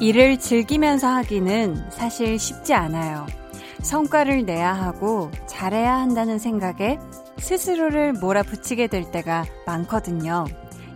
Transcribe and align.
일을 0.00 0.38
즐기면서 0.38 1.08
하기는 1.08 1.90
사실 1.90 2.38
쉽지 2.38 2.72
않아요. 2.72 3.26
성과를 3.82 4.46
내야 4.46 4.72
하고 4.72 5.30
잘해야 5.46 5.98
한다는 5.98 6.38
생각에 6.38 6.98
스스로를 7.38 8.14
몰아붙이게 8.14 8.86
될 8.86 9.10
때가 9.10 9.44
많거든요. 9.66 10.46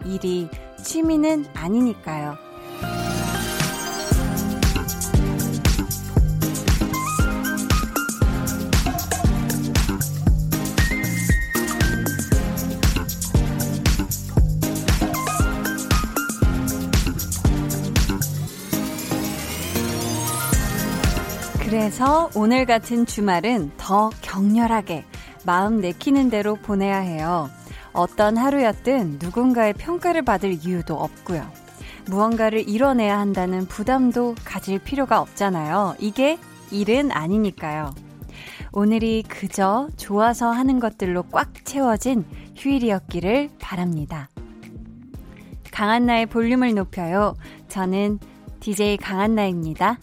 일이 0.07 0.49
취미는 0.83 1.45
아니니까요. 1.55 2.44
그래서 21.97 22.29
오늘 22.35 22.67
같은 22.67 23.07
주말은 23.07 23.71
더 23.77 24.11
격렬하게 24.21 25.05
마음 25.47 25.81
내키는 25.81 26.29
대로 26.29 26.57
보내야 26.57 26.99
해요. 26.99 27.49
어떤 27.93 28.37
하루였든 28.37 29.21
누군가의 29.23 29.75
평가를 29.75 30.23
받을 30.23 30.55
이유도 30.55 30.97
없고요. 30.97 31.49
무언가를 32.07 32.69
이뤄내야 32.69 33.17
한다는 33.17 33.67
부담도 33.67 34.35
가질 34.45 34.81
필요가 34.81 35.21
없잖아요. 35.21 35.95
이게 36.01 36.37
일은 36.73 37.13
아니니까요. 37.13 37.95
오늘이 38.73 39.23
그저 39.29 39.89
좋아서 39.97 40.51
하는 40.51 40.81
것들로 40.81 41.23
꽉 41.31 41.65
채워진 41.65 42.25
휴일이었기를 42.57 43.51
바랍니다. 43.61 44.29
강한나의 45.71 46.27
볼륨을 46.27 46.75
높여요. 46.75 47.37
저는 47.69 48.19
DJ 48.59 48.97
강한나입니다. 48.97 49.99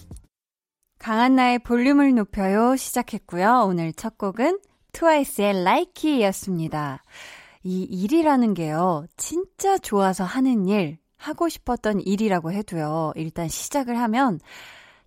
강한나의 1.02 1.57
볼륨을 1.57 2.13
높여요 2.13 2.75
시작했고요. 2.75 3.63
오늘 3.66 3.91
첫 3.91 4.19
곡은 4.19 4.59
트와이스의 4.91 5.63
라이키였습니다. 5.63 7.03
이 7.63 7.81
일이라는 7.85 8.53
게요. 8.53 9.08
진짜 9.17 9.80
좋아서 9.80 10.23
하는 10.23 10.67
일, 10.67 10.99
하고 11.17 11.49
싶었던 11.49 12.02
일이라고 12.02 12.52
해도요. 12.52 13.13
일단 13.16 13.47
시작을 13.47 13.97
하면 13.97 14.39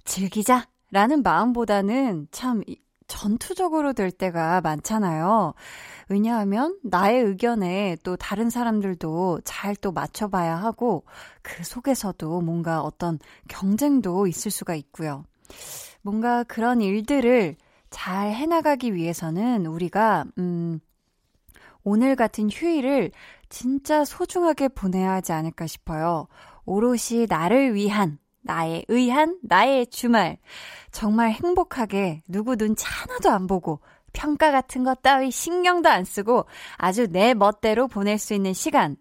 즐기자 0.03 0.67
라는 0.91 1.23
마음보다는 1.23 2.27
참 2.33 2.63
전투적으로 3.07 3.93
될 3.93 4.11
때가 4.11 4.63
많잖아요. 4.63 5.55
왜냐하면 6.09 6.77
나의 6.83 7.23
의견에 7.23 7.97
또 8.03 8.17
다른 8.17 8.51
사람들도 8.51 9.43
잘 9.45 9.77
또 9.77 9.93
맞춰봐야 9.93 10.57
하고 10.57 11.05
그 11.43 11.63
속에서도 11.63 12.41
뭔가 12.41 12.81
어떤 12.81 13.21
경쟁도 13.47 14.27
있을 14.27 14.51
수가 14.51 14.75
있고요. 14.75 15.25
뭔가 16.03 16.45
그런 16.45 16.81
일들을 16.81 17.57
잘 17.91 18.33
해나가기 18.33 18.95
위해서는 18.95 19.67
우리가, 19.67 20.25
음, 20.39 20.81
오늘 21.83 22.17
같은 22.17 22.49
휴일을 22.51 23.11
진짜 23.49 24.05
소중하게 24.05 24.69
보내야 24.69 25.13
하지 25.13 25.33
않을까 25.33 25.67
싶어요. 25.67 26.27
오롯이 26.65 27.27
나를 27.29 27.75
위한, 27.75 28.19
나의 28.41 28.85
의한, 28.89 29.39
나의 29.43 29.87
주말. 29.89 30.39
정말 30.91 31.31
행복하게 31.31 32.23
누구 32.27 32.57
눈치 32.57 32.85
하나도 32.87 33.31
안 33.31 33.47
보고 33.47 33.81
평가 34.13 34.51
같은 34.51 34.85
것 34.85 35.03
따위 35.03 35.31
신경도 35.31 35.89
안 35.89 36.05
쓰고 36.05 36.47
아주 36.77 37.07
내 37.09 37.35
멋대로 37.35 37.89
보낼 37.89 38.19
수 38.19 38.33
있는 38.35 38.53
시간. 38.53 38.97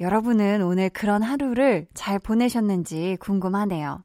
여러분은 0.00 0.62
오늘 0.62 0.90
그런 0.90 1.22
하루를 1.22 1.86
잘 1.94 2.18
보내셨는지 2.18 3.16
궁금하네요. 3.20 4.02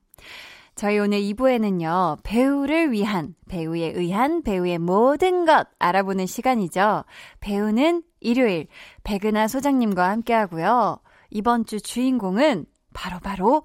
저희 0.78 1.00
오늘 1.00 1.22
2부에는요, 1.22 2.20
배우를 2.22 2.92
위한, 2.92 3.34
배우에 3.50 3.94
의한, 3.96 4.44
배우의 4.44 4.78
모든 4.78 5.44
것 5.44 5.68
알아보는 5.80 6.28
시간이죠. 6.28 7.04
배우는 7.40 8.04
일요일, 8.20 8.68
백은하 9.04 9.48
소장님과 9.48 10.08
함께 10.08 10.34
하고요. 10.34 11.00
이번 11.32 11.66
주 11.66 11.82
주인공은 11.82 12.68
바로바로 12.94 13.22
바로 13.22 13.64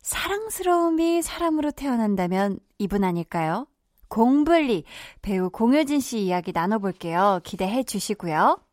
사랑스러움이 0.00 1.20
사람으로 1.20 1.72
태어난다면 1.72 2.58
이분 2.78 3.04
아닐까요? 3.04 3.66
공블리, 4.08 4.84
배우 5.20 5.50
공효진 5.50 6.00
씨 6.00 6.20
이야기 6.20 6.52
나눠볼게요. 6.52 7.40
기대해 7.44 7.82
주시고요. 7.82 8.65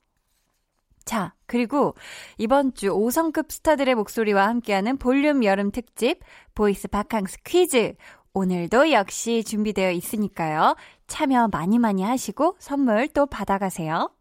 자, 1.05 1.33
그리고 1.45 1.95
이번 2.37 2.73
주 2.73 2.87
5성급 2.87 3.51
스타들의 3.51 3.95
목소리와 3.95 4.47
함께하는 4.47 4.97
볼륨 4.97 5.43
여름 5.43 5.71
특집 5.71 6.19
voice 6.55 6.87
바캉스 6.87 7.39
퀴즈. 7.43 7.95
오늘도 8.33 8.91
역시 8.91 9.43
준비되어 9.43 9.91
있으니까요. 9.91 10.75
참여 11.07 11.49
많이 11.51 11.77
많이 11.77 12.03
하시고 12.03 12.55
선물 12.57 13.07
또 13.09 13.25
받아가세요. 13.25 14.11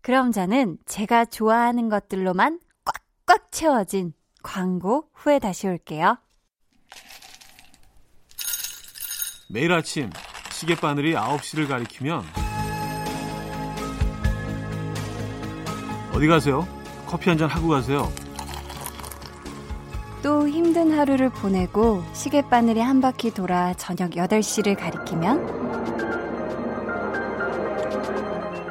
그럼 0.00 0.32
저는 0.32 0.78
제가 0.86 1.24
좋아하는 1.24 1.88
것들로만 1.88 2.60
꽉꽉 2.84 3.50
채워진 3.50 4.12
광고 4.42 5.08
후에 5.14 5.38
다시 5.38 5.66
올게요. 5.66 6.18
매일 9.48 9.72
아침 9.72 10.10
시계바늘이 10.50 11.14
9시를 11.14 11.68
가리키면 11.68 12.51
어디 16.14 16.26
가세요? 16.26 16.66
커피 17.06 17.28
한 17.30 17.38
잔 17.38 17.48
하고 17.48 17.68
가세요. 17.68 18.10
또 20.22 20.48
힘든 20.48 20.96
하루를 20.96 21.30
보내고 21.30 22.02
시계바늘이 22.12 22.80
한 22.80 23.00
바퀴 23.00 23.32
돌아 23.32 23.74
저녁 23.74 24.10
8시를 24.12 24.78
가리키면 24.78 25.82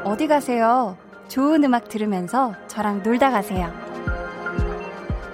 어디 0.06 0.28
가세요? 0.28 0.98
좋은 1.28 1.64
음악 1.64 1.90
들으면서 1.90 2.54
저랑 2.68 3.04
놀다 3.04 3.32
가세요. 3.32 3.72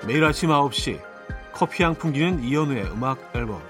매일 0.08 0.24
아침 0.24 0.50
9시 0.50 1.00
커피향 1.54 1.96
풍기는 1.96 2.44
이연우의 2.44 2.86
음악 2.92 3.20
앨범 3.36 3.62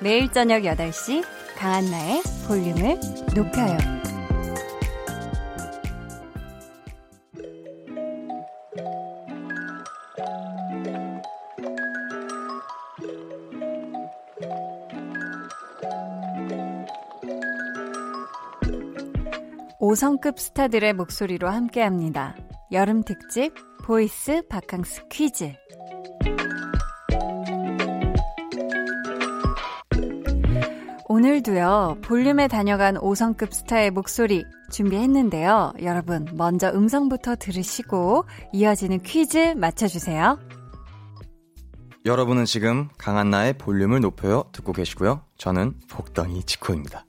매일 0.00 0.30
저녁 0.30 0.62
8시 0.62 1.24
강한나의 1.58 2.22
볼륨을 2.46 2.98
높여요. 3.34 3.99
5성급 19.80 20.38
스타들의 20.38 20.92
목소리로 20.92 21.48
함께합니다. 21.48 22.36
여름 22.70 23.02
특집 23.02 23.54
voice 23.82 24.42
바캉스 24.46 25.08
퀴즈. 25.10 25.54
오늘도요, 31.08 31.98
볼륨에 32.02 32.46
다녀간 32.46 32.96
5성급 32.96 33.52
스타의 33.52 33.90
목소리 33.90 34.44
준비했는데요. 34.70 35.72
여러분, 35.82 36.26
먼저 36.34 36.68
음성부터 36.68 37.36
들으시고 37.36 38.26
이어지는 38.52 39.00
퀴즈 39.02 39.54
맞춰주세요. 39.56 40.38
여러분은 42.04 42.44
지금 42.44 42.88
강한나의 42.98 43.54
볼륨을 43.54 44.00
높여요 44.00 44.44
듣고 44.52 44.72
계시고요. 44.72 45.22
저는 45.38 45.74
복덩이 45.88 46.44
지코입니다. 46.44 47.06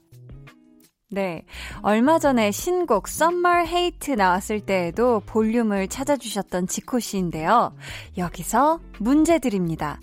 네. 1.13 1.43
얼마 1.81 2.19
전에 2.19 2.51
신곡 2.51 3.09
Summer 3.09 3.67
Hate 3.67 4.15
나왔을 4.15 4.61
때에도 4.61 5.21
볼륨을 5.25 5.89
찾아주셨던 5.89 6.67
지코 6.67 6.99
씨인데요. 6.99 7.75
여기서 8.17 8.79
문제 8.97 9.37
드립니다. 9.37 9.99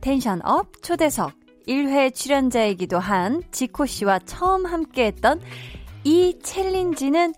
tension 0.00 0.40
up 0.44 0.80
초대석 0.80 1.32
1회 1.66 2.14
출연자이기도 2.14 3.00
한 3.00 3.42
지코 3.50 3.86
씨와 3.86 4.20
처음 4.20 4.64
함께 4.64 5.06
했던 5.06 5.40
이 6.04 6.38
챌린지는 6.40 7.34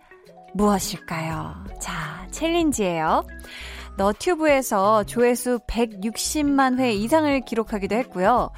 무엇일까요? 0.52 1.64
자, 1.80 2.28
챌린지예요. 2.30 3.26
너튜브에서 3.96 5.04
조회수 5.04 5.60
160만 5.66 6.78
회 6.78 6.92
이상을 6.92 7.40
기록하기도 7.40 7.96
했고요. 7.96 8.50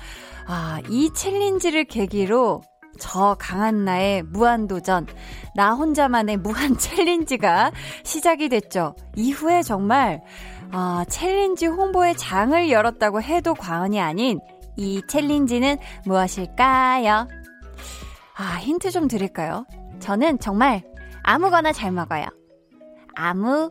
아, 0.49 0.81
이 0.89 1.11
챌린지를 1.15 1.85
계기로 1.85 2.62
저 2.99 3.37
강한나의 3.39 4.23
무한도전, 4.25 5.07
나 5.55 5.75
혼자만의 5.75 6.39
무한 6.39 6.77
챌린지가 6.79 7.73
시작이 8.03 8.49
됐죠. 8.49 8.95
이후에 9.15 9.63
정말, 9.63 10.23
아, 10.73 11.05
챌린지 11.09 11.67
홍보의 11.67 12.17
장을 12.17 12.71
열었다고 12.71 13.23
해도 13.23 13.55
과언이 13.55 14.01
아닌 14.01 14.41
이 14.77 15.03
챌린지는 15.09 15.79
무엇일까요? 16.05 17.29
아, 18.37 18.57
힌트 18.61 18.91
좀 18.91 19.09
드릴까요? 19.09 19.67
저는 20.01 20.39
정말 20.41 20.83
아무거나 21.23 21.73
잘 21.73 21.93
먹어요. 21.93 22.27
아무 23.15 23.71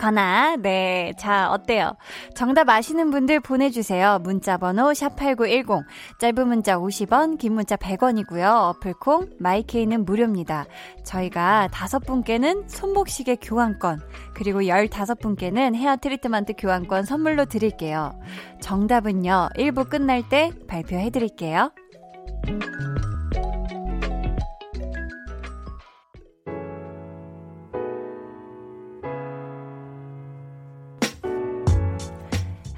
거나, 0.00 0.56
네. 0.56 1.12
자, 1.18 1.50
어때요? 1.50 1.92
정답 2.34 2.70
아시는 2.70 3.10
분들 3.10 3.40
보내주세요. 3.40 4.18
문자번호 4.22 4.92
샵8910. 4.92 5.84
짧은 6.18 6.48
문자 6.48 6.78
50원, 6.78 7.36
긴 7.38 7.52
문자 7.52 7.76
100원이고요. 7.76 8.70
어플콩, 8.70 9.28
마이케이는 9.38 10.06
무료입니다. 10.06 10.64
저희가 11.04 11.68
다섯 11.70 11.98
분께는 11.98 12.66
손목시계 12.66 13.36
교환권, 13.36 14.00
그리고 14.32 14.62
15분께는 14.62 15.74
헤어 15.74 15.96
트리트먼트 15.96 16.54
교환권 16.56 17.04
선물로 17.04 17.44
드릴게요. 17.44 18.18
정답은요, 18.62 19.50
1부 19.56 19.90
끝날 19.90 20.26
때 20.26 20.50
발표해 20.66 21.10
드릴게요. 21.10 21.72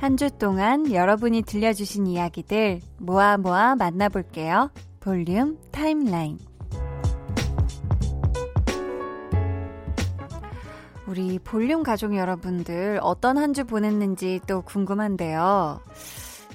한 0.02 0.16
주 0.16 0.30
동안 0.36 0.92
여러분이 0.92 1.42
들려주신 1.42 2.08
이야기들 2.08 2.80
모아 2.98 3.36
모아 3.36 3.76
만나볼게요. 3.76 4.70
볼륨 4.98 5.56
타임라인. 5.70 6.38
우리 11.06 11.38
볼륨 11.38 11.82
가족 11.84 12.16
여러분들 12.16 12.98
어떤 13.02 13.38
한 13.38 13.54
주 13.54 13.64
보냈는지 13.64 14.40
또 14.48 14.62
궁금한데요. 14.62 15.80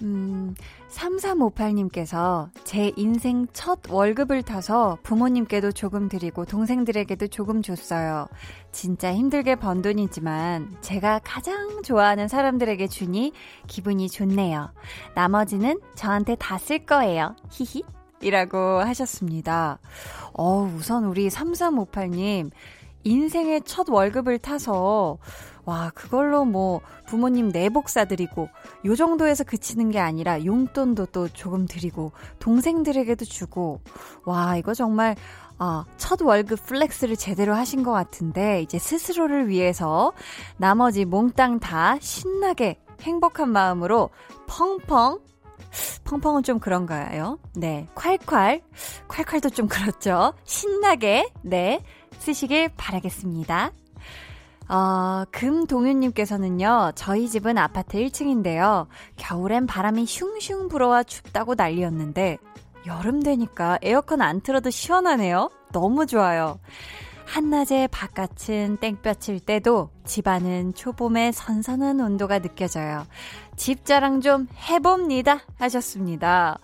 음, 0.02 0.54
3358님께서 0.98 2.50
제 2.64 2.92
인생 2.96 3.48
첫 3.54 3.80
월급을 3.90 4.42
타서 4.44 4.98
부모님께도 5.04 5.72
조금 5.72 6.10
드리고 6.10 6.46
동생들에게도 6.46 7.28
조금 7.28 7.62
줬어요. 7.62 8.28
진짜 8.72 9.14
힘들게 9.14 9.56
번 9.56 9.82
돈이지만 9.82 10.78
제가 10.82 11.22
가장 11.24 11.82
좋아하는 11.84 12.28
사람들에게 12.28 12.88
주니 12.88 13.32
기분이 13.68 14.10
좋네요. 14.10 14.72
나머지는 15.16 15.80
저한테 15.96 16.36
다 16.36 16.58
쓸 16.58 16.86
거예요. 16.86 17.36
히히. 17.52 17.84
이라고 18.20 18.58
하셨습니다. 18.80 19.78
어, 20.34 20.70
우선 20.76 21.06
우리 21.06 21.30
3358님, 21.30 22.50
인생의 23.04 23.62
첫 23.64 23.88
월급을 23.88 24.40
타서 24.40 25.20
와 25.68 25.92
그걸로 25.94 26.46
뭐 26.46 26.80
부모님 27.08 27.52
내복 27.52 27.90
사드리고 27.90 28.48
요 28.86 28.96
정도에서 28.96 29.44
그치는 29.44 29.92
게 29.92 30.00
아니라 30.00 30.46
용돈도 30.46 31.08
또 31.08 31.28
조금 31.28 31.68
드리고 31.68 32.14
동생들에게도 32.40 33.26
주고 33.26 33.82
와 34.24 34.56
이거 34.56 34.74
정말 34.74 35.18
아, 35.60 35.84
첫 35.98 36.22
월급 36.22 36.66
flex를 36.66 37.18
제대로 37.18 37.54
하신 37.54 37.84
것 37.84 37.92
같은데 37.92 38.62
이제 38.62 38.80
스스로를 38.80 39.50
위해서 39.50 40.14
나머지 40.56 41.04
몽땅 41.04 41.60
다 41.60 41.98
신나게 42.00 42.80
행복한 43.02 43.50
마음으로 43.50 44.10
펑펑 44.48 45.20
펑펑은 46.06 46.44
좀 46.44 46.60
그런가요? 46.60 47.40
네. 47.56 47.88
콸콸. 47.94 48.62
콸콸도 49.10 49.54
좀 49.54 49.68
그렇죠. 49.68 50.34
신나게, 50.46 51.30
네. 51.42 51.84
쓰시길 52.20 52.70
바라겠습니다. 52.78 53.72
어, 54.70 55.24
금동윤님께서는요, 55.32 56.92
저희 56.96 57.30
집은 57.30 57.58
아파트 57.58 57.98
1층인데요. 57.98 58.88
겨울엔 59.16 59.66
바람이 59.66 60.06
슝슝 60.06 60.68
불어와 60.68 61.04
춥다고 61.04 61.56
난리였는데, 61.56 62.38
여름 62.86 63.24
되니까 63.24 63.78
에어컨 63.82 64.22
안 64.22 64.42
틀어도 64.42 64.70
시원하네요. 64.70 65.50
너무 65.72 66.06
좋아요. 66.06 66.60
한낮에 67.26 67.88
바깥은 67.88 68.78
땡볕일 68.78 69.42
때도 69.42 69.90
집안은 70.06 70.74
초봄의 70.74 71.34
선선한 71.34 72.00
온도가 72.00 72.40
느껴져요. 72.40 73.06
집 73.58 73.84
자랑 73.86 74.22
좀 74.22 74.48
해봅니다. 74.70 75.42
하셨습니다. 75.58 76.60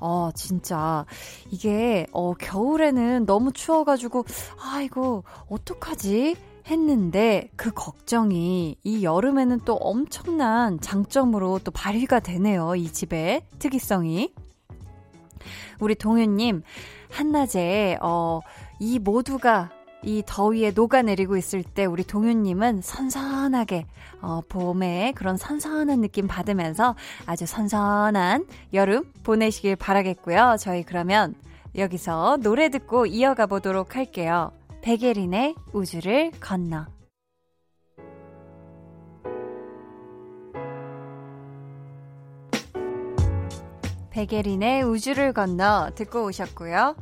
어, 0.00 0.30
진짜. 0.34 1.06
이게, 1.50 2.06
어, 2.12 2.34
겨울에는 2.34 3.26
너무 3.26 3.52
추워가지고, 3.52 4.24
아이고, 4.60 5.22
어떡하지? 5.48 6.36
했는데 6.66 7.50
그 7.56 7.70
걱정이 7.70 8.76
이 8.82 9.04
여름에는 9.04 9.60
또 9.64 9.74
엄청난 9.74 10.80
장점으로 10.80 11.60
또 11.64 11.70
발휘가 11.70 12.20
되네요. 12.20 12.74
이 12.74 12.92
집의 12.92 13.42
특이성이. 13.58 14.32
우리 15.80 15.94
동현님, 15.94 16.62
한낮에, 17.10 17.98
어, 18.02 18.40
이 18.80 18.98
모두가 18.98 19.70
이 20.02 20.22
더위에 20.24 20.72
녹아내리고 20.72 21.36
있을 21.36 21.62
때 21.62 21.84
우리 21.84 22.04
동윤님은 22.04 22.82
선선하게 22.82 23.86
어, 24.20 24.40
봄의 24.48 25.12
그런 25.14 25.36
선선한 25.36 26.00
느낌 26.00 26.26
받으면서 26.26 26.94
아주 27.26 27.46
선선한 27.46 28.46
여름 28.74 29.12
보내시길 29.24 29.76
바라겠고요. 29.76 30.56
저희 30.60 30.82
그러면 30.84 31.34
여기서 31.76 32.38
노래 32.42 32.68
듣고 32.68 33.06
이어가 33.06 33.46
보도록 33.46 33.96
할게요. 33.96 34.52
백예린의 34.82 35.54
우주를 35.72 36.30
건너. 36.40 36.86
백예린의 44.10 44.82
우주를 44.82 45.32
건너 45.32 45.90
듣고 45.94 46.24
오셨고요. 46.26 46.96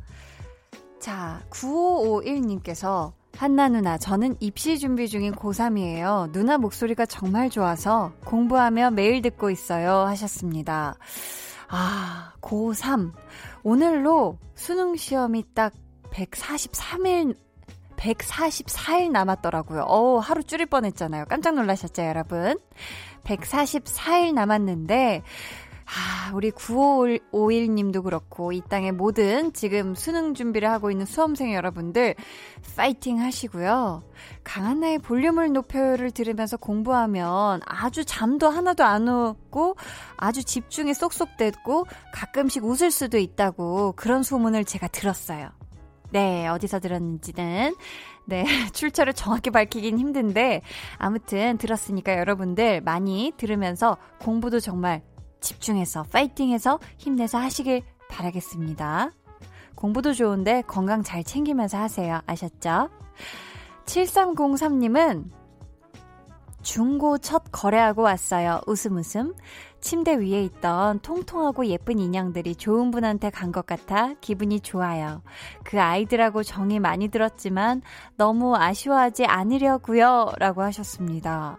자, 0.98 1.42
9551님께서 1.50 3.12
한나 3.36 3.68
누나, 3.68 3.98
저는 3.98 4.36
입시 4.40 4.78
준비 4.78 5.08
중인 5.08 5.34
고3이에요. 5.34 6.32
누나 6.32 6.58
목소리가 6.58 7.06
정말 7.06 7.50
좋아서 7.50 8.12
공부하며 8.24 8.92
매일 8.92 9.22
듣고 9.22 9.50
있어요. 9.50 9.92
하셨습니다. 10.06 10.96
아, 11.68 12.32
고3. 12.40 13.12
오늘로 13.62 14.38
수능 14.54 14.96
시험이 14.96 15.44
딱 15.54 15.72
143일, 16.10 17.36
144일 18.06 19.10
남았더라고요. 19.10 19.82
어우, 19.82 20.18
하루 20.18 20.42
줄일 20.44 20.66
뻔 20.66 20.84
했잖아요. 20.84 21.24
깜짝 21.28 21.54
놀라셨죠, 21.54 22.02
여러분? 22.02 22.58
144일 23.24 24.32
남았는데, 24.34 25.22
아, 25.86 26.32
우리 26.34 26.50
9551 26.50 27.74
님도 27.74 28.02
그렇고, 28.02 28.52
이 28.52 28.60
땅의 28.68 28.92
모든 28.92 29.52
지금 29.52 29.94
수능 29.94 30.34
준비를 30.34 30.70
하고 30.70 30.90
있는 30.90 31.06
수험생 31.06 31.54
여러분들, 31.54 32.14
파이팅 32.76 33.20
하시고요. 33.20 34.02
강한 34.42 34.80
나의 34.80 34.98
볼륨을 34.98 35.52
높여를 35.52 36.10
들으면서 36.10 36.56
공부하면 36.56 37.60
아주 37.64 38.04
잠도 38.04 38.48
하나도 38.48 38.84
안 38.84 39.08
오고, 39.08 39.76
아주 40.16 40.44
집중이 40.44 40.94
쏙쏙 40.94 41.36
됐고, 41.36 41.86
가끔씩 42.12 42.64
웃을 42.64 42.90
수도 42.90 43.18
있다고 43.18 43.92
그런 43.92 44.22
소문을 44.22 44.64
제가 44.64 44.88
들었어요. 44.88 45.50
네, 46.10 46.46
어디서 46.48 46.80
들었는지는 46.80 47.74
네, 48.26 48.44
출처를 48.72 49.12
정확히 49.12 49.50
밝히긴 49.50 49.98
힘든데 49.98 50.62
아무튼 50.98 51.58
들었으니까 51.58 52.16
여러분들 52.18 52.80
많이 52.80 53.32
들으면서 53.36 53.96
공부도 54.20 54.60
정말 54.60 55.02
집중해서 55.40 56.04
파이팅해서 56.04 56.78
힘내서 56.98 57.38
하시길 57.38 57.82
바라겠습니다. 58.08 59.10
공부도 59.74 60.14
좋은데 60.14 60.62
건강 60.62 61.02
잘 61.02 61.22
챙기면서 61.22 61.78
하세요. 61.78 62.20
아셨죠? 62.26 62.88
7303님은 63.84 65.30
중고 66.62 67.18
첫 67.18 67.44
거래하고 67.52 68.02
왔어요. 68.02 68.60
웃음 68.66 68.96
웃음. 68.96 69.34
침대 69.86 70.16
위에 70.18 70.42
있던 70.42 70.98
통통하고 70.98 71.66
예쁜 71.66 72.00
인형들이 72.00 72.56
좋은 72.56 72.90
분한테 72.90 73.30
간 73.30 73.52
것 73.52 73.64
같아 73.66 74.14
기분이 74.20 74.58
좋아요. 74.58 75.22
그 75.62 75.80
아이들하고 75.80 76.42
정이 76.42 76.80
많이 76.80 77.06
들었지만 77.06 77.82
너무 78.16 78.56
아쉬워하지 78.56 79.26
않으려고요. 79.26 80.32
라고 80.38 80.62
하셨습니다. 80.62 81.56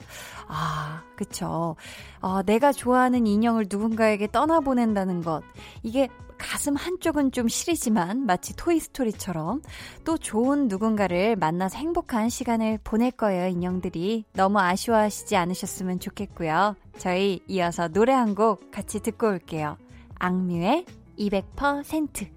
아, 0.49 1.01
그쵸. 1.15 1.77
어, 2.19 2.41
내가 2.43 2.73
좋아하는 2.73 3.25
인형을 3.25 3.67
누군가에게 3.69 4.27
떠나보낸다는 4.29 5.21
것. 5.23 5.41
이게 5.81 6.09
가슴 6.37 6.75
한쪽은 6.75 7.31
좀 7.31 7.47
시리지만 7.47 8.25
마치 8.25 8.55
토이스토리처럼 8.55 9.61
또 10.05 10.17
좋은 10.17 10.67
누군가를 10.67 11.35
만나서 11.35 11.77
행복한 11.77 12.29
시간을 12.29 12.79
보낼 12.83 13.11
거예요, 13.11 13.47
인형들이. 13.47 14.25
너무 14.33 14.59
아쉬워하시지 14.59 15.35
않으셨으면 15.35 15.99
좋겠고요. 15.99 16.75
저희 16.97 17.41
이어서 17.47 17.87
노래 17.87 18.13
한 18.13 18.35
곡 18.35 18.71
같이 18.71 18.99
듣고 18.99 19.27
올게요. 19.27 19.77
악뮤의 20.19 20.85
200%. 21.17 22.36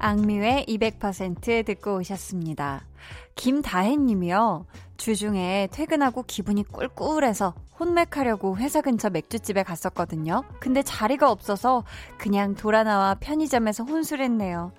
악뮤의 0.00 0.66
200% 0.66 1.64
듣고 1.66 1.96
오셨습니다. 1.98 2.84
김다혜 3.36 3.96
님이요. 3.96 4.66
주중에 4.96 5.68
퇴근하고 5.72 6.24
기분이 6.26 6.62
꿀꿀해서 6.64 7.54
혼맥하려고 7.78 8.58
회사 8.58 8.82
근처 8.82 9.08
맥주집에 9.08 9.62
갔었거든요. 9.62 10.42
근데 10.60 10.82
자리가 10.82 11.30
없어서 11.30 11.84
그냥 12.18 12.54
돌아 12.54 12.82
나와 12.84 13.14
편의점에서 13.14 13.84
혼술했네요. 13.84 14.72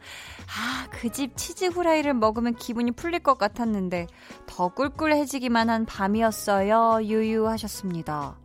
아, 0.48 0.88
그 0.92 1.10
집 1.10 1.36
치즈 1.36 1.66
후라이를 1.66 2.14
먹으면 2.14 2.56
기분이 2.56 2.92
풀릴 2.92 3.20
것 3.20 3.38
같았는데 3.38 4.08
더 4.46 4.68
꿀꿀해지기만 4.70 5.70
한 5.70 5.86
밤이었어요. 5.86 7.00
유유하셨습니다. 7.04 8.38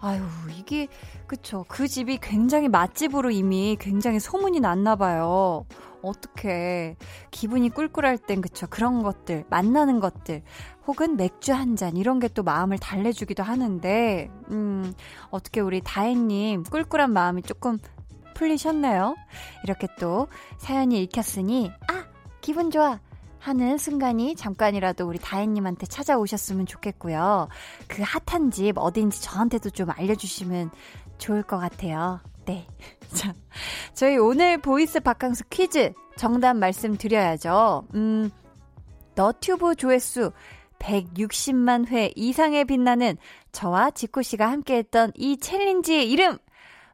아유, 0.00 0.22
이게, 0.56 0.86
그쵸. 1.26 1.64
그 1.68 1.88
집이 1.88 2.18
굉장히 2.22 2.68
맛집으로 2.68 3.30
이미 3.30 3.76
굉장히 3.80 4.20
소문이 4.20 4.60
났나 4.60 4.96
봐요. 4.96 5.64
어떻게 6.00 6.94
기분이 7.32 7.70
꿀꿀할 7.70 8.18
땐 8.18 8.40
그쵸 8.40 8.68
그런 8.70 9.02
것들 9.02 9.44
만나는 9.50 9.98
것들 9.98 10.42
혹은 10.86 11.16
맥주 11.16 11.52
한 11.52 11.74
잔 11.74 11.96
이런 11.96 12.20
게 12.20 12.28
또 12.28 12.44
마음을 12.44 12.78
달래주기도 12.78 13.42
하는데 13.42 14.30
음 14.52 14.94
어떻게 15.30 15.58
우리 15.60 15.80
다혜님 15.80 16.62
꿀꿀한 16.70 17.12
마음이 17.12 17.42
조금 17.42 17.78
풀리셨나요? 18.34 19.16
이렇게 19.64 19.88
또 19.98 20.28
사연이 20.58 21.02
읽혔으니 21.02 21.72
아 21.88 22.04
기분 22.40 22.70
좋아 22.70 23.00
하는 23.38 23.78
순간이 23.78 24.34
잠깐이라도 24.34 25.06
우리 25.06 25.18
다혜님한테 25.18 25.86
찾아오셨으면 25.86 26.66
좋겠고요. 26.66 27.48
그 27.86 28.02
핫한 28.02 28.50
집 28.50 28.78
어딘지 28.78 29.22
저한테도 29.22 29.70
좀 29.70 29.90
알려주시면 29.90 30.70
좋을 31.18 31.42
것 31.42 31.58
같아요. 31.58 32.20
네. 32.44 32.66
자, 33.14 33.34
저희 33.94 34.16
오늘 34.16 34.58
voice 34.58 35.00
바캉스 35.00 35.48
퀴즈 35.48 35.92
정답 36.16 36.54
말씀드려야죠. 36.54 37.84
음, 37.94 38.30
너튜브 39.14 39.74
조회수 39.74 40.32
160만 40.78 41.88
회 41.88 42.12
이상에 42.14 42.64
빛나는 42.64 43.16
저와 43.52 43.90
지코 43.90 44.22
씨가 44.22 44.50
함께했던 44.50 45.12
이 45.16 45.38
챌린지의 45.38 46.10
이름 46.10 46.38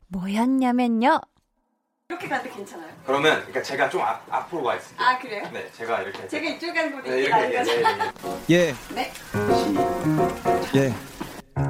뭐였냐면요. 0.08 1.20
이렇게 2.14 2.28
가도 2.28 2.48
괜찮아요. 2.50 2.88
그러면 3.04 3.36
그러니까 3.38 3.62
제가 3.62 3.88
좀 3.90 4.00
앞, 4.02 4.22
앞으로 4.30 4.62
가 4.62 4.76
있을게요. 4.76 5.06
아 5.06 5.18
그래요? 5.18 5.50
네, 5.52 5.68
제가 5.76 6.02
이렇게. 6.02 6.28
제가 6.28 6.48
이쪽 6.48 6.72
가는 6.74 6.92
거리 6.92 7.10
네, 7.10 7.18
이렇게 7.22 7.46
이렇게. 7.48 7.50
가는 7.50 7.50
네, 7.50 7.58
거죠? 7.58 7.74
네, 7.74 7.82
네. 7.82 8.44
예, 8.48 8.78
네. 8.94 9.12
yeah. 10.74 10.94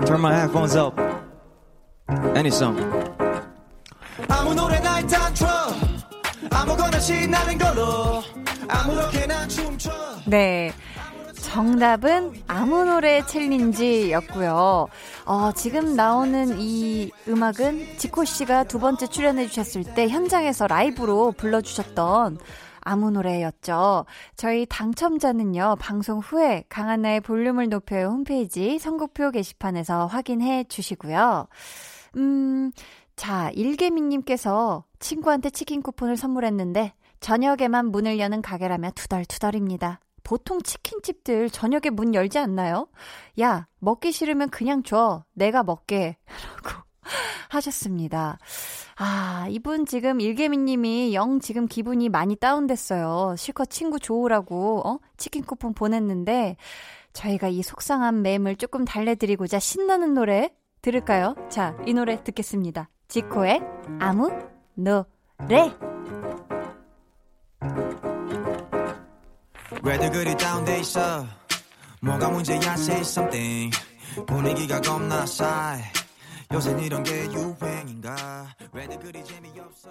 Turn 0.07 0.21
my 0.21 0.35
headphones 0.35 0.77
up. 0.77 1.01
Any 2.37 2.49
song. 2.49 2.77
아무 4.29 4.55
노래나 4.55 5.01
일단 5.01 5.33
틀어. 5.33 5.49
아무거나 6.51 6.99
신나는 7.01 7.57
걸로. 7.59 8.23
아무렇게나 8.69 9.49
춤춰. 9.49 9.91
네. 10.27 10.73
정답은 11.45 12.33
아무 12.47 12.85
노래 12.85 13.25
챌린지였고요. 13.27 14.89
어, 15.27 15.53
지금 15.53 15.95
나오는 15.95 16.59
이 16.59 17.11
음악은 17.29 17.99
지코 17.99 18.25
씨가 18.25 18.65
두 18.65 18.79
번째 18.79 19.07
출연해 19.07 19.47
주셨을 19.47 19.85
때 19.95 20.09
현장에서 20.09 20.67
라이브로 20.67 21.33
불러주셨던 21.33 22.39
아무 22.81 23.11
노래였죠. 23.11 24.07
저희 24.37 24.67
당첨자는요, 24.67 25.77
방송 25.79 26.19
후에 26.19 26.65
강한나의 26.69 27.21
볼륨을 27.21 27.69
높여요 27.69 28.09
홈페이지 28.09 28.79
선곡표 28.79 29.31
게시판에서 29.31 30.07
확인해 30.07 30.65
주시고요. 30.65 31.47
음, 32.17 32.73
자, 33.17 33.51
일개미님께서 33.55 34.85
친구한테 34.99 35.51
치킨 35.51 35.83
쿠폰을 35.83 36.17
선물했는데, 36.17 36.95
저녁에만 37.21 37.87
문을 37.87 38.19
여는 38.19 38.43
가게라며 38.43 38.91
투덜투덜입니다. 38.95 40.01
보통 40.25 40.61
치킨집들 40.63 41.51
저녁에 41.51 41.91
문 41.93 42.15
열지 42.15 42.39
않나요? 42.39 42.89
야, 43.41 43.69
먹기 43.79 44.11
싫으면 44.11 44.51
그냥 44.51 44.83
줘. 44.83 45.25
내가 45.35 45.63
먹게. 45.63 46.17
라고 46.65 46.83
하셨습니다. 47.51 48.39
아, 48.97 49.47
이분 49.51 49.87
지금 49.87 50.21
일개미 50.21 50.57
님이 50.57 51.15
영 51.15 51.41
지금 51.41 51.67
기분이 51.67 52.09
많이 52.09 52.37
다운됐어요. 52.37 53.37
실컷 53.37 53.71
친구 53.71 54.01
좋으라고, 54.01 54.83
어? 54.89 54.99
치킨 55.17 55.45
쿠폰 55.45 55.75
보냈는데, 55.75 56.57
저희가 57.13 57.49
이 57.49 57.63
속상한 57.63 58.23
맴을 58.23 58.57
조금 58.57 58.85
달래드리고자 58.85 59.59
신나는 59.59 60.15
노래 60.15 60.51
들을까요? 60.83 61.35
자, 61.49 61.77
이 61.87 61.95
노래 61.95 62.23
듣겠습니다. 62.25 62.89
지코의 63.09 63.61
아무 64.01 64.31
노래. 64.75 65.71
왜들 69.85 70.11
그리 70.11 70.35
다운돼 70.37 70.81
있어? 70.81 71.27
뭐가 72.01 72.31
문제야? 72.31 72.59
Say 72.59 73.01
something. 73.01 73.77
분위기가 74.27 74.81
겁나 74.81 75.27
싸해. 75.27 75.85
요새 76.53 76.75
이런 76.81 77.03
게 77.03 77.25
유행인가? 77.27 78.55
왜들 78.73 78.99
그리 78.99 79.23
재미없어? 79.25 79.91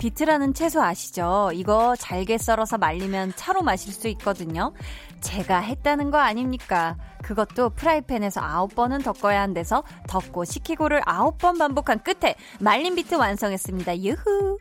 비트라는 0.00 0.54
채소 0.54 0.80
아시죠? 0.80 1.50
이거 1.52 1.94
잘게 1.94 2.38
썰어서 2.38 2.78
말리면 2.78 3.34
차로 3.36 3.60
마실 3.60 3.92
수 3.92 4.08
있거든요. 4.08 4.72
제가 5.20 5.58
했다는 5.58 6.10
거 6.10 6.16
아닙니까? 6.16 6.96
그것도 7.22 7.70
프라이팬에서 7.70 8.40
아홉 8.40 8.74
번은 8.74 9.02
덖어야 9.02 9.42
한대서 9.42 9.84
덖고 10.08 10.46
식히고를 10.46 11.02
아홉 11.04 11.36
번 11.36 11.58
반복한 11.58 12.02
끝에 12.02 12.34
말린 12.60 12.94
비트 12.94 13.14
완성했습니다. 13.14 13.98
유후. 13.98 14.58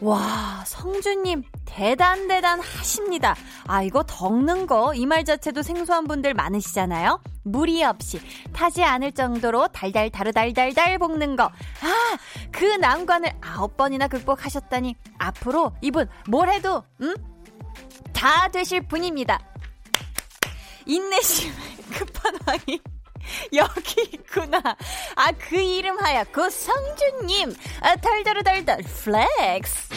와, 0.00 0.62
성주님, 0.66 1.44
대단, 1.64 2.28
대단 2.28 2.60
하십니다. 2.60 3.34
아, 3.66 3.82
이거 3.82 4.02
덖는 4.02 4.66
거, 4.66 4.92
이 4.94 5.06
말 5.06 5.24
자체도 5.24 5.62
생소한 5.62 6.06
분들 6.06 6.34
많으시잖아요? 6.34 7.20
무리 7.44 7.82
없이, 7.84 8.20
타지 8.52 8.82
않을 8.82 9.12
정도로 9.12 9.68
달달, 9.68 10.10
다르달달달 10.10 10.98
볶는 10.98 11.36
거. 11.36 11.44
아, 11.44 12.18
그 12.50 12.64
난관을 12.64 13.30
아홉 13.40 13.76
번이나 13.76 14.08
극복하셨다니, 14.08 14.96
앞으로 15.18 15.72
이분 15.80 16.08
뭘 16.28 16.50
해도, 16.50 16.82
음? 17.00 17.14
다 18.12 18.48
되실 18.48 18.86
분입니다. 18.86 19.38
인내심의 20.86 21.54
끝판왕이. 21.92 22.80
여기 23.54 24.02
있구나. 24.12 24.60
아, 25.16 25.32
그 25.32 25.56
이름 25.56 25.98
하야. 25.98 26.24
그 26.24 26.50
성주님. 26.50 27.54
아, 27.80 27.96
달달달달 27.96 28.82
flex. 28.82 29.94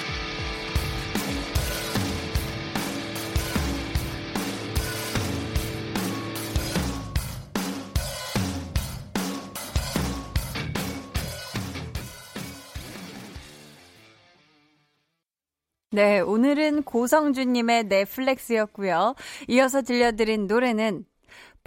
네, 15.89 16.19
오늘은 16.19 16.84
고성주님의 16.84 17.86
flex였고요. 17.86 19.15
이어서 19.48 19.81
들려드린 19.81 20.46
노래는 20.46 21.05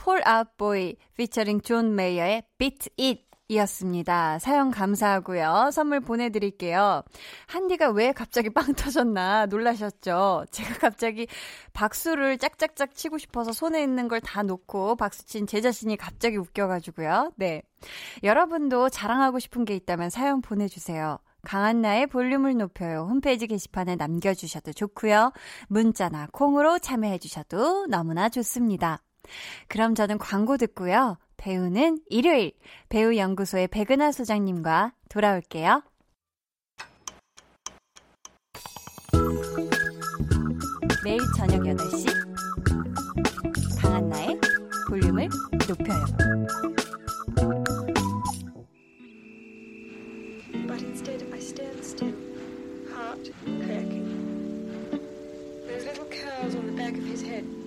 폴 0.00 0.22
아웃보이 0.26 0.96
피처링 1.16 1.60
존 1.60 1.94
메이어의 1.94 2.44
Beat 2.58 2.88
It 2.98 3.22
이었습니다. 3.48 4.38
사연 4.38 4.70
감사하고요. 4.70 5.70
선물 5.72 6.00
보내드릴게요. 6.00 7.02
한디가 7.48 7.90
왜 7.90 8.12
갑자기 8.12 8.48
빵 8.48 8.72
터졌나 8.74 9.46
놀라셨죠? 9.46 10.46
제가 10.52 10.74
갑자기 10.78 11.26
박수를 11.72 12.38
짝짝짝 12.38 12.94
치고 12.94 13.18
싶어서 13.18 13.52
손에 13.52 13.82
있는 13.82 14.08
걸 14.08 14.20
다 14.20 14.42
놓고 14.42 14.96
박수 14.96 15.26
친 15.26 15.46
제 15.46 15.60
자신이 15.60 15.96
갑자기 15.96 16.36
웃겨가지고요. 16.36 17.32
네. 17.36 17.62
여러분도 18.22 18.88
자랑하고 18.88 19.38
싶은 19.38 19.64
게 19.64 19.74
있다면 19.74 20.08
사연 20.10 20.40
보내주세요. 20.40 21.18
강한나의 21.42 22.06
볼륨을 22.06 22.56
높여요. 22.56 23.06
홈페이지 23.10 23.46
게시판에 23.46 23.96
남겨주셔도 23.96 24.72
좋고요. 24.72 25.32
문자나 25.68 26.28
콩으로 26.32 26.78
참여해주셔도 26.78 27.86
너무나 27.88 28.28
좋습니다. 28.28 29.02
그럼 29.68 29.94
저는 29.94 30.18
광고 30.18 30.56
듣고요. 30.56 31.18
배우는 31.36 32.00
일요일 32.08 32.52
배우연구소의 32.88 33.68
백은하 33.68 34.12
소장님과 34.12 34.92
돌아올게요. 35.08 35.82
매일 41.02 41.20
저녁 41.36 41.62
8시 41.62 42.06
강한나의 43.80 44.38
볼륨을 44.88 45.28
높여요. 45.66 46.04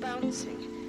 Bouncing 0.04 0.83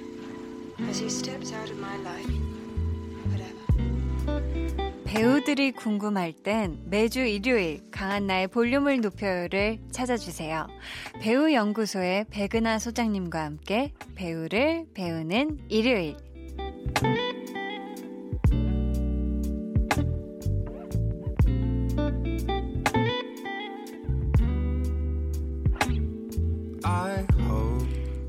배우들이 5.05 5.71
궁금할 5.71 6.33
땐 6.33 6.77
매주 6.85 7.21
일요일 7.21 7.81
강한나의 7.91 8.49
볼륨을 8.49 8.99
높여요를 8.99 9.79
찾아주세요. 9.91 10.67
배우연구소의 11.21 12.25
백은하 12.29 12.79
소장님과 12.79 13.41
함께 13.41 13.93
배우를 14.15 14.87
배우는 14.93 15.59
일요일. 15.69 16.17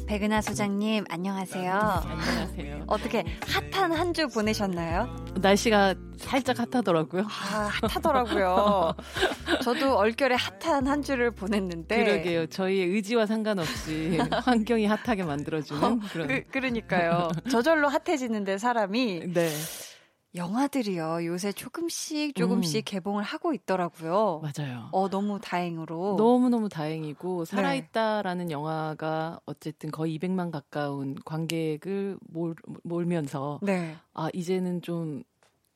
백은하 0.06 0.40
소장님, 0.40 1.04
안녕하세요. 1.10 1.72
안녕하세요. 1.75 2.84
어떻게 2.86 3.25
핫한 3.72 3.90
한 3.92 4.12
주 4.14 4.28
보내셨나요? 4.28 5.14
날씨가 5.42 5.94
살짝 6.16 6.58
핫하더라고요. 6.60 7.22
아, 7.25 7.68
핫하더라고요. 7.82 8.94
저도 9.62 9.96
얼결에 9.98 10.36
핫한 10.62 10.86
한 10.86 11.02
주를 11.02 11.32
보냈는데. 11.32 12.04
그러게요. 12.04 12.46
저희의 12.46 12.86
의지와 12.90 13.26
상관없이 13.26 14.18
환경이 14.44 14.86
핫하게 14.86 15.25
만들어주는 15.25 16.00
그런. 16.00 16.28
그, 16.28 16.42
그러니까요. 16.52 17.28
저절로 17.50 17.88
핫해지는데 17.88 18.58
사람이 18.58 19.32
네, 19.34 19.50
영화들이요. 20.37 21.25
요새 21.26 21.52
조금씩 21.52 22.35
조금씩 22.35 22.81
음. 22.81 22.85
개봉을 22.85 23.23
하고 23.23 23.52
있더라고요. 23.55 24.43
맞아요. 24.43 24.88
어, 24.93 25.09
너무 25.09 25.38
다행으로. 25.40 26.16
너무너무 26.16 26.69
다행이고, 26.69 27.45
네. 27.45 27.50
살아있다라는 27.57 28.50
영화가 28.50 29.40
어쨌든 29.47 29.90
거의 29.90 30.19
200만 30.19 30.50
가까운 30.50 31.16
관객을 31.25 32.19
몰, 32.28 32.55
몰면서, 32.85 33.59
네. 33.62 33.95
아, 34.12 34.28
이제는 34.33 34.83
좀 34.83 35.23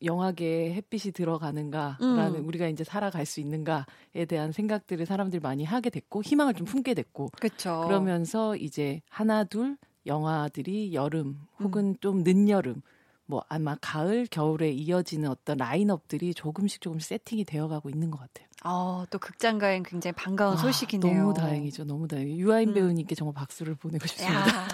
영화계에 0.03 0.75
햇빛이 0.75 1.13
들어가는가라는, 1.13 2.41
음. 2.41 2.47
우리가 2.47 2.69
이제 2.69 2.85
살아갈 2.85 3.27
수 3.27 3.41
있는가에 3.41 4.25
대한 4.29 4.53
생각들을 4.53 5.05
사람들이 5.07 5.41
많이 5.41 5.65
하게 5.65 5.91
됐고, 5.91 6.23
희망을 6.23 6.55
좀 6.55 6.67
품게 6.67 6.95
됐고, 6.95 7.31
그쵸. 7.41 7.81
그러면서 7.85 8.57
이제 8.57 9.01
하나 9.09 9.45
둘 9.45 9.77
영화들이 10.07 10.95
여름 10.95 11.27
음. 11.27 11.65
혹은 11.65 11.97
좀 12.01 12.23
늦여름 12.25 12.83
뭐 13.31 13.45
아마 13.49 13.77
가을 13.81 14.27
겨울에 14.31 14.71
이어지는 14.71 15.31
어떤 15.31 15.57
라인업들이 15.57 16.35
조금씩 16.35 16.81
조금씩 16.81 17.09
세팅이 17.09 17.45
되어가고 17.45 17.89
있는 17.89 18.11
것 18.11 18.19
같아요. 18.19 18.47
어, 18.65 19.05
또 19.09 19.19
극장가엔 19.19 19.85
굉장히 19.85 20.13
반가운 20.15 20.55
아, 20.55 20.57
소식이네요. 20.57 21.17
너무 21.23 21.33
다행이죠, 21.35 21.85
너무 21.85 22.09
다행. 22.09 22.29
유아인 22.37 22.71
음. 22.71 22.75
배우님께 22.75 23.15
정말 23.15 23.35
박수를 23.35 23.77
보내고 23.77 24.07
싶습니다. 24.07 24.47
야. 24.49 24.69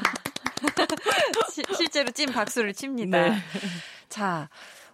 시- 1.52 1.62
실제로 1.76 2.10
찐 2.10 2.32
박수를 2.32 2.72
칩니다. 2.74 3.28
네. 3.30 3.36
자, 4.08 4.48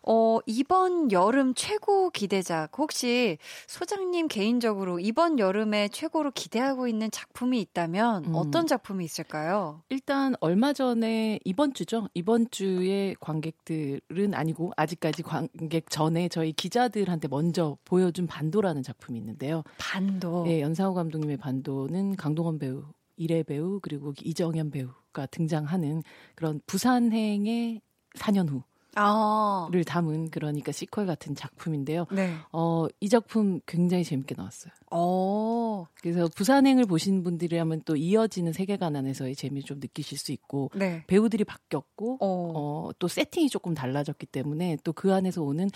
어, 0.05 0.39
이번 0.47 1.13
여름 1.13 1.55
최고 1.55 2.11
기대작, 2.11 2.77
혹시 2.79 3.39
소장님 3.69 4.29
개인적으로 4.29 4.99
이번 4.99 5.39
여름에 5.39 5.89
최고로 5.89 6.33
기대하고 6.33 6.89
있는 6.89 7.11
작품이 7.11 7.61
있다면 7.61 8.25
음. 8.27 8.35
어떤 8.35 8.67
작품이 8.67 9.05
있을까요? 9.05 9.83
일단 9.91 10.35
얼마 10.41 10.73
전에 10.73 11.39
이번 11.45 11.73
주죠. 11.73 12.09
이번 12.15 12.51
주에 12.51 13.15
관객들은 13.21 14.35
아니고 14.35 14.73
아직까지 14.77 15.23
관객 15.23 15.89
전에 15.89 16.29
저희 16.29 16.53
기자들한테 16.53 17.29
먼저 17.29 17.77
보여준 17.85 18.27
반도라는 18.27 18.83
작품이 18.83 19.19
있는데요. 19.19 19.63
반도. 19.79 20.45
예, 20.49 20.61
연상호 20.61 20.95
감독님의 20.95 21.37
반도는 21.37 22.17
강동원 22.17 22.59
배우, 22.59 22.85
이래 23.17 23.45
배우 23.45 23.79
그리고 23.81 24.13
이정현 24.21 24.71
배우가 24.73 25.27
등장하는 25.27 26.03
그런 26.35 26.61
부산행의 26.67 27.81
4년 28.17 28.49
후 28.49 28.63
를 28.95 29.01
아, 29.01 29.69
담은 29.87 30.31
그러니까 30.31 30.71
시퀄 30.71 31.07
같은 31.07 31.35
작품인데요. 31.35 32.07
네. 32.13 32.35
어, 32.53 32.87
이 33.01 33.09
작품 33.09 33.61
굉장히 33.67 34.05
재밌게 34.05 34.35
나왔어요. 34.37 34.73
어, 34.91 35.87
그래서 36.01 36.29
부산행을 36.35 36.85
보신 36.85 37.23
분들이라면 37.23 37.83
또 37.87 37.97
이어지는 37.97 38.53
세계관 38.53 38.95
안에서의 38.97 39.35
재미를 39.35 39.63
좀 39.63 39.81
느끼실 39.81 40.19
수 40.19 40.31
있고 40.33 40.71
네. 40.75 41.05
배우들이 41.07 41.45
바뀌었고 41.45 42.19
어, 42.21 42.53
어, 42.55 42.91
또 42.99 43.09
세팅이 43.09 43.49
조금 43.49 43.75
달라졌기 43.75 44.27
때문에 44.27 44.79
또 44.85 44.93
그 44.93 45.13
안에서 45.13 45.43
오는 45.43 45.69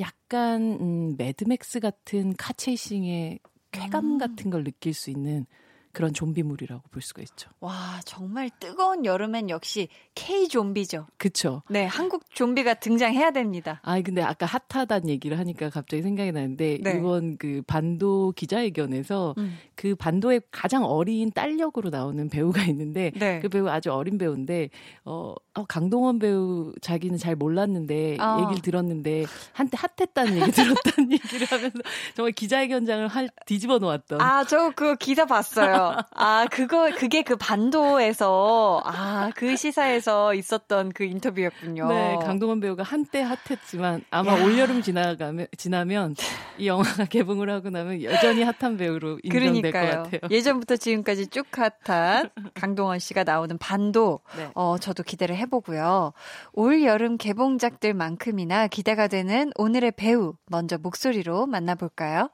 약간 0.00 0.78
음, 0.80 1.14
매드맥스 1.18 1.78
같은 1.78 2.34
car 2.36 2.62
chasing의 2.62 3.38
쾌감 3.70 4.12
음. 4.14 4.18
같은 4.18 4.50
걸 4.50 4.64
느낄 4.64 4.94
수 4.94 5.10
있는 5.10 5.46
그런 5.92 6.12
좀비물이라고 6.14 6.82
볼 6.90 7.02
수가 7.02 7.22
있죠. 7.22 7.50
와, 7.60 8.00
정말 8.04 8.50
뜨거운 8.58 9.04
여름엔 9.04 9.50
역시 9.50 9.88
K 10.14 10.48
좀비죠. 10.48 11.06
그쵸? 11.18 11.62
네, 11.68 11.84
한국 11.84 12.24
좀비가 12.34 12.74
등장해야 12.74 13.30
됩니다. 13.30 13.80
아 13.82 14.00
근데 14.00 14.22
아까 14.22 14.46
핫하다는 14.46 15.08
얘기를 15.10 15.38
하니까 15.38 15.68
갑자기 15.70 16.02
생각이 16.02 16.32
나는데 16.32 16.78
네. 16.82 16.96
이번 16.96 17.36
그 17.36 17.62
반도 17.66 18.32
기자회견에서 18.36 19.34
음. 19.36 19.58
그 19.74 19.94
반도의 19.94 20.42
가장 20.50 20.84
어린 20.84 21.30
딸 21.30 21.58
역으로 21.58 21.90
나오는 21.90 22.28
배우가 22.28 22.64
있는데 22.64 23.12
네. 23.16 23.40
그 23.40 23.48
배우 23.48 23.68
아주 23.68 23.92
어린 23.92 24.16
배우인데 24.16 24.70
어, 25.04 25.34
어, 25.54 25.64
강동원 25.64 26.18
배우 26.18 26.72
자기는 26.80 27.18
잘 27.18 27.36
몰랐는데 27.36 28.16
어. 28.18 28.40
얘기를 28.42 28.62
들었는데 28.62 29.26
한때 29.52 29.76
핫했다는 29.78 30.36
얘기 30.40 30.52
들었다는 30.52 31.12
얘기를 31.12 31.46
하면서 31.48 31.78
정말 32.14 32.32
기자회견장을 32.32 33.08
할 33.08 33.28
뒤집어 33.44 33.78
놓았던 33.78 34.20
아, 34.20 34.44
저 34.44 34.70
그거 34.70 34.94
기사 34.94 35.26
봤어요. 35.26 35.81
아, 36.10 36.46
그거, 36.50 36.90
그게 36.96 37.22
그 37.22 37.36
반도에서, 37.36 38.82
아, 38.84 39.30
그 39.34 39.56
시사에서 39.56 40.34
있었던 40.34 40.92
그 40.92 41.04
인터뷰였군요. 41.04 41.88
네, 41.88 42.16
강동원 42.22 42.60
배우가 42.60 42.82
한때 42.82 43.22
핫했지만 43.22 44.04
아마 44.10 44.38
야. 44.38 44.44
올여름 44.44 44.82
지나가면 44.82 45.46
지나면 45.56 46.14
이 46.58 46.66
영화가 46.66 47.06
개봉을 47.06 47.50
하고 47.50 47.70
나면 47.70 48.02
여전히 48.02 48.42
핫한 48.42 48.76
배우로 48.76 49.18
인정될 49.22 49.72
그러니까요. 49.72 49.90
것 49.90 50.10
같아요. 50.12 50.20
예전부터 50.30 50.76
지금까지 50.76 51.26
쭉 51.28 51.46
핫한 51.50 52.30
강동원 52.54 52.98
씨가 52.98 53.24
나오는 53.24 53.56
반도, 53.58 54.20
네. 54.36 54.50
어, 54.54 54.78
저도 54.78 55.02
기대를 55.02 55.36
해보고요. 55.36 56.12
올 56.52 56.82
여름 56.82 57.16
개봉작들만큼이나 57.18 58.68
기대가 58.68 59.08
되는 59.08 59.50
오늘의 59.56 59.92
배우, 59.96 60.34
먼저 60.46 60.78
목소리로 60.78 61.46
만나볼까요? 61.46 62.30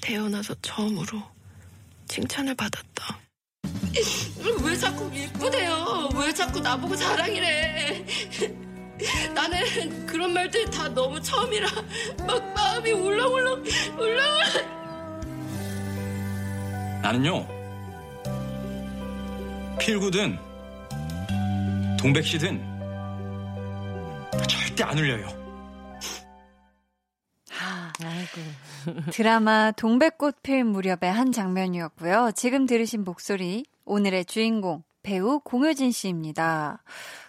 태어나서 0.00 0.54
처음으로 0.62 1.20
칭찬을 2.08 2.54
받았다. 2.54 3.18
왜 4.62 4.76
자꾸 4.76 5.10
예쁘대요? 5.14 6.08
왜 6.16 6.32
자꾸 6.32 6.60
나보고 6.60 6.96
자랑이래? 6.96 8.04
나는 9.34 10.06
그런 10.06 10.32
말들 10.32 10.68
다 10.70 10.88
너무 10.88 11.20
처음이라 11.20 11.68
막 12.26 12.54
마음이 12.54 12.90
울렁울렁 12.92 13.64
울렁울렁. 13.96 14.78
나는요 17.02 17.46
필구든 19.78 20.36
동백씨든 21.98 22.60
절대 24.48 24.82
안 24.82 24.98
울려요. 24.98 25.28
아, 27.60 27.87
아이고. 28.04 29.06
드라마 29.12 29.72
동백꽃 29.72 30.42
필 30.42 30.64
무렵의 30.64 31.12
한 31.12 31.32
장면이었고요. 31.32 32.32
지금 32.34 32.66
들으신 32.66 33.04
목소리 33.04 33.64
오늘의 33.84 34.24
주인공 34.26 34.82
배우 35.02 35.40
공효진 35.40 35.90
씨입니다. 35.90 36.82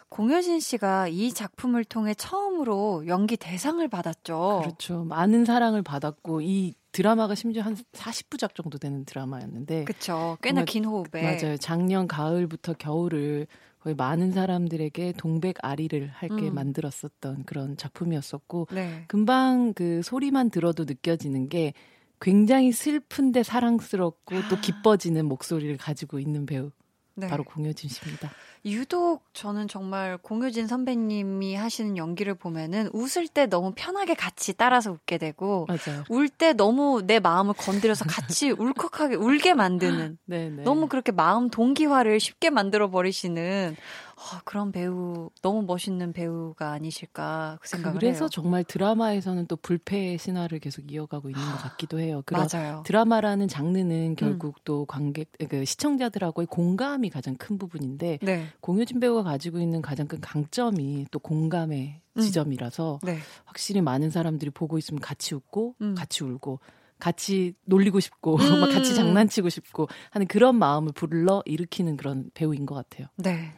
공효진 0.09 0.59
씨가 0.59 1.07
이 1.07 1.31
작품을 1.31 1.85
통해 1.85 2.13
처음으로 2.13 3.05
연기 3.07 3.37
대상을 3.37 3.87
받았죠. 3.87 4.61
그렇죠. 4.63 5.03
많은 5.03 5.45
사랑을 5.45 5.81
받았고 5.81 6.41
이 6.41 6.73
드라마가 6.91 7.35
심지어 7.35 7.61
한 7.61 7.75
40부작 7.93 8.55
정도 8.55 8.79
되는 8.79 9.05
드라마였는데 9.05 9.85
그렇죠. 9.85 10.37
꽤나 10.41 10.65
긴 10.65 10.85
호흡에 10.85 11.21
맞아요. 11.21 11.57
작년 11.57 12.07
가을부터 12.07 12.73
겨울을 12.73 13.45
거의 13.79 13.95
많은 13.95 14.31
사람들에게 14.31 15.13
동백 15.17 15.55
아리를 15.61 16.07
할게 16.07 16.49
음. 16.49 16.55
만들었었던 16.55 17.43
그런 17.45 17.77
작품이었었고 17.77 18.67
네. 18.71 19.05
금방 19.07 19.73
그 19.73 20.01
소리만 20.03 20.49
들어도 20.49 20.83
느껴지는 20.83 21.47
게 21.47 21.73
굉장히 22.21 22.73
슬픈데 22.73 23.43
사랑스럽고 23.43 24.35
또 24.49 24.59
기뻐지는 24.59 25.25
목소리를 25.25 25.77
가지고 25.77 26.19
있는 26.19 26.45
배우 26.45 26.71
네. 27.19 27.27
바로 27.27 27.43
공효진 27.43 27.89
씨입니다. 27.89 28.31
유독 28.65 29.23
저는 29.33 29.69
정말 29.69 30.17
공효진 30.17 30.67
선배님이 30.67 31.55
하시는 31.55 31.95
연기를 31.95 32.33
보면은 32.35 32.89
웃을 32.91 33.27
때 33.29 33.45
너무 33.45 33.71
편하게 33.73 34.15
같이 34.15 34.51
따라서 34.53 34.91
웃게 34.91 35.17
되고. 35.17 35.65
울 36.09 36.27
때 36.29 36.53
너무 36.53 37.01
내 37.05 37.19
마음을 37.19 37.53
건드려서 37.53 38.05
같이 38.05 38.51
울컥하게 38.59 39.15
울게 39.15 39.53
만드는 39.53 40.17
네, 40.25 40.49
네. 40.49 40.63
너무 40.63 40.87
그렇게 40.87 41.11
마음 41.11 41.49
동기화를 41.49 42.19
쉽게 42.19 42.49
만들어 42.49 42.89
버리시는 42.89 43.75
아, 44.19 44.41
그런 44.43 44.71
배우 44.71 45.29
너무 45.41 45.63
멋있는 45.63 46.11
배우가 46.11 46.71
아니실까 46.71 47.57
그 47.61 47.67
생각을 47.69 47.99
그래서 47.99 48.25
해요. 48.25 48.29
정말 48.29 48.63
드라마에서는 48.65 49.47
또 49.47 49.55
불패의 49.55 50.17
신화를 50.17 50.59
계속 50.59 50.91
이어가고 50.91 51.29
있는 51.29 51.41
것 51.41 51.57
같기도 51.57 51.99
해요. 51.99 52.21
맞아요. 52.29 52.83
드라마라는 52.85 53.45
음. 53.45 53.47
장르는 53.47 54.15
결국 54.17 54.63
또 54.65 54.85
관객, 54.85 55.31
그 55.49 55.63
시청자들하고의 55.63 56.47
공감이 56.47 57.09
가장 57.09 57.35
큰 57.37 57.57
부분인데 57.57 58.19
네. 58.21 58.47
공효진 58.59 58.99
배우가 58.99 59.23
가지고 59.23 59.59
있는 59.59 59.81
가장 59.81 60.07
큰 60.07 60.19
강점이 60.19 61.07
또 61.11 61.19
공감의 61.19 62.01
음. 62.17 62.21
지점이라서 62.21 62.99
네. 63.03 63.19
확실히 63.45 63.81
많은 63.81 64.09
사람들이 64.09 64.51
보고 64.51 64.77
있으면 64.77 64.99
같이 64.99 65.33
웃고 65.33 65.75
음. 65.81 65.95
같이 65.95 66.25
울고 66.25 66.59
같이 66.99 67.53
놀리고 67.63 67.99
싶고 67.99 68.35
음. 68.35 68.37
막 68.59 68.69
같이 68.69 68.93
장난치고 68.93 69.49
싶고 69.49 69.87
하는 70.11 70.27
그런 70.27 70.55
마음을 70.55 70.91
불러 70.91 71.41
일으키는 71.45 71.97
그런 71.97 72.29
배우인 72.33 72.65
것 72.65 72.75
같아요. 72.75 73.07
네. 73.15 73.53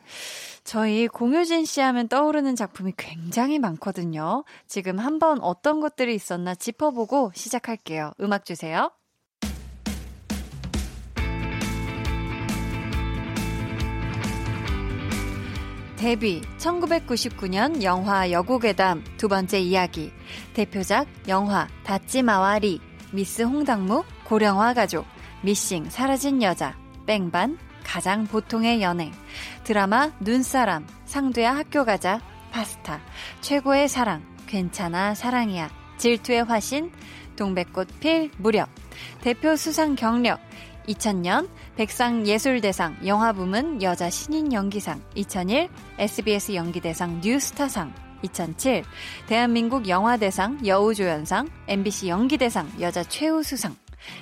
저희 0.64 1.08
공효진 1.08 1.66
씨 1.66 1.82
하면 1.82 2.08
떠오르는 2.08 2.56
작품이 2.56 2.94
굉장히 2.98 3.60
많거든요. 3.60 4.44
지금 4.68 5.00
한번 5.00 5.40
어떤 5.42 5.80
것들이 5.80 6.14
있었나 6.16 6.56
짚어보고 6.56 7.32
시작할게요. 7.36 8.14
음악 8.22 8.46
주세요. 8.46 8.92
데뷔 15.98 16.42
1999년 16.58 17.84
영화 17.84 18.32
여고괴담 18.32 19.04
두 19.18 19.28
번째 19.28 19.60
이야기 19.60 20.12
대표작 20.56 21.08
영화 21.28 21.68
닫지마와리 21.84 22.80
미스 23.12 23.44
홍당무 23.44 24.04
고령화 24.26 24.74
가족 24.74 25.06
미싱 25.44 25.88
사라진 25.92 26.42
여자 26.42 26.76
뺑반 27.06 27.60
가장 27.92 28.26
보통의 28.26 28.82
연애 28.82 29.12
드라마 29.66 30.14
눈사람 30.22 30.88
상두야 31.04 31.54
학교 31.58 31.84
가자 31.84 32.22
파스타. 32.50 33.02
최고의 33.42 33.90
사랑 33.90 34.24
괜찮아 34.48 35.14
사랑이야. 35.14 35.70
질투의 35.98 36.46
화신 36.46 36.90
동백꽃 37.36 38.00
필 38.00 38.32
무렵. 38.38 38.70
대표 39.20 39.58
수상 39.58 39.96
경력 39.96 40.40
2000년 40.88 41.50
백상예술대상 41.76 43.06
영화부문 43.06 43.82
여자 43.82 44.10
신인 44.10 44.54
연기상. 44.54 45.02
2001 45.16 45.68
SBS 46.00 46.56
연기대상 46.56 47.20
뉴스타상. 47.22 47.94
2007 48.22 48.86
대한민국 49.28 49.90
영화대상 49.90 50.66
여우조연상. 50.66 51.50
MBC 51.68 52.08
연기대상 52.08 52.72
여자 52.80 53.04
최우수상 53.04 53.76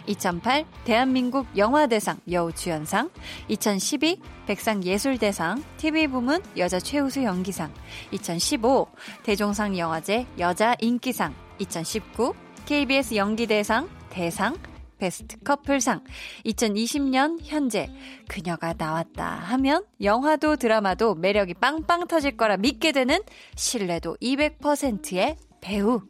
2008 0.07 0.65
대한민국 0.83 1.47
영화대상 1.57 2.19
여우주연상 2.29 3.09
2012 3.47 4.19
백상예술대상 4.47 5.63
TV부문 5.77 6.41
여자 6.57 6.79
최우수 6.79 7.23
연기상 7.23 7.73
2015 8.11 8.87
대종상 9.23 9.77
영화제 9.77 10.25
여자 10.39 10.75
인기상 10.79 11.33
2019 11.59 12.33
KBS 12.65 13.15
연기대상 13.15 13.89
대상 14.09 14.57
베스트 14.99 15.39
커플상 15.39 16.03
2020년 16.45 17.39
현재 17.43 17.89
그녀가 18.27 18.73
나왔다 18.77 19.25
하면 19.25 19.85
영화도 20.01 20.57
드라마도 20.57 21.15
매력이 21.15 21.55
빵빵 21.55 22.07
터질 22.07 22.37
거라 22.37 22.57
믿게 22.57 22.91
되는 22.91 23.19
신뢰도 23.55 24.17
200%의 24.21 25.37
배우 25.61 26.01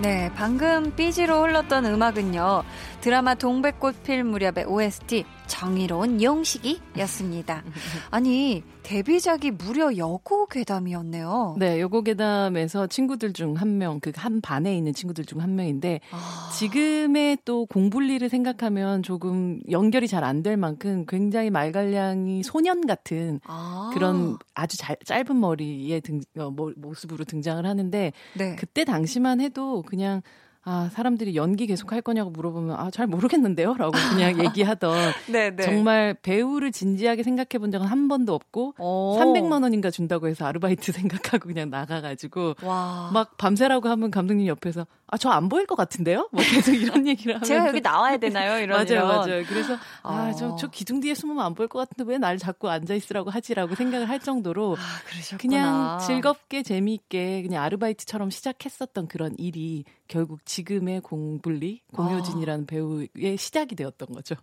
네, 0.00 0.30
방금 0.34 0.96
삐지로 0.96 1.42
흘렀던 1.42 1.84
음악은요. 1.84 2.62
드라마 3.00 3.34
동백꽃 3.34 4.02
필 4.02 4.24
무렵의 4.24 4.66
OST 4.66 5.24
정의로운 5.46 6.22
용식이였습니다. 6.22 7.64
아니, 8.10 8.62
데뷔작이 8.82 9.52
무려 9.52 9.96
여고 9.96 10.46
괴담이었네요. 10.46 11.56
네, 11.58 11.80
요거 11.80 12.02
괴담에서 12.02 12.86
친구들 12.88 13.32
중 13.32 13.54
한 13.56 13.78
명, 13.78 14.00
그 14.00 14.12
한 14.14 14.42
반에 14.42 14.76
있는 14.76 14.92
친구들 14.92 15.24
중 15.24 15.40
한 15.40 15.54
명인데 15.56 16.00
아, 16.12 16.50
지금의 16.58 17.38
또 17.46 17.64
공분리를 17.66 18.28
생각하면 18.28 19.02
조금 19.02 19.60
연결이 19.70 20.06
잘 20.06 20.22
안 20.22 20.42
될 20.42 20.58
만큼 20.58 21.04
굉장히 21.08 21.48
말갈량이 21.50 22.42
소년 22.42 22.86
같은 22.86 23.40
아. 23.46 23.90
그런 23.94 24.36
아주 24.54 24.76
잘, 24.76 24.96
짧은 25.04 25.40
머리의 25.40 26.02
등, 26.02 26.20
어, 26.38 26.50
모- 26.50 26.72
모습으로 26.76 27.24
등장을 27.24 27.64
하는데 27.64 28.12
네. 28.36 28.56
그때 28.56 28.84
당시만 28.84 29.40
해도 29.40 29.82
그냥 29.86 30.20
아, 30.62 30.90
사람들이 30.92 31.36
연기 31.36 31.66
계속 31.66 31.92
할 31.92 32.02
거냐고 32.02 32.30
물어보면 32.30 32.76
아, 32.78 32.90
잘 32.90 33.06
모르겠는데요? 33.06 33.74
라고 33.74 33.92
그냥 34.10 34.38
얘기하던 34.44 34.94
네, 35.32 35.50
네. 35.56 35.62
정말 35.62 36.14
배우를 36.14 36.70
진지하게 36.70 37.22
생각해 37.22 37.58
본 37.58 37.70
적은 37.70 37.86
한 37.86 38.08
번도 38.08 38.34
없고 38.34 38.74
오. 38.78 39.16
300만 39.18 39.62
원인가 39.62 39.90
준다고 39.90 40.28
해서 40.28 40.44
아르바이트 40.44 40.92
생각하고 40.92 41.48
그냥 41.48 41.70
나가 41.70 42.00
가지고 42.00 42.54
와. 42.62 43.10
막 43.12 43.36
밤새라고 43.38 43.88
하면 43.88 44.10
감독님 44.10 44.46
옆에서 44.48 44.86
아 45.12 45.16
저 45.18 45.30
안 45.30 45.48
보일 45.48 45.66
것 45.66 45.74
같은데요? 45.74 46.28
뭐 46.32 46.42
계속 46.42 46.72
이런 46.72 47.06
얘기를 47.06 47.34
하면 47.34 47.44
제가 47.44 47.68
여기 47.68 47.80
나와야 47.80 48.16
되나요? 48.16 48.58
이런 48.62 48.76
맞아요, 48.78 48.86
이런. 48.90 49.08
맞아요. 49.08 49.44
그래서 49.48 49.76
아저 50.02 50.48
어. 50.50 50.56
저 50.56 50.68
기둥 50.68 51.00
뒤에 51.00 51.14
숨으면 51.14 51.44
안 51.44 51.54
보일 51.54 51.68
것 51.68 51.78
같은데 51.80 52.10
왜 52.10 52.18
날 52.18 52.38
자꾸 52.38 52.68
앉아 52.70 52.94
있으라고 52.94 53.30
하지라고 53.30 53.74
생각을 53.74 54.08
할 54.08 54.20
정도로 54.20 54.76
아, 54.78 55.02
그러셨구나. 55.10 55.38
그냥 55.40 55.98
즐겁게 56.06 56.62
재미있게 56.62 57.42
그냥 57.42 57.62
아르바이트처럼 57.64 58.30
시작했었던 58.30 59.08
그런 59.08 59.34
일이 59.38 59.84
결국 60.06 60.44
지금의 60.44 61.00
공분리 61.00 61.80
공효진이라는 61.94 62.66
배우의 62.66 63.36
시작이 63.38 63.74
되었던 63.76 64.08
거죠. 64.12 64.34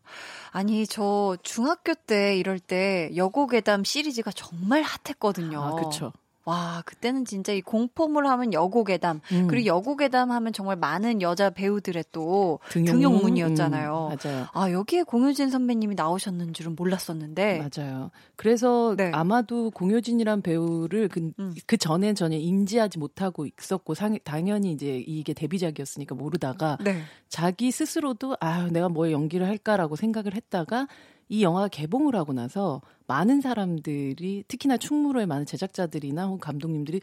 아니, 0.51 0.87
저 0.87 1.37
중학교 1.43 1.93
때 1.93 2.37
이럴 2.37 2.59
때 2.59 3.11
여고괴담 3.15 3.83
시리즈가 3.83 4.31
정말 4.31 4.81
핫했거든요. 4.83 5.61
아, 5.61 5.75
그렇죠. 5.75 6.13
와, 6.47 6.81
그때는 6.85 7.25
진짜 7.25 7.51
이 7.51 7.59
공포물 7.59 8.25
하면 8.25 8.53
여고괴담. 8.53 9.19
음. 9.33 9.47
그리고 9.47 9.65
여고괴담 9.65 10.31
하면 10.31 10.53
정말 10.53 10.77
많은 10.77 11.21
여자 11.21 11.49
배우들의 11.49 12.05
또 12.13 12.59
등용문? 12.69 12.93
등용 12.93 13.21
문이었잖아요. 13.21 14.11
음, 14.13 14.17
맞아요. 14.17 14.47
아, 14.53 14.71
여기에 14.71 15.03
공효진 15.03 15.49
선배님이 15.49 15.95
나오셨는 15.95 16.53
줄은 16.53 16.77
몰랐었는데. 16.77 17.67
맞아요. 17.69 18.11
그래서 18.37 18.95
네. 18.95 19.11
아마도 19.13 19.71
공효진이란 19.71 20.41
배우를 20.41 21.09
그, 21.09 21.31
음. 21.37 21.53
그 21.65 21.75
전에 21.75 22.13
전혀 22.13 22.37
인지하지 22.37 22.97
못하고 22.97 23.45
있었고 23.45 23.93
상, 23.93 24.17
당연히 24.23 24.71
이제 24.71 25.03
이게 25.05 25.33
데뷔작이었으니까 25.33 26.15
모르다가 26.15 26.77
네. 26.81 27.01
자기 27.27 27.71
스스로도 27.71 28.37
아 28.39 28.69
내가 28.71 28.87
뭐 28.87 29.11
연기를 29.11 29.45
할까라고 29.47 29.97
생각을 29.97 30.33
했다가 30.33 30.87
이 31.29 31.43
영화가 31.43 31.67
개봉을 31.67 32.15
하고 32.15 32.33
나서 32.33 32.81
많은 33.07 33.41
사람들이 33.41 34.43
특히나 34.47 34.77
충무로의 34.77 35.27
많은 35.27 35.45
제작자들이나 35.45 36.25
혹은 36.25 36.39
감독님들이 36.39 37.01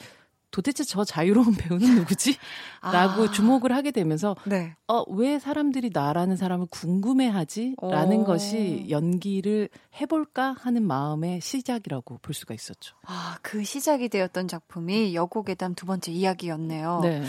도대체 0.55 0.85
저 0.85 1.03
자유로운 1.03 1.55
배우는 1.59 1.97
누구지? 1.97 2.37
라고 2.81 3.25
아. 3.25 3.31
주목을 3.31 3.73
하게 3.73 3.91
되면서 3.91 4.37
네. 4.45 4.77
어, 4.87 5.03
왜 5.11 5.41
사람들이 5.41 5.91
나라는 5.93 6.37
사람을 6.37 6.67
궁금해하지? 6.71 7.75
라는 7.83 8.21
오. 8.21 8.25
것이 8.25 8.87
연기를 8.89 9.69
해볼까 10.01 10.55
하는 10.57 10.87
마음의 10.87 11.41
시작이라고 11.41 12.19
볼 12.23 12.35
수가 12.35 12.55
있었죠. 12.55 12.95
아, 13.05 13.37
그 13.43 13.65
시작이 13.65 14.09
되었던 14.09 14.47
작품이 14.47 15.17
여고괴담 15.17 15.75
두 15.75 15.87
번째 15.87 16.13
이야기였네요. 16.13 17.01
네. 17.03 17.25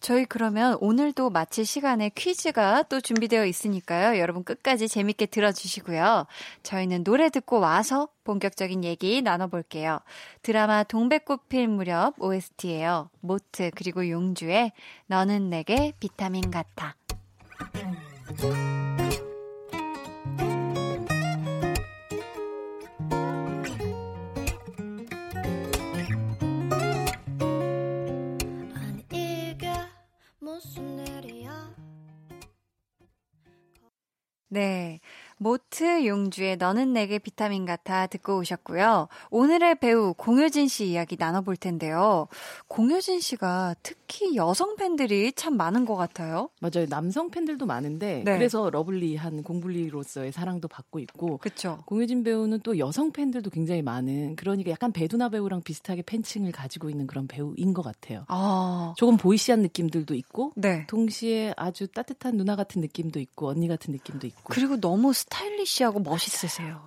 저희 0.00 0.24
그러면 0.24 0.76
오늘도 0.80 1.30
마칠 1.30 1.64
시간에 1.64 2.10
퀴즈가 2.14 2.84
또 2.84 3.00
준비되어 3.00 3.46
있으니까요. 3.46 4.18
여러분 4.18 4.44
끝까지 4.44 4.88
재밌게 4.88 5.26
들어주시고요. 5.26 6.26
저희는 6.62 7.04
노래 7.04 7.30
듣고 7.30 7.60
와서 7.60 8.08
본격적인 8.24 8.84
얘기 8.84 9.22
나눠볼게요. 9.22 10.00
드라마 10.42 10.82
동백꽃 10.82 11.48
필 11.48 11.68
무렵 11.68 12.14
OST예요. 12.18 13.10
모트 13.20 13.70
그리고 13.74 14.08
용주의 14.08 14.72
너는 15.06 15.50
내게 15.50 15.92
비타민 16.00 16.50
같아. 16.50 16.96
네. 34.48 35.00
모트 35.38 36.06
용주의 36.06 36.56
너는 36.56 36.92
내게 36.92 37.18
비타민 37.18 37.66
같아 37.66 38.06
듣고 38.06 38.38
오셨고요. 38.38 39.08
오늘의 39.30 39.80
배우 39.80 40.14
공효진 40.14 40.68
씨 40.68 40.86
이야기 40.86 41.16
나눠볼 41.18 41.56
텐데요. 41.56 42.28
공효진 42.68 43.20
씨가 43.20 43.74
특히 43.82 44.36
여성 44.36 44.76
팬들이 44.76 45.32
참 45.32 45.56
많은 45.56 45.84
것 45.84 45.96
같아요. 45.96 46.48
맞아요. 46.60 46.86
남성 46.88 47.30
팬들도 47.30 47.66
많은데 47.66 48.22
네. 48.24 48.36
그래서 48.36 48.70
lovely한 48.70 49.42
공블리로서의 49.42 50.32
사랑도 50.32 50.68
받고 50.68 50.98
있고 51.00 51.38
그쵸. 51.38 51.78
공효진 51.86 52.24
배우는 52.24 52.60
또 52.62 52.78
여성 52.78 53.12
팬들도 53.12 53.50
굉장히 53.50 53.82
많은 53.82 54.36
그러니까 54.36 54.70
약간 54.70 54.92
배두나 54.92 55.28
배우랑 55.28 55.62
비슷하게 55.62 56.02
팬층을 56.02 56.52
가지고 56.52 56.88
있는 56.88 57.06
그런 57.06 57.26
배우인 57.26 57.74
것 57.74 57.82
같아요. 57.82 58.24
아, 58.28 58.94
조금 58.96 59.16
boyish한 59.16 59.60
느낌들도 59.60 60.14
있고 60.14 60.52
네. 60.56 60.86
동시에 60.86 61.52
아주 61.56 61.88
따뜻한 61.88 62.36
누나 62.36 62.56
같은 62.56 62.80
느낌도 62.80 63.20
있고 63.20 63.48
언니 63.48 63.68
같은 63.68 63.92
느낌도 63.92 64.26
있고 64.26 64.42
그리고 64.46 64.80
너무 64.80 65.12
stylish하고 65.26 66.00
멋있으세요. 66.00 66.82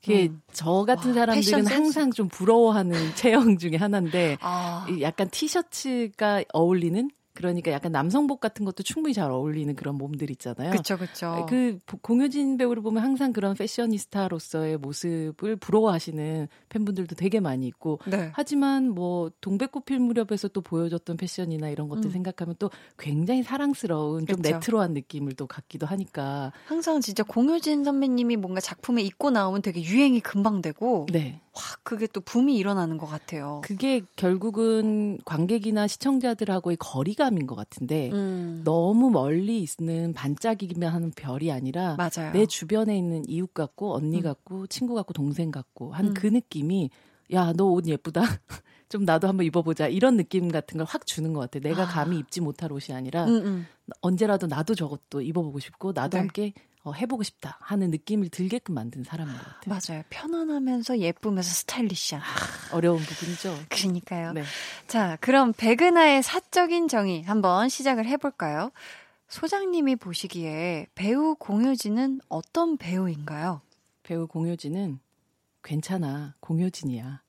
그게 0.00 0.28
음. 0.28 0.42
저 0.52 0.84
같은 0.84 1.10
와, 1.10 1.14
사람들은. 1.14 1.66
항상 1.66 2.10
좀 2.12 2.28
부러워하는 2.28 2.92
체형 3.16 3.58
중에 3.58 3.76
하나인데 3.76 4.38
아, 4.40 4.86
이 4.88 5.02
약간 5.02 5.28
티셔츠가 5.28 6.44
어울리는 6.52 7.10
그러니까 7.38 7.70
약간 7.70 7.92
남성복 7.92 8.40
같은 8.40 8.64
것도 8.64 8.82
충분히 8.82 9.14
잘 9.14 9.30
어울리는 9.30 9.72
그런 9.76 9.94
몸들 9.94 10.28
있잖아요. 10.32 10.72
그쵸, 10.72 10.98
그쵸. 10.98 11.46
그 11.48 11.78
보- 11.86 11.96
공효진 11.98 12.56
배우를 12.56 12.82
보면 12.82 13.00
항상 13.00 13.32
그런 13.32 13.54
패셔니스타로서의 13.54 14.78
모습을 14.78 15.54
부러워하시는 15.54 16.48
팬분들도 16.68 17.14
되게 17.14 17.38
많이 17.38 17.68
있고 17.68 18.00
네. 18.06 18.32
하지만 18.34 18.88
뭐 18.90 19.30
동백꽃 19.40 19.84
필 19.84 20.00
무렵에서 20.00 20.48
또 20.48 20.62
보여줬던 20.62 21.16
패션이나 21.16 21.68
이런 21.68 21.88
것들 21.88 22.06
음. 22.06 22.10
생각하면 22.10 22.56
또 22.58 22.72
굉장히 22.98 23.44
사랑스러운 23.44 24.26
좀 24.26 24.42
그쵸. 24.42 24.54
레트로한 24.54 24.92
느낌을 24.94 25.34
또 25.34 25.46
갖기도 25.46 25.86
하니까 25.86 26.52
항상 26.66 27.00
진짜 27.00 27.22
공효진 27.22 27.84
선배님이 27.84 28.34
뭔가 28.34 28.60
작품에 28.60 29.00
입고 29.02 29.30
나오면 29.30 29.62
되게 29.62 29.80
유행이 29.80 30.18
금방 30.22 30.60
되고, 30.60 31.06
네 31.12 31.40
확 31.58 31.80
그게 31.84 32.06
또 32.06 32.20
붐이 32.20 32.56
일어나는 32.56 32.98
것 32.98 33.06
같아요. 33.06 33.60
그게 33.64 34.00
결국은 34.16 35.18
관객이나 35.24 35.86
시청자들하고의 35.86 36.76
거리감인 36.78 37.46
것 37.46 37.54
같은데 37.54 38.10
음, 38.12 38.62
너무 38.64 39.10
멀리 39.10 39.64
있는 39.64 40.12
반짝이기만 40.12 40.92
하는 40.92 41.10
별이 41.10 41.50
아니라 41.52 41.96
맞아요. 41.96 42.32
내 42.32 42.46
주변에 42.46 42.96
있는 42.96 43.24
이웃 43.28 43.52
같고 43.52 43.94
언니 43.94 44.18
음. 44.18 44.22
같고 44.22 44.66
친구 44.68 44.94
같고 44.94 45.12
동생 45.12 45.50
같고 45.50 45.92
한 45.92 46.08
음. 46.08 46.14
그 46.14 46.26
느낌이 46.26 46.90
야 47.32 47.52
너 47.52 47.72
옷 47.72 47.86
예쁘다 47.86 48.22
좀 48.88 49.04
나도 49.04 49.28
한번 49.28 49.44
입어보자 49.44 49.86
이런 49.88 50.16
느낌 50.16 50.48
같은 50.50 50.78
걸 50.78 50.86
확 50.88 51.06
주는 51.06 51.32
것 51.34 51.40
같아 51.40 51.58
내가 51.58 51.82
아. 51.82 51.86
감히 51.86 52.18
입지 52.18 52.40
못할 52.40 52.72
옷이 52.72 52.96
아니라 52.96 53.26
음, 53.26 53.44
음. 53.44 53.66
언제라도 54.00 54.46
나도 54.46 54.74
저것도 54.74 55.20
입어보고 55.22 55.58
싶고 55.58 55.92
나도 55.94 56.16
네. 56.16 56.20
함께 56.20 56.52
어, 56.88 56.92
해보고 56.94 57.22
싶다 57.22 57.58
하는 57.60 57.90
느낌을 57.90 58.30
들게끔 58.30 58.74
만든 58.74 59.04
사람인 59.04 59.34
것 59.34 59.44
같아요 59.44 59.78
맞아요. 59.94 60.02
편안하면서 60.08 60.98
예쁘면서 60.98 61.48
스타일리시한. 61.48 62.22
어려운 62.72 63.00
부분이죠 63.00 63.54
그러니까요. 63.68 64.32
네. 64.32 64.42
자, 64.86 65.18
그럼 65.20 65.52
백은하의 65.52 66.22
사적인 66.22 66.88
정의 66.88 67.22
한번 67.24 67.68
시작을 67.68 68.06
해볼까요? 68.06 68.70
소장님이 69.28 69.96
보시기에 69.96 70.86
배우 70.94 71.34
공효진은 71.34 72.20
어떤 72.28 72.78
배우인가요? 72.78 73.60
배우 74.02 74.26
공효진은 74.26 75.00
괜찮아 75.62 76.34
공효진이야 76.40 77.20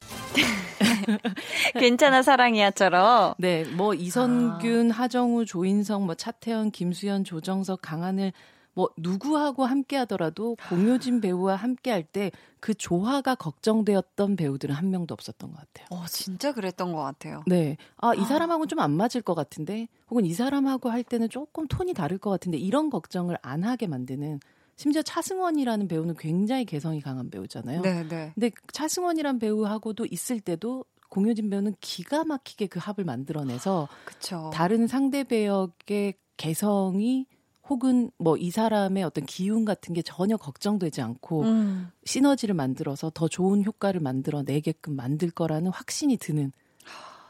괜찮아 1.78 2.22
사랑이야처럼. 2.22 3.34
네, 3.38 3.64
뭐 3.64 3.92
이선균, 3.94 4.90
하정우, 4.90 5.44
조인성, 5.44 6.06
뭐 6.06 6.14
차태현, 6.14 6.70
김수현, 6.70 7.24
조정석, 7.24 7.82
강하늘 7.82 8.32
뭐 8.74 8.90
누구하고 8.96 9.64
함께 9.64 9.96
하더라도 9.96 10.56
공효진 10.68 11.20
배우와 11.20 11.56
함께 11.56 11.90
할 11.90 12.04
때 12.12 12.30
그 12.64 12.72
조화가 12.72 13.34
걱정되었던 13.34 14.36
배우들은 14.36 14.74
한 14.74 14.88
명도 14.88 15.12
없었던 15.12 15.50
것 15.52 15.58
같아요. 15.58 15.86
어, 15.90 16.06
진짜 16.08 16.50
그랬던 16.52 16.94
것 16.94 17.02
같아요. 17.02 17.42
네. 17.46 17.76
아, 17.98 18.14
이 18.14 18.20
아. 18.20 18.24
사람하고는 18.24 18.68
좀 18.68 18.78
안 18.78 18.90
맞을 18.90 19.20
것 19.20 19.34
같은데, 19.34 19.86
혹은 20.08 20.24
이 20.24 20.32
사람하고 20.32 20.88
할 20.88 21.04
때는 21.04 21.28
조금 21.28 21.68
톤이 21.68 21.92
다를 21.92 22.16
것 22.16 22.30
같은데, 22.30 22.56
이런 22.56 22.88
걱정을 22.88 23.36
안 23.42 23.64
하게 23.64 23.86
만드는, 23.86 24.40
심지어 24.76 25.02
차승원이라는 25.02 25.88
배우는 25.88 26.14
굉장히 26.18 26.64
개성이 26.64 27.02
강한 27.02 27.28
배우잖아요. 27.28 27.82
네, 27.82 28.02
네. 28.08 28.32
근데 28.34 28.50
차승원이란 28.72 29.40
배우하고도 29.40 30.06
있을 30.10 30.40
때도 30.40 30.86
공효진 31.10 31.50
배우는 31.50 31.74
기가 31.82 32.24
막히게 32.24 32.68
그 32.68 32.78
합을 32.80 33.04
만들어내서 33.04 33.88
그쵸. 34.06 34.50
다른 34.54 34.86
상대 34.86 35.22
배역의 35.22 36.14
개성이 36.38 37.26
혹은 37.68 38.10
뭐 38.18 38.36
이 38.36 38.50
사람의 38.50 39.02
어떤 39.04 39.24
기운 39.24 39.64
같은 39.64 39.94
게 39.94 40.02
전혀 40.02 40.36
걱정되지 40.36 41.00
않고 41.00 41.42
음, 41.42 41.90
시너지를 42.04 42.54
만들어서 42.54 43.10
더 43.14 43.28
좋은 43.28 43.64
효과를 43.64 44.00
만들어내게끔 44.00 44.94
만들 44.94 45.30
거라는 45.30 45.70
확신이 45.70 46.16
드는. 46.16 46.52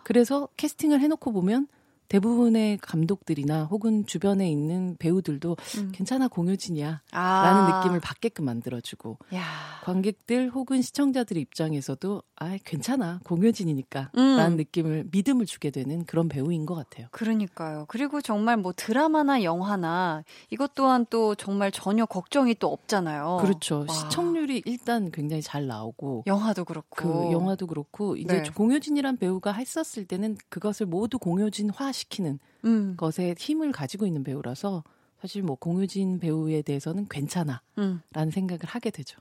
그래서 0.03 0.49
캐스팅을 0.57 1.01
해놓고 1.01 1.33
보면 1.33 1.69
대부분의 2.09 2.79
감독들이나 2.79 3.65
혹은 3.65 4.07
주변에 4.07 4.51
있는 4.51 4.97
배우들도 4.99 5.57
음. 5.79 5.93
괜찮아 5.93 6.29
공효진이야 6.29 7.03
아. 7.13 7.43
라는 7.43 7.79
느낌을 7.79 8.01
받게끔 8.01 8.45
만들어주고 8.45 9.19
야. 9.35 9.43
관객들 9.85 10.51
혹은 10.51 10.83
시청자들 10.83 11.37
입장에서도 11.37 12.23
아 12.37 12.59
괜찮아 12.65 13.21
공효진이니까 13.25 14.11
음. 14.17 14.37
라는 14.37 14.57
느낌을 14.57 15.09
믿음을 15.11 15.47
주게 15.47 15.71
되는 15.71 16.05
그런 16.05 16.29
배우인 16.29 16.67
것 16.67 16.75
같아요. 16.75 17.09
그러니까요. 17.11 17.87
그리고 17.89 18.21
정말 18.21 18.57
뭐 18.57 18.73
드라마나 18.75 19.43
영화나 19.43 20.25
이것 20.51 20.75
또한 20.75 21.07
또 21.11 21.35
정말 21.35 21.71
전혀 21.73 22.07
걱정이 22.07 22.55
또 22.57 22.73
없잖아요. 22.73 23.39
그렇죠. 23.41 23.87
와. 23.89 23.95
시청률이 23.95 24.63
일단 24.67 25.11
굉장히 25.11 25.43
잘 25.43 25.67
나오고 25.67 26.25
영화도 26.27 26.65
그렇고. 26.65 26.89
그 26.95 27.33
영화도 27.33 27.67
그렇고 27.67 28.17
이제 28.17 28.43
네. 28.43 28.51
공효진이란 28.51 29.17
배우가 29.17 29.53
했었을 29.53 30.05
때는 30.07 30.37
그것을 30.49 30.87
모두 30.87 31.19
공효진화 31.19 31.93
시키는 31.95 32.39
음, 32.65 32.95
것에 32.97 33.35
힘을 33.39 33.73
가지고 33.73 34.07
있는 34.07 34.23
배우라서 34.23 34.85
사실 35.21 35.43
뭐 35.43 35.57
공효진 35.57 36.19
배우에 36.19 36.61
대해서는 36.61 37.07
괜찮아라는 37.09 37.61
음. 37.79 38.31
생각을 38.31 38.61
하게 38.67 38.91
되죠. 38.91 39.19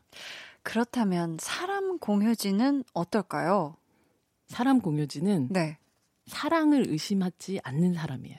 그렇다면 0.62 1.38
사람 1.40 1.98
공효진은 2.00 2.84
어떨까요? 2.94 3.78
사람 4.48 4.82
공효진은 4.82 5.50
네. 5.52 5.78
사랑을 6.26 6.86
의심하지 6.90 7.60
않는 7.64 7.94
사람이에요. 7.94 8.38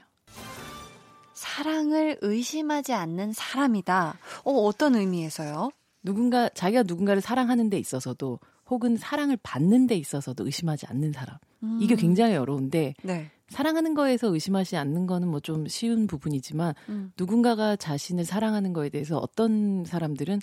사랑을 1.33 2.19
의심하지 2.21 2.93
않는 2.93 3.33
사람이다. 3.33 4.19
어, 4.45 4.53
어떤 4.53 4.95
의미에서요? 4.95 5.71
누군가 6.03 6.49
자기가 6.51 6.85
누군가를 6.85 7.21
사랑하는 7.21 7.71
데 7.71 7.79
있어서도 7.79 8.39
혹은 8.67 8.97
사랑을 8.97 9.39
받는 9.43 9.87
데 9.87 9.97
있어서도 9.97 10.45
의심하지 10.45 10.87
않는 10.87 11.13
사람. 11.13 11.37
음. 11.63 11.79
이게 11.81 11.97
굉장히 11.97 12.37
어려운데 12.37 12.95
네. 13.03 13.31
사랑하는 13.49 13.95
거에서 13.95 14.29
의심하지 14.33 14.77
않는 14.77 15.07
거는 15.07 15.29
뭐 15.29 15.41
좀 15.41 15.67
쉬운 15.69 16.07
부분이지만 16.07 16.75
음. 16.89 17.13
누군가가 17.19 17.77
자신을 17.77 18.25
사랑하는 18.25 18.73
거에 18.73 18.89
대해서 18.89 19.19
어떤 19.19 19.85
사람들은 19.85 20.41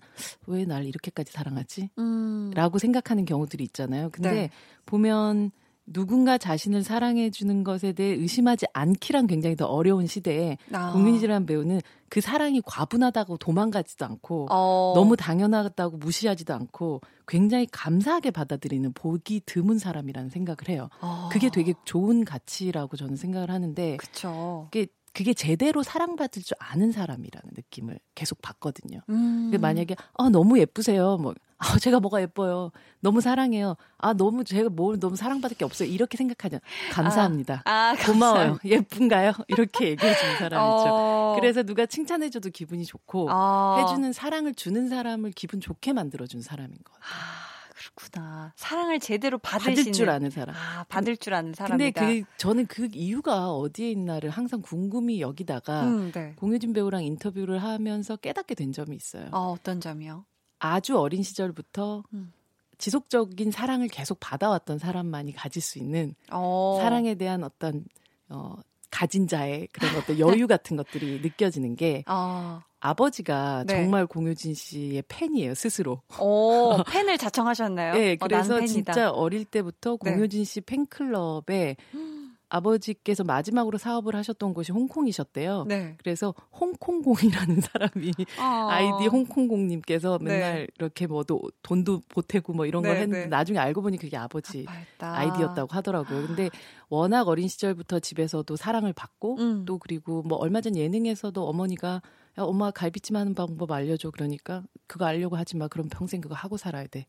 왜 0.48 0.66
날 0.66 0.86
이렇게까지 0.86 1.32
사랑하지? 1.32 1.90
음. 1.98 2.52
라고 2.54 2.78
생각하는 2.78 3.26
경우들이 3.26 3.64
있잖아요. 3.66 4.10
근데 4.12 4.32
네. 4.32 4.50
보면 4.86 5.52
누군가 5.86 6.38
자신을 6.38 6.84
사랑해 6.84 7.30
주는 7.30 7.64
것에 7.64 7.94
대해 7.94 8.14
의심하지 8.14 8.66
않기란 8.74 9.28
굉장히 9.28 9.56
더 9.56 9.66
어려운 9.66 10.08
시대에 10.08 10.58
아. 10.72 10.92
공민지라는 10.92 11.46
배우는 11.46 11.82
그 12.10 12.22
사랑이 12.22 12.62
과분하다고 12.66 13.38
도망가지도 13.38 14.06
않고 14.06 14.48
어. 14.52 14.94
너무 14.96 15.16
당연하다고 15.16 15.98
무시하지도 15.98 16.54
않고 16.54 17.02
굉장히 17.28 17.68
감사하게 17.72 18.32
받아들이는 18.32 18.94
보기 18.94 19.42
드문 19.46 19.80
사람이라는 19.80 20.30
생각을 20.30 20.70
해요. 20.70 20.90
어. 21.02 21.30
그게 21.32 21.50
되게 21.50 21.74
좋은 21.86 22.26
가치라고 22.26 22.98
저는 22.98 23.16
생각을 23.16 23.50
하는데 23.50 23.98
그쵸. 23.98 24.68
그게 24.72 24.88
그게 25.14 25.34
제대로 25.34 25.84
사랑받을 25.84 26.42
줄 26.42 26.56
아는 26.60 26.92
사람이라는 26.92 27.50
느낌을 27.56 28.00
계속 28.16 28.42
받거든요. 28.42 29.02
음. 29.10 29.50
근데 29.52 29.58
만약에 29.58 29.96
아 30.18 30.30
너무 30.30 30.58
예쁘세요. 30.60 31.18
뭐 31.18 31.34
아, 31.58 31.78
제가 31.78 32.00
뭐가 32.00 32.22
예뻐요. 32.22 32.72
너무 33.02 33.22
사랑해요. 33.22 33.76
아 33.98 34.14
너무 34.14 34.44
제가 34.44 34.70
뭘 34.70 35.00
너무 35.00 35.16
사랑받을 35.16 35.58
게 35.58 35.66
없어요. 35.66 35.90
이렇게 35.90 36.18
생각하면 36.18 36.60
감사합니다. 36.92 37.62
아, 37.66 37.96
고마워요. 38.06 38.58
예쁜가요? 38.66 39.34
이렇게 39.48 39.90
얘기해 39.90 40.16
주는 40.16 40.38
사람이죠. 40.38 40.86
어. 40.90 41.36
그래서 41.40 41.62
누가 41.62 41.86
칭찬해 41.86 42.30
줘도 42.30 42.50
기분이 42.50 42.86
좋고 42.86 43.28
아. 43.30 43.78
해주는 43.80 44.12
사랑을 44.14 44.56
주는 44.56 44.90
사람을 44.90 45.32
기분 45.32 45.60
좋게 45.60 45.94
만들어 45.94 46.26
준 46.26 46.42
사람인 46.42 46.78
것 46.84 46.94
같아요. 46.94 47.51
아, 47.82 47.92
그렇구나. 47.94 48.54
사랑을 48.56 49.00
제대로 49.00 49.38
받을, 49.38 49.72
받을 49.72 49.84
수줄 49.84 50.10
아는 50.10 50.30
사람. 50.30 50.56
아, 50.56 50.84
받을 50.88 51.18
줄 51.18 51.34
아는 51.34 51.54
근데 51.54 51.92
사람이다. 51.92 52.06
그 52.06 52.24
저는 52.38 52.68
그 52.68 52.88
이유가 52.94 53.52
어디에 53.52 53.90
있나를 53.92 54.30
항상 54.30 54.62
궁금히 54.62 55.22
여기다가 55.22 55.86
음, 55.86 56.12
네. 56.12 56.34
공효진 56.38 56.74
배우랑 56.74 57.04
인터뷰를 57.04 57.62
하면서 57.62 58.16
깨닫게 58.16 58.56
된 58.56 58.72
점이 58.72 58.96
있어요. 58.96 59.30
어, 59.32 59.52
어떤 59.52 59.82
점이요? 59.82 60.26
아주 60.60 60.98
어린 60.98 61.24
시절부터 61.24 62.04
음. 62.14 62.32
지속적인 62.78 63.52
사랑을 63.52 63.88
계속 63.88 64.20
받아왔던 64.20 64.80
사람만이 64.80 65.34
가질 65.34 65.62
수 65.62 65.80
있는 65.80 66.16
어. 66.32 66.78
사랑에 66.82 67.16
대한 67.16 67.44
어떤 67.44 67.86
어 68.30 68.56
가진 68.92 69.28
자의 69.28 69.68
그런 69.72 69.96
어떤 69.96 70.20
여유 70.20 70.48
같은 70.48 70.78
것들이 70.78 71.22
느껴지는 71.22 71.76
게 71.76 72.04
어. 72.08 72.62
아버지가 72.82 73.64
네. 73.68 73.76
정말 73.76 74.06
공효진 74.06 74.54
씨의 74.54 75.04
팬이에요 75.08 75.54
스스로. 75.56 76.02
오, 76.20 76.84
팬을 76.84 77.18
자청하셨나요? 77.18 77.94
네, 77.94 78.18
어, 78.20 78.28
난 78.28 78.28
그래서 78.28 78.56
팬이다. 78.56 78.68
진짜 78.94 79.12
어릴 79.12 79.46
때부터 79.46 79.98
네. 80.04 80.12
공효진 80.12 80.44
씨 80.46 80.62
팬클럽에 80.62 81.78
아버지께서 82.52 83.24
마지막으로 83.24 83.78
사업을 83.78 84.14
하셨던 84.16 84.54
곳이 84.54 84.74
홍콩이셨대요. 84.74 85.66
네. 85.68 85.96
그래서 85.98 86.34
홍콩공이라는 86.60 87.62
사람이 87.62 88.12
어. 88.40 88.68
아이디 88.70 89.08
홍콩공님께서 89.08 90.20
네. 90.22 90.26
맨날 90.26 90.68
이렇게 90.78 91.08
뭐 91.08 91.24
도, 91.24 91.42
돈도 91.64 92.02
보태고 92.10 92.54
뭐 92.54 92.66
이런 92.66 92.84
걸 92.84 92.94
네, 92.94 93.02
했는데 93.02 93.22
네. 93.22 93.28
나중에 93.28 93.58
알고 93.58 93.82
보니 93.82 93.98
그게 93.98 94.18
아버지 94.18 94.66
아빠였다. 94.68 95.18
아이디였다고 95.18 95.74
하더라고요. 95.74 96.28
근데 96.28 96.50
워낙 96.90 97.30
어린 97.30 97.48
시절부터 97.48 98.00
집에서도 98.00 98.54
사랑을 98.58 98.92
받고 98.92 99.38
음. 99.40 99.66
또 99.66 99.78
그리고 99.78 100.22
뭐 100.24 100.38
얼마 100.38 100.60
전 100.60 100.76
예능에서도 100.76 101.48
어머니가 101.48 102.02
야, 102.40 102.44
엄마 102.44 102.72
갈비찜 102.72 103.16
하는 103.16 103.34
방법 103.34 103.72
알려줘 103.72 104.12
그러니까 104.12 104.64
그거 104.88 105.06
알려고 105.06 105.36
하지 105.36 105.58
마 105.58 105.68
그럼 105.68 105.90
평생 105.90 106.22
그거 106.22 106.36
하고 106.36 106.58
살아야 106.58 106.88
돼 106.88 107.06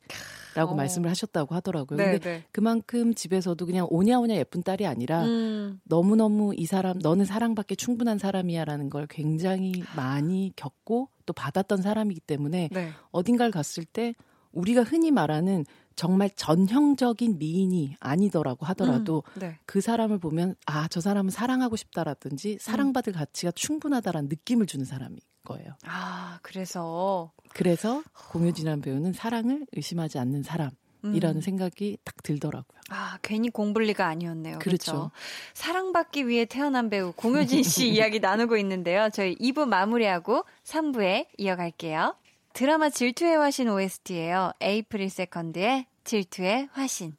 라고 0.55 0.73
어. 0.73 0.75
말씀을 0.75 1.09
하셨다고 1.11 1.55
하더라고요. 1.55 1.97
네, 1.97 2.13
근데 2.13 2.19
네. 2.19 2.45
그만큼 2.53 3.15
집에서도 3.15 3.65
그냥 3.65 3.87
오냐오냐 3.91 4.35
예쁜 4.35 4.63
딸이 4.63 4.87
아니라 4.87 5.25
음. 5.25 5.81
너무너무 5.85 6.53
이 6.57 6.67
사람 6.67 6.99
너는 6.99 7.25
사랑받기 7.25 7.77
충분한 7.77 8.19
사람이야 8.19 8.65
라는 8.65 8.91
걸 8.91 9.07
굉장히 9.07 9.83
많이 9.97 10.53
겪고 10.57 11.09
또 11.25 11.33
받았던 11.33 11.83
사람이기 11.83 12.21
때문에 12.21 12.69
네. 12.73 12.91
어딘가를 13.11 13.53
갔을 13.53 13.85
때 13.85 14.15
우리가 14.53 14.83
흔히 14.83 15.11
말하는 15.11 15.65
정말 15.97 16.31
전형적인 16.31 17.39
미인이 17.39 17.97
아니더라고 18.01 18.67
하더라도 18.67 19.23
음. 19.35 19.41
네. 19.41 19.59
그 19.67 19.81
사람을 19.81 20.19
보면 20.19 20.55
아 20.67 20.83
저 20.93 21.01
사람은 21.01 21.31
사랑하고 21.31 21.77
싶다라든지 21.77 22.59
사랑받을 22.61 23.15
가치가 23.15 23.51
충분하다라는 23.53 24.29
느낌을 24.29 24.67
주는 24.67 24.85
사람인 24.85 25.19
거예요. 25.45 25.75
아, 25.87 26.39
그래서 26.43 27.33
그래서 27.55 28.03
공효진이라는 28.31 28.83
배우는 28.83 29.13
사랑을 29.15 29.67
의심하지 29.73 30.19
않는 30.19 30.43
사람 30.43 30.71
이라는 31.05 31.37
음. 31.37 31.41
생각이 31.41 31.99
딱 32.05 32.23
들더라고요. 32.23 32.79
아, 32.91 33.19
괜히 33.23 33.49
공불리가 33.49 34.07
아니었네요. 34.07 34.59
그렇죠. 34.59 34.93
그렇죠. 34.93 35.11
사랑받기 35.55 36.29
위해 36.29 36.45
태어난 36.45 36.91
배우 36.91 37.13
공효진 37.13 37.63
씨 37.63 37.89
이야기 37.91 38.21
나누고 38.21 38.57
있는데요. 38.59 39.09
저희 39.13 39.35
2부 39.37 39.67
마무리하고 39.67 40.45
3부에 40.65 41.27
이어갈게요. 41.39 42.15
드라마 42.55 42.91
질투의 42.91 43.37
화신 43.37 43.69
OST예요. 43.69 44.53
에이프릴 44.61 45.11
세컨드의 45.11 45.87
질투의 46.05 46.69
화신. 46.73 47.17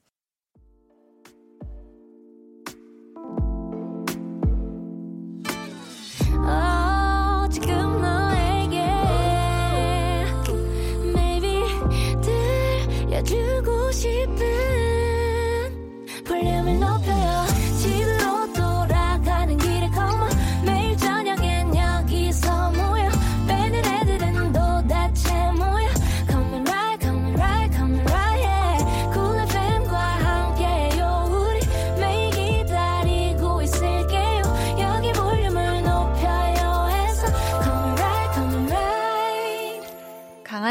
들려주고 13.24 13.92
싶은 13.92 14.53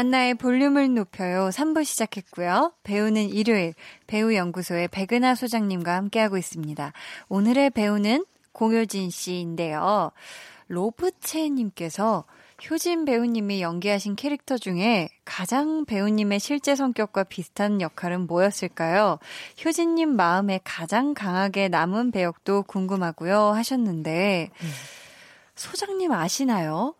한나의 0.03 0.33
볼륨을 0.33 0.93
높여요. 0.93 1.47
3부 1.47 1.85
시작했고요. 1.85 2.73
배우는 2.83 3.29
일요일 3.29 3.73
배우연구소의 4.07 4.89
백은하 4.89 5.33
소장님과 5.33 5.95
함께하고 5.95 6.37
있습니다. 6.37 6.91
오늘의 7.29 7.69
배우는 7.69 8.25
공효진 8.51 9.09
씨인데요. 9.11 10.11
로브체님께서 10.67 12.25
효진 12.69 13.05
배우님이 13.05 13.61
연기하신 13.61 14.17
캐릭터 14.17 14.57
중에 14.57 15.07
가장 15.23 15.85
배우님의 15.85 16.41
실제 16.41 16.75
성격과 16.75 17.23
비슷한 17.23 17.79
역할은 17.79 18.27
뭐였을까요? 18.27 19.19
효진님 19.63 20.17
마음에 20.17 20.59
가장 20.65 21.13
강하게 21.13 21.69
남은 21.69 22.11
배역도 22.11 22.63
궁금하고요 22.63 23.39
하셨는데 23.53 24.49
소장님 25.55 26.11
아시나요? 26.11 26.93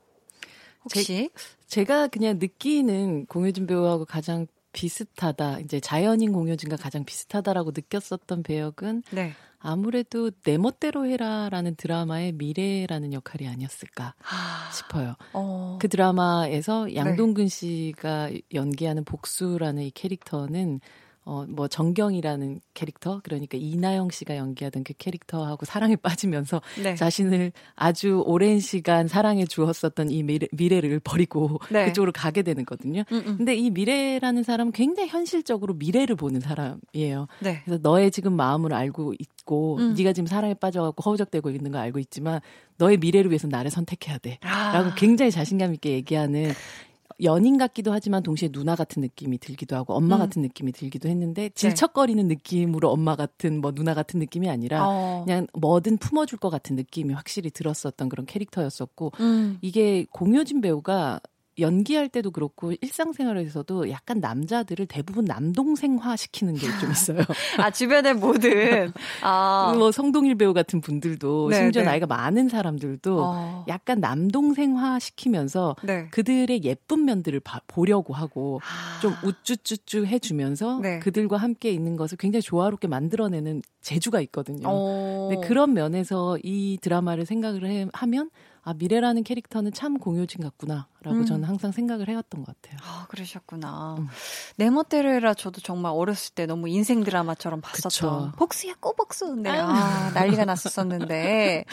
혹시? 0.86 1.30
제 1.36 1.62
가 1.86 2.07
그냥 2.07 2.38
느끼는 2.39 3.25
공효진 3.25 3.67
배우하고 3.67 4.05
가장 4.05 4.47
비슷하다, 4.73 5.59
이제 5.59 5.79
자연인 5.79 6.33
공효진과 6.33 6.77
가장 6.77 7.05
비슷하다라고 7.05 7.71
느꼈었던 7.75 8.43
배역은 8.43 9.03
네. 9.12 9.33
아무래도 9.59 10.29
내 10.43 10.57
멋대로 10.57 11.05
해라라는 11.05 11.75
드라마의 11.75 12.33
미래라는 12.33 13.13
역할이 13.13 13.47
아니었을까 13.47 14.13
아, 14.21 14.71
싶어요. 14.73 15.15
어. 15.31 15.77
그 15.79 15.88
드라마에서 15.88 16.93
양동근 16.93 17.47
씨가 17.47 18.31
연기하는 18.53 19.05
복수라는 19.05 19.83
이 19.83 19.91
캐릭터는 19.91 20.81
어, 21.25 21.45
뭐, 21.47 21.67
정경이라는 21.67 22.59
캐릭터, 22.73 23.21
그러니까 23.23 23.57
이나영 23.57 24.09
씨가 24.09 24.36
연기하던 24.36 24.83
그 24.83 24.93
캐릭터하고 24.97 25.65
사랑에 25.65 25.95
빠지면서 25.95 26.62
네. 26.81 26.95
자신을 26.95 27.53
아주 27.75 28.23
오랜 28.25 28.59
시간 28.59 29.07
사랑해 29.07 29.45
주었었던 29.45 30.12
이 30.12 30.23
미래, 30.23 30.47
미래를 30.51 30.99
버리고 30.99 31.59
네. 31.69 31.86
그쪽으로 31.86 32.12
가게 32.12 32.41
되는 32.41 32.65
거거든요. 32.65 33.03
음, 33.12 33.23
음. 33.25 33.38
근데 33.38 33.55
이 33.55 33.69
미래라는 33.69 34.43
사람은 34.43 34.73
굉장히 34.73 35.09
현실적으로 35.09 35.73
미래를 35.75 36.15
보는 36.15 36.41
사람이에요. 36.41 37.27
네. 37.39 37.62
그래서 37.63 37.79
너의 37.81 38.12
지금 38.12 38.33
마음을 38.33 38.73
알고 38.73 39.13
있고 39.17 39.77
음. 39.77 39.93
네가 39.97 40.13
지금 40.13 40.27
사랑에 40.27 40.53
빠져갖고 40.53 41.01
허우적대고 41.03 41.51
있는 41.51 41.71
거 41.71 41.77
알고 41.77 41.99
있지만 41.99 42.41
너의 42.77 42.97
미래를 42.97 43.31
위해서 43.31 43.47
나를 43.47 43.71
선택해야 43.71 44.17
돼. 44.17 44.39
아. 44.41 44.73
라고 44.73 44.93
굉장히 44.95 45.31
자신감 45.31 45.73
있게 45.75 45.91
얘기하는 45.91 46.51
연인 47.21 47.58
같기도 47.58 47.91
하지만 47.91 48.23
동시에 48.23 48.49
누나 48.49 48.76
같은 48.76 49.02
느낌이 49.02 49.38
들기도 49.38 49.76
하고 49.76 49.93
엄마 49.93 50.15
음. 50.15 50.19
같은 50.19 50.41
느낌이 50.41 50.71
들기도 50.71 51.10
했는데 51.10 51.49
질척거리는 51.49 52.28
느낌으로 52.28 52.89
엄마 52.89 53.15
같은 53.15 53.62
뭐 53.62 53.71
누나 53.71 53.93
같은 53.93 54.19
느낌이 54.19 54.49
아니라 54.49 54.88
어. 54.88 55.23
그냥 55.26 55.47
뭐든 55.54 55.97
품어줄 55.97 56.39
것 56.39 56.49
같은 56.49 56.76
느낌이 56.76 57.13
확실히 57.13 57.52
들었었던 57.52 58.10
그런 58.10 58.26
캐릭터였었고 58.26 59.12
음. 59.19 59.58
이게 59.62 60.06
공효진 60.12 60.62
배우가 60.62 61.19
연기할 61.60 62.10
때도 62.10 62.32
그렇고 62.32 62.72
일상생활에서도 62.82 63.89
약간 63.92 64.20
남자들을 64.20 64.86
대부분 64.88 65.26
남동생화 65.26 66.16
시키는 66.16 66.56
게 66.56 66.68
좀 66.80 66.92
있어요. 66.92 67.18
아, 67.60 67.70
주변의 67.70 68.16
모든. 68.16 68.92
아. 69.22 69.74
뭐 69.78 69.92
성동일 69.92 70.36
배우 70.36 70.54
같은 70.54 70.82
분들도 70.82 71.50
네, 71.50 71.58
심지어 71.58 71.84
네. 71.84 71.89
나이가 71.89 72.06
많은 72.08 72.50
사람들도 72.50 73.24
어. 73.24 73.66
약간 73.68 74.00
남동생화 74.00 74.98
시키면서 75.00 75.76
네. 75.84 76.08
그들의 76.10 76.63
예쁜 76.63 77.06
면들을 77.06 77.39
봐- 77.42 77.62
보려고 77.68 78.13
하고 78.13 78.60
아. 78.63 79.00
좀 79.02 79.13
우쭈쭈쭈 79.24 80.06
해주면서 80.08 80.80
네. 80.82 81.00
그들과 81.00 81.38
함께 81.38 81.72
있는 81.72 81.96
것을 81.96 82.18
굉장히 82.18 82.42
조화롭게 82.42 82.88
만들어내는 82.88 83.62
재주가 83.82 84.20
있거든요. 84.22 84.68
어. 84.68 85.30
근데 85.32 85.47
그런 85.47 85.74
면에서 85.74 86.38
이 86.43 86.78
드라마를 86.82 87.26
생각을 87.26 87.66
해- 87.68 87.88
하면 87.93 88.30
아 88.66 88.74
미래라는 88.74 89.24
캐릭터는 89.24 89.74
참 89.74 89.97
공효진 89.97 90.41
같구나라고 90.41 91.11
음. 91.11 91.26
저는 91.26 91.43
항상 91.47 91.72
생각을 91.72 92.07
해왔던 92.07 92.43
것 92.43 92.55
같아요. 92.61 92.80
아, 92.82 93.05
그러셨구나. 93.09 93.97
음. 93.99 94.07
내 94.55 94.70
멋대로 94.70 95.09
해라 95.09 95.34
저도 95.34 95.59
정말 95.59 95.91
어렸을 95.93 96.34
때 96.34 96.45
너무 96.45 96.70
인생 96.70 97.03
드라마처럼 97.03 97.59
봤었던. 97.61 97.89
그쵸. 97.89 98.32
복수야, 98.38 98.76
꼬복수. 98.80 99.36
네. 99.36 99.49
아, 99.49 100.11
난리가 100.14 100.45
났었었는데. 100.45 101.66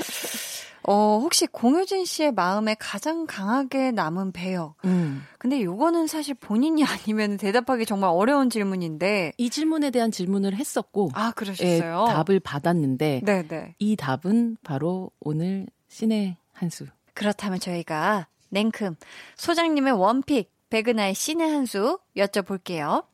어, 0.83 1.19
혹시 1.23 1.47
공효진 1.47 2.05
씨의 2.07 2.33
마음에 2.33 2.75
가장 2.79 3.27
강하게 3.27 3.93
남은 3.93 4.33
배역. 4.33 4.77
음. 4.85 5.23
근데 5.39 5.63
요거는 5.63 6.07
사실 6.07 6.35
본인이 6.35 6.83
아니면 6.85 7.37
대답하기 7.37 7.87
정말 7.87 8.11
어려운 8.11 8.51
질문인데. 8.51 9.35
이 9.39 9.51
질문에 9.51 9.91
대한 9.91 10.11
질문을 10.11 10.55
했었고 10.57 11.11
아, 11.15 11.29
예, 11.29 11.33
그러셨어요? 11.37 12.07
답을 12.09 12.41
받았는데 12.41 13.23
네네. 13.25 13.77
이 13.79 13.95
답은 13.97 14.57
바로 14.65 15.11
오늘 15.21 15.67
신의 15.89 16.37
한 16.61 16.71
수. 16.71 16.87
그렇다면 17.15 17.59
저희가 17.61 18.29
냉큼 18.51 18.97
소장님의 19.37 19.93
원픽 19.95 20.51
백은하의 20.71 21.15
신의 21.15 21.51
한 21.51 21.67
수 21.67 21.99
여쭤볼게요. 22.17 23.05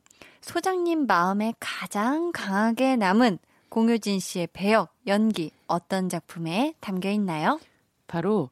소장님 0.43 1.07
마음에 1.07 1.55
가장 1.59 2.31
강하게 2.33 2.97
남은 2.97 3.39
공효진 3.69 4.21
씨의 4.21 4.49
배역, 4.53 4.95
연기 5.07 5.51
어떤 5.67 6.09
작품에 6.09 6.75
담겨 6.81 7.11
있나요? 7.11 7.59
바로 8.07 8.51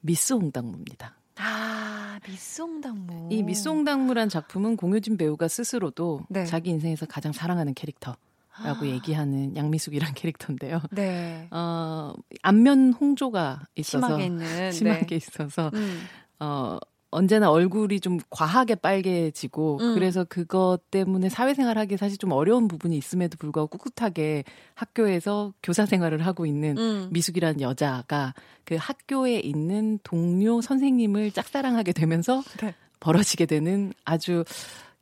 미스 0.00 0.32
홍당무입니다. 0.34 1.16
아, 1.36 2.18
미송당무. 2.28 3.28
이 3.32 3.42
미스 3.42 3.68
홍당무란 3.68 4.28
작품은 4.28 4.76
공효진 4.76 5.16
배우가 5.16 5.48
스스로도 5.48 6.24
네. 6.28 6.44
자기 6.44 6.70
인생에서 6.70 7.06
가장 7.06 7.32
사랑하는 7.32 7.74
캐릭터. 7.74 8.16
라고 8.62 8.86
얘기하는 8.86 9.56
양미숙이란 9.56 10.12
캐릭터인데요. 10.14 10.80
네. 10.90 11.48
어, 11.50 12.12
안면 12.42 12.92
홍조가 12.92 13.60
있어서 13.76 14.06
심하게 14.06 14.26
있는. 14.26 14.72
심하게 14.72 15.06
네. 15.06 15.16
있어서 15.16 15.70
음. 15.74 16.02
어 16.38 16.78
언제나 17.12 17.50
얼굴이 17.50 18.00
좀 18.00 18.18
과하게 18.30 18.76
빨개지고 18.76 19.78
음. 19.80 19.94
그래서 19.94 20.24
그것 20.24 20.78
때문에 20.90 21.28
사회생활 21.28 21.76
하기 21.78 21.98
사실 21.98 22.16
좀 22.16 22.32
어려운 22.32 22.68
부분이 22.68 22.96
있음에도 22.96 23.36
불구하고 23.36 23.76
꿋꿋하게 23.76 24.44
학교에서 24.74 25.52
교사 25.62 25.84
생활을 25.84 26.24
하고 26.24 26.46
있는 26.46 26.78
음. 26.78 27.08
미숙이라는 27.12 27.60
여자가 27.60 28.32
그 28.64 28.76
학교에 28.78 29.40
있는 29.40 29.98
동료 30.02 30.62
선생님을 30.62 31.32
짝사랑하게 31.32 31.92
되면서 31.92 32.42
네. 32.62 32.74
벌어지게 32.98 33.44
되는 33.44 33.92
아주 34.06 34.44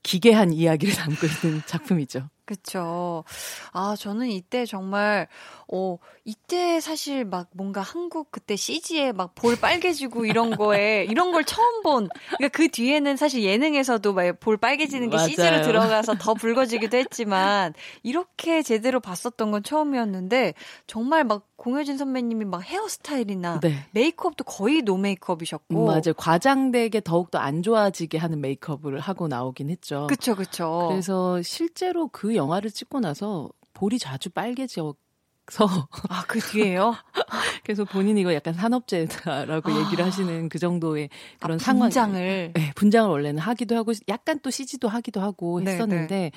기괴한 0.03 0.53
이야기를 0.53 0.95
담고 0.97 1.27
있는 1.27 1.63
작품이죠. 1.67 2.29
그쵸. 2.51 3.23
아, 3.73 3.95
저는 3.97 4.27
이때 4.29 4.67
정말, 4.67 5.29
어, 5.73 5.99
이때 6.25 6.81
사실 6.81 7.25
막 7.25 7.49
뭔가 7.55 7.81
한국 7.81 8.33
그때 8.33 8.57
CG에 8.57 9.13
막 9.13 9.31
볼 9.37 9.55
빨개지고 9.55 10.27
이런 10.27 10.57
거에, 10.57 11.05
이런 11.09 11.31
걸 11.31 11.45
처음 11.45 11.83
본, 11.83 12.09
그러니까 12.37 12.49
그 12.59 12.69
뒤에는 12.69 13.17
사실 13.17 13.45
예능에서도 13.45 14.13
막 14.13 14.41
볼 14.41 14.57
빨개지는 14.57 15.11
게 15.11 15.17
맞아요. 15.17 15.29
CG로 15.29 15.61
들어가서 15.63 16.15
더 16.19 16.35
붉어지기도 16.35 16.97
했지만, 16.97 17.73
이렇게 18.03 18.63
제대로 18.63 18.99
봤었던 18.99 19.51
건 19.53 19.63
처음이었는데, 19.63 20.55
정말 20.89 21.23
막 21.23 21.47
공효진 21.57 21.99
선배님이 21.99 22.47
막 22.47 22.63
헤어스타일이나 22.65 23.61
네. 23.63 23.85
메이크업도 23.93 24.45
거의 24.45 24.83
no 24.83 24.97
메이크업이셨고. 24.97 25.85
맞아요. 25.87 26.15
과장되게 26.17 27.01
더욱더 27.03 27.39
안 27.39 27.63
좋아지게 27.63 28.19
하는 28.19 28.41
메이크업을 28.41 28.99
하고 28.99 29.29
나오긴 29.29 29.69
했죠. 29.71 30.07
그쵸, 30.09 30.35
그쵸. 30.35 30.87
그래서 30.89 31.41
실제로 31.43 32.09
그 32.09 32.35
영화를 32.41 32.70
찍고 32.70 33.01
나서 33.01 33.51
볼이 33.74 33.99
자주 33.99 34.30
빨개져. 34.30 34.95
서 35.49 35.66
아, 36.09 36.22
그 36.28 36.38
뒤에요? 36.38 36.95
그래서 37.64 37.84
본인이 37.84 38.20
이거 38.20 38.32
약간 38.32 38.55
산업재해라고 38.55 39.72
아. 39.72 39.80
얘기를 39.80 40.05
하시는 40.05 40.49
그 40.49 40.61
정도의 40.61 41.09
그런 41.41 41.57
아, 41.57 41.59
상황 41.59 41.88
분장을. 41.88 42.53
네, 42.55 42.72
분장을 42.76 43.11
원래는 43.11 43.41
하기도 43.41 43.76
하고 43.76 43.93
약간 44.07 44.38
또 44.43 44.51
CG도 44.51 44.86
하기도 44.86 45.20
하고 45.20 45.61
네, 45.61 45.72
했었는데 45.72 46.30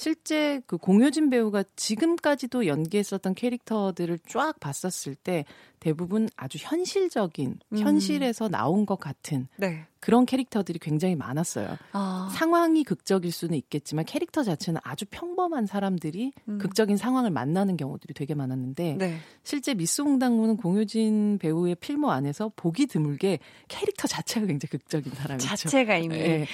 실제 0.00 0.62
그 0.66 0.78
공효진 0.78 1.28
배우가 1.28 1.62
지금까지도 1.76 2.66
연기했었던 2.66 3.34
캐릭터들을 3.34 4.18
쫙 4.26 4.58
봤었을 4.58 5.14
때 5.14 5.44
대부분 5.78 6.30
아주 6.36 6.56
현실적인 6.58 7.58
음. 7.68 7.78
현실에서 7.78 8.48
나온 8.48 8.86
것 8.86 8.98
같은 8.98 9.46
네. 9.58 9.84
그런 10.00 10.24
캐릭터들이 10.24 10.78
굉장히 10.78 11.16
많았어요. 11.16 11.76
아. 11.92 12.30
상황이 12.32 12.82
극적일 12.82 13.30
수는 13.30 13.58
있겠지만 13.58 14.06
캐릭터 14.06 14.42
자체는 14.42 14.80
아주 14.84 15.04
평범한 15.10 15.66
사람들이 15.66 16.32
음. 16.48 16.56
극적인 16.56 16.96
상황을 16.96 17.30
만나는 17.30 17.76
경우들이 17.76 18.14
되게 18.14 18.34
많았는데 18.34 18.96
네. 18.98 19.18
실제 19.44 19.74
미스 19.74 20.00
홍당무는 20.00 20.56
공효진 20.56 21.36
배우의 21.42 21.74
필모 21.74 22.10
안에서 22.10 22.50
보기 22.56 22.86
드물게 22.86 23.38
캐릭터 23.68 24.08
자체가 24.08 24.46
굉장히 24.46 24.70
극적인 24.70 25.12
사람이죠. 25.12 25.46
자체가 25.46 25.98
이미. 25.98 26.14
예. 26.14 26.46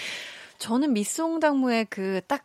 저는 0.59 0.95
미스 0.95 1.21
홍당무의 1.21 1.85
그딱 1.85 2.45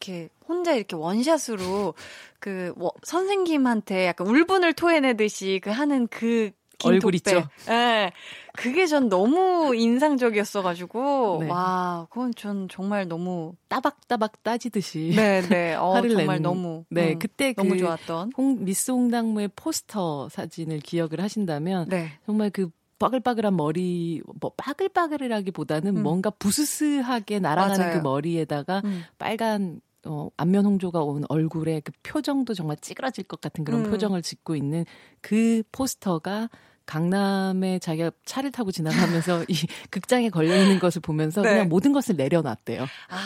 이렇게 0.00 0.28
혼자 0.48 0.74
이렇게 0.74 0.96
원샷으로 0.96 1.94
그 2.38 2.72
워- 2.76 2.92
선생님한테 3.02 4.06
약간 4.06 4.26
울분을 4.26 4.72
토해내듯이 4.74 5.60
그 5.62 5.70
하는 5.70 6.06
그긴 6.08 6.52
얼굴 6.84 7.12
독배. 7.12 7.30
있죠? 7.30 7.48
예. 7.70 8.12
그게 8.56 8.86
전 8.86 9.08
너무 9.08 9.74
인상적이었어가지고 9.74 11.38
네. 11.40 11.48
와 11.48 12.06
그건 12.10 12.34
전 12.34 12.68
정말 12.68 13.08
너무 13.08 13.54
따박따박 13.68 14.42
따지듯이 14.42 15.12
네네 15.16 15.74
어 15.76 15.92
화를 15.94 16.10
정말 16.10 16.26
내는 16.36 16.42
너무 16.42 16.84
네 16.88 17.14
음, 17.14 17.18
그때 17.18 17.52
너무 17.54 17.70
그 17.70 17.78
좋았던 17.78 18.32
홍, 18.36 18.64
미스 18.64 18.90
홍당무의 18.90 19.50
포스터 19.56 20.28
사진을 20.28 20.80
기억을 20.80 21.20
하신다면 21.20 21.88
네 21.88 22.10
정말 22.26 22.50
그 22.50 22.68
빠글빠글한 22.98 23.56
머리 23.56 24.22
뭐 24.40 24.52
빠글빠글이라기보다는 24.56 25.96
음. 25.96 26.02
뭔가 26.02 26.30
부스스하게 26.30 27.40
날아가는 27.40 27.78
맞아요. 27.78 27.98
그 27.98 28.02
머리에다가 28.02 28.82
음. 28.84 29.02
빨간 29.18 29.80
어, 30.06 30.28
안면 30.36 30.66
홍조가 30.66 31.02
온 31.02 31.24
얼굴에 31.28 31.80
그 31.80 31.92
표정도 32.02 32.54
정말 32.54 32.76
찌그러질 32.76 33.24
것 33.24 33.40
같은 33.40 33.64
그런 33.64 33.84
음. 33.84 33.90
표정을 33.90 34.22
짓고 34.22 34.54
있는 34.54 34.84
그 35.20 35.62
포스터가 35.72 36.50
강남에 36.86 37.78
자기가 37.78 38.10
차를 38.24 38.52
타고 38.52 38.70
지나가면서 38.70 39.44
이 39.48 39.54
극장에 39.90 40.28
걸려 40.28 40.56
있는 40.56 40.78
것을 40.78 41.00
보면서 41.00 41.42
네. 41.42 41.50
그냥 41.50 41.68
모든 41.68 41.92
것을 41.92 42.16
내려놨대요. 42.16 42.82
아 42.82 43.18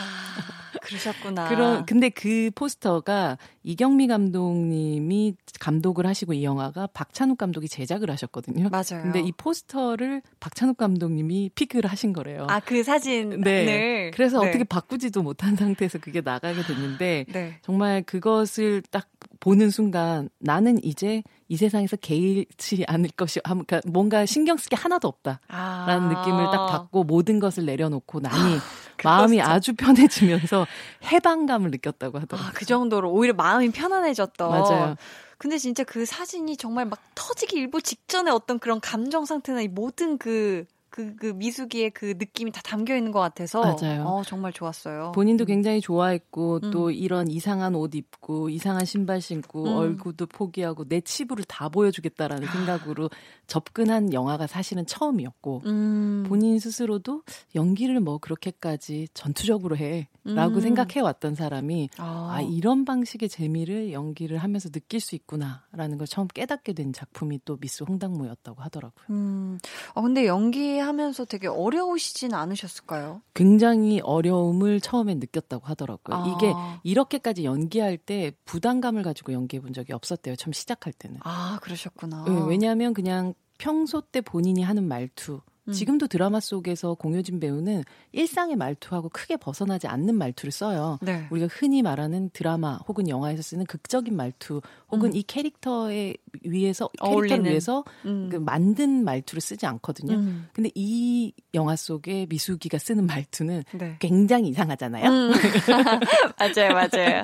그러셨구나 0.83 1.49
그런 1.49 1.85
근데 1.85 2.09
그 2.09 2.51
포스터가 2.55 3.37
이경미 3.65 4.07
감독님이 4.07 5.35
감독을 5.61 6.07
하시고 6.07 6.35
이 6.35 6.45
영화가 6.45 6.89
박찬욱 6.93 7.37
감독이 7.37 7.69
제작을 7.69 8.11
하셨거든요. 8.11 8.69
맞아요 8.69 9.03
근데 9.03 9.21
이 9.21 9.33
포스터를 9.33 10.23
박찬욱 10.41 10.77
감독님이 10.77 11.51
픽을 11.55 11.85
하신 11.87 12.13
거래요. 12.13 12.47
아 12.49 12.61
그 12.69 12.83
사진을 12.83 13.41
네. 13.41 14.11
그래서 14.13 14.43
네. 14.43 14.49
어떻게 14.49 14.63
바꾸지도 14.63 15.23
못한 15.23 15.57
상태에서 15.57 15.99
그게 15.99 16.21
나가게 16.21 16.63
됐는데 16.63 17.25
네. 17.33 17.59
정말 17.63 18.03
그것을 18.03 18.83
딱 18.91 19.09
보는 19.41 19.71
순간 19.71 20.29
나는 20.39 20.83
이제 20.85 21.23
이 21.49 21.57
세상에서 21.57 21.97
개의치 21.97 22.85
않을 22.87 23.11
것이 23.17 23.41
그러니까 23.41 23.81
뭔가 23.87 24.27
신경 24.27 24.57
쓸 24.59 24.69
게 24.69 24.77
하나도 24.77 25.09
없다라는 25.09 25.41
아. 25.49 25.99
느낌을 25.99 26.45
딱 26.51 26.67
받고 26.67 27.05
모든 27.05 27.41
것을 27.41 27.65
내려놓고 27.65 28.21
나니 28.21 28.59
그 28.97 29.07
마음이. 29.07 29.41
아주 29.41 29.75
편해지면서 29.75 30.67
해방감을 31.05 31.71
느꼈다고 31.71 32.19
하더라고요. 32.19 32.49
아, 32.49 32.53
그 32.53 32.67
정도로 32.67 33.11
오히려 33.11 33.33
마음이 33.33 33.71
편안해졌던. 33.71 34.51
맞아요. 34.51 34.97
근데 35.39 35.57
진짜 35.57 35.85
그 35.85 36.05
사진이 36.05 36.57
정말 36.57 36.85
막 36.85 36.99
터지기 37.15 37.57
일보 37.57 37.81
직전에 37.81 38.31
어떤 38.31 38.59
그런 38.59 38.81
감정 38.81 39.25
상태나 39.25 39.63
이 39.63 39.69
모든 39.69 40.19
그, 40.19 40.67
그, 40.91 41.15
그 41.17 41.27
미숙이의 41.27 41.91
그 41.91 42.15
느낌이 42.19 42.51
다 42.51 42.61
담겨 42.63 42.97
있는 42.97 43.13
것 43.13 43.21
같아서. 43.21 43.61
맞아요. 43.61 44.05
어, 44.05 44.23
정말 44.25 44.53
좋았어요. 44.53 45.13
본인도 45.13 45.45
음. 45.45 45.47
굉장히 45.47 45.81
좋아했고 45.81 46.61
음. 46.63 46.71
또 46.71 46.91
이런 46.91 47.29
이상한 47.29 47.75
옷 47.75 47.95
입고 47.95 48.49
이상한 48.49 48.85
신발 48.85 49.21
신고 49.21 49.65
음. 49.65 49.77
얼굴도 49.77 50.27
포기하고 50.27 50.85
내 50.89 51.01
치부를 51.01 51.45
다 51.45 51.69
보여주겠다라는 51.69 52.49
생각으로 52.49 53.11
접근한 53.47 54.13
영화가 54.13 54.47
사실은 54.47 54.87
처음이었고 54.87 55.63
음. 55.67 56.25
본인 56.27 56.59
스스로도 56.59 57.23
연기를 57.55 58.01
뭐 58.01 58.19
그렇게까지 58.19 59.09
전투적으로 59.15 59.77
해라고 59.77 60.57
음. 60.57 60.61
생각해 60.61 61.01
왔던 61.01 61.35
사람이 61.35 61.91
아, 61.99 62.29
아 62.33 62.41
이런 62.41 62.85
방식의 62.85 63.29
재미를 63.29 63.93
연기를 63.93 64.39
하면서 64.39 64.69
느낄 64.69 65.01
수 65.01 65.15
있구나라는 65.15 65.99
걸 65.99 66.07
처음 66.07 66.29
깨닫게 66.29 66.73
된 66.73 66.93
작품이 66.93 67.41
또 67.45 67.57
미스 67.57 67.85
홍당무였다고 67.85 68.63
하더라고요. 68.63 69.05
음. 69.11 69.59
어, 69.95 70.03
근데 70.03 70.27
연기 70.27 70.78
하면서 70.81 71.25
되게 71.25 71.47
어려우시진 71.47 72.35
않으셨을까요? 72.35 73.23
굉장히 73.35 74.01
어려움을 74.01 74.81
처음에 74.81 75.15
느꼈다고 75.15 75.67
하더라고요. 75.67 76.17
아. 76.17 76.37
이게 76.37 76.53
이렇게까지 76.83 77.45
연기할 77.45 77.97
때 77.97 78.33
부담감을 78.45 79.03
가지고 79.03 79.33
연기해 79.33 79.61
본 79.61 79.73
적이 79.73 79.93
없었대요. 79.93 80.37
처음 80.37 80.53
시작할 80.53 80.93
때는. 80.93 81.19
아, 81.23 81.59
그러셨구나. 81.63 82.25
네, 82.27 82.33
왜냐하면 82.49 82.95
그냥 82.95 83.35
평소 83.59 84.01
때 84.01 84.21
본인이 84.21 84.63
하는 84.63 84.87
말투, 84.87 85.41
음. 85.69 85.73
지금도 85.73 86.07
드라마 86.07 86.41
속에서 86.41 86.95
공효진 86.95 87.41
배우는 87.41 87.85
일상의 88.13 88.57
말투하고 88.57 89.11
크게 89.11 89.37
벗어나지 89.37 89.87
않는 89.87 90.15
말투를 90.15 90.51
써요. 90.51 90.99
네. 91.03 91.27
우리가 91.31 91.49
흔히 91.51 91.83
말하는 91.83 92.31
드라마 92.33 92.77
혹은 92.89 93.09
영화에서 93.09 93.43
쓰는 93.43 93.67
극적인 93.67 94.17
말투 94.17 94.61
혹은 94.91 95.11
음. 95.11 95.17
이 95.17 95.23
캐릭터에 95.23 96.15
위해서 96.45 96.89
캐릭터를. 97.03 97.45
위해서 97.45 97.85
음. 98.07 98.29
그 98.31 98.37
만든 98.37 99.05
말투를 99.05 99.41
쓰지 99.41 99.67
않거든요. 99.67 100.15
음. 100.15 100.49
근데 100.53 100.71
이 100.75 101.33
영화 101.55 101.77
속에 101.77 102.27
미숙이가 102.29 102.79
쓰는 102.79 103.07
말투는 103.07 103.65
네. 103.75 103.97
굉장히 103.99 104.49
이상하잖아요. 104.49 105.09
음. 105.11 105.33
맞아요, 106.39 106.75
맞아요. 106.75 107.23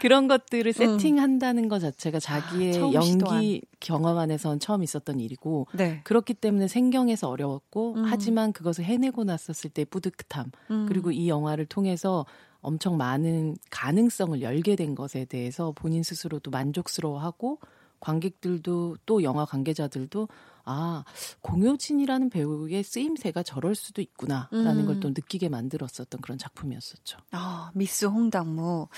그런 0.00 0.26
것들을 0.28 0.72
세팅한다는 0.72 1.68
것 1.68 1.78
자체가 1.78 2.18
자기의 2.18 2.72
음. 2.72 2.74
아, 2.74 2.78
처음 2.78 2.94
연기 2.94 3.10
시도한. 3.10 3.60
경험 3.80 4.18
안에선 4.18 4.58
처음 4.58 4.82
있었던 4.82 5.20
일이고 5.20 5.68
네. 5.72 6.00
그렇기 6.04 6.34
때문에 6.34 6.68
생경해서 6.68 7.28
어려웠고 7.28 7.94
음. 7.94 8.04
하지만 8.06 8.52
그것을 8.52 8.84
해내고 8.84 9.24
났었을 9.24 9.70
때 9.70 9.84
뿌듯함 9.84 10.50
음. 10.70 10.86
그리고 10.88 11.12
이 11.12 11.28
영화를 11.28 11.66
통해서 11.66 12.26
엄청 12.62 12.96
많은 12.96 13.56
가능성을 13.70 14.40
열게 14.40 14.76
된 14.76 14.94
것에 14.94 15.24
대해서 15.26 15.72
본인 15.72 16.02
스스로도 16.02 16.50
만족스러워하고 16.50 17.58
관객들도 18.00 18.96
또 19.04 19.22
영화 19.22 19.44
관계자들도 19.44 20.28
아 20.64 21.04
공효진이라는 21.40 22.30
배우의 22.30 22.82
쓰임새가 22.84 23.42
저럴 23.42 23.74
수도 23.74 24.00
있구나라는 24.00 24.78
음. 24.80 24.86
걸또 24.86 25.08
느끼게 25.10 25.48
만들었었던 25.48 26.20
그런 26.20 26.38
작품이었었죠. 26.38 27.18
아, 27.32 27.70
미스 27.74 28.04
홍당무. 28.04 28.88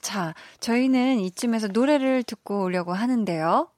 자, 0.00 0.34
저희는 0.60 1.20
이쯤에서 1.20 1.68
노래를 1.68 2.22
듣고 2.22 2.64
오려고 2.64 2.92
하는데요. 2.92 3.68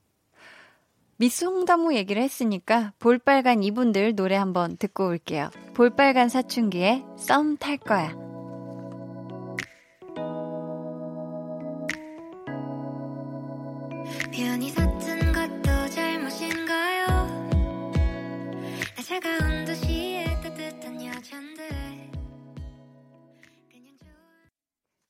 미스 1.19 1.45
홍당무 1.45 1.95
얘기를 1.95 2.23
했으니까 2.23 2.93
볼빨간 2.99 3.63
이분들 3.63 4.15
노래 4.17 4.37
한번 4.37 4.77
듣고 4.77 5.07
올게요. 5.09 5.51
볼빨간 5.75 6.29
사춘기에 6.29 7.05
썸 7.17 7.57
탈 7.59 7.79
거야. 7.79 8.36
우연히 14.39 14.69
샀던 14.69 15.33
것도 15.33 15.89
잘못인가요? 15.89 17.07
나 18.95 19.03
차가운 19.03 19.65
도시의 19.65 20.27
따뜻한 20.43 21.03
여잔데 21.03 22.11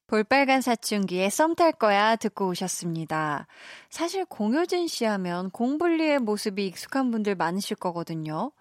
볼빨간 0.06 0.60
사춘기에 0.60 1.28
썸 1.30 1.56
탈 1.56 1.72
거야 1.72 2.14
듣고 2.14 2.50
오셨습니다. 2.50 3.48
사실 3.90 4.24
공효진 4.26 4.86
씨 4.86 5.04
하면 5.04 5.50
공불리의 5.50 6.20
모습이 6.20 6.64
익숙한 6.64 7.10
분들 7.10 7.34
많으실 7.34 7.78
거거든요. 7.78 8.52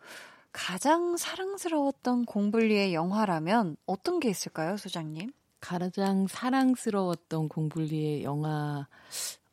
가장 0.51 1.15
사랑스러웠던 1.15 2.25
공불리의 2.25 2.95
영화라면 2.95 3.77
어떤 3.85 4.19
게 4.19 4.29
있을까요, 4.29 4.77
소장님? 4.77 5.31
가장 5.59 6.25
사랑스러웠던 6.25 7.49
공블리의 7.49 8.23
영화 8.23 8.87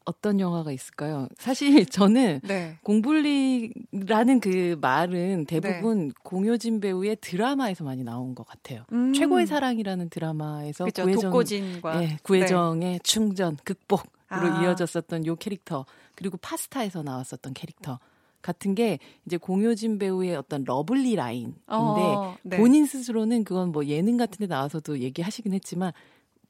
어떤 0.04 0.40
영화가 0.40 0.72
있을까요? 0.72 1.28
사실 1.38 1.84
저는 1.86 2.40
네. 2.44 2.78
공블리라는 2.82 4.40
그 4.40 4.76
말은 4.80 5.46
대부분 5.46 6.08
네. 6.08 6.14
공효진 6.22 6.80
배우의 6.80 7.16
드라마에서 7.20 7.84
많이 7.84 8.02
나온 8.04 8.34
것 8.34 8.46
같아요. 8.46 8.84
음. 8.92 9.12
최고의 9.12 9.46
사랑이라는 9.46 10.08
드라마에서 10.10 10.84
그쵸, 10.84 11.02
구애정, 11.02 11.30
독고진과 11.30 12.02
예, 12.02 12.18
구애정의 12.22 13.00
충전 13.02 13.56
극복으로 13.64 14.06
아. 14.28 14.62
이어졌었던 14.62 15.26
요 15.26 15.36
캐릭터 15.36 15.84
그리고 16.14 16.36
파스타에서 16.36 17.02
나왔었던 17.02 17.54
캐릭터 17.54 17.98
같은 18.42 18.74
게 18.74 18.98
이제 19.24 19.36
공효진 19.36 19.98
배우의 19.98 20.34
어떤 20.36 20.64
lovely 20.64 21.14
라인인데 21.14 21.62
어, 21.68 22.36
네. 22.42 22.56
본인 22.58 22.86
스스로는 22.86 23.44
그건 23.44 23.70
뭐 23.70 23.86
예능 23.86 24.16
같은 24.16 24.38
데 24.38 24.46
나와서도 24.46 24.98
얘기하시긴 24.98 25.54
했지만 25.54 25.92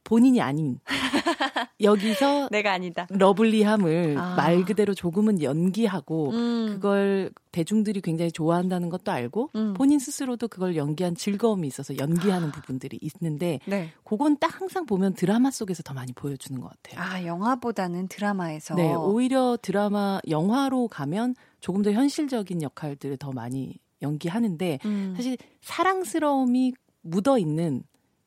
본인이 0.04 0.40
아닌 0.40 0.78
여기서 1.80 2.48
내가 2.50 2.72
아니다. 2.72 3.06
러블리함을 3.10 4.16
아. 4.18 4.34
말 4.36 4.64
그대로 4.64 4.94
조금은 4.94 5.42
연기하고 5.42 6.30
음. 6.30 6.66
그걸 6.74 7.30
대중들이 7.52 8.00
굉장히 8.00 8.32
좋아한다는 8.32 8.88
것도 8.88 9.12
알고 9.12 9.50
음. 9.54 9.74
본인 9.74 9.98
스스로도 9.98 10.48
그걸 10.48 10.76
연기한 10.76 11.14
즐거움이 11.14 11.66
있어서 11.66 11.96
연기하는 11.98 12.50
부분들이 12.50 12.98
있는데 13.00 13.60
네. 13.66 13.90
그건 14.04 14.38
딱 14.38 14.60
항상 14.60 14.86
보면 14.86 15.14
드라마 15.14 15.50
속에서 15.50 15.82
더 15.82 15.94
많이 15.94 16.12
보여주는 16.12 16.60
것 16.60 16.70
같아요. 16.70 17.00
아, 17.00 17.24
영화보다는 17.24 18.08
드라마에서. 18.08 18.74
네, 18.74 18.94
오히려 18.94 19.56
드라마 19.60 20.20
영화로 20.28 20.88
가면 20.88 21.34
조금 21.60 21.82
더 21.82 21.92
현실적인 21.92 22.62
역할들을 22.62 23.16
더 23.18 23.32
많이 23.32 23.78
연기하는데 24.02 24.78
음. 24.84 25.14
사실 25.16 25.36
사랑스러움이 25.60 26.74
묻어 27.02 27.38
있는 27.38 27.82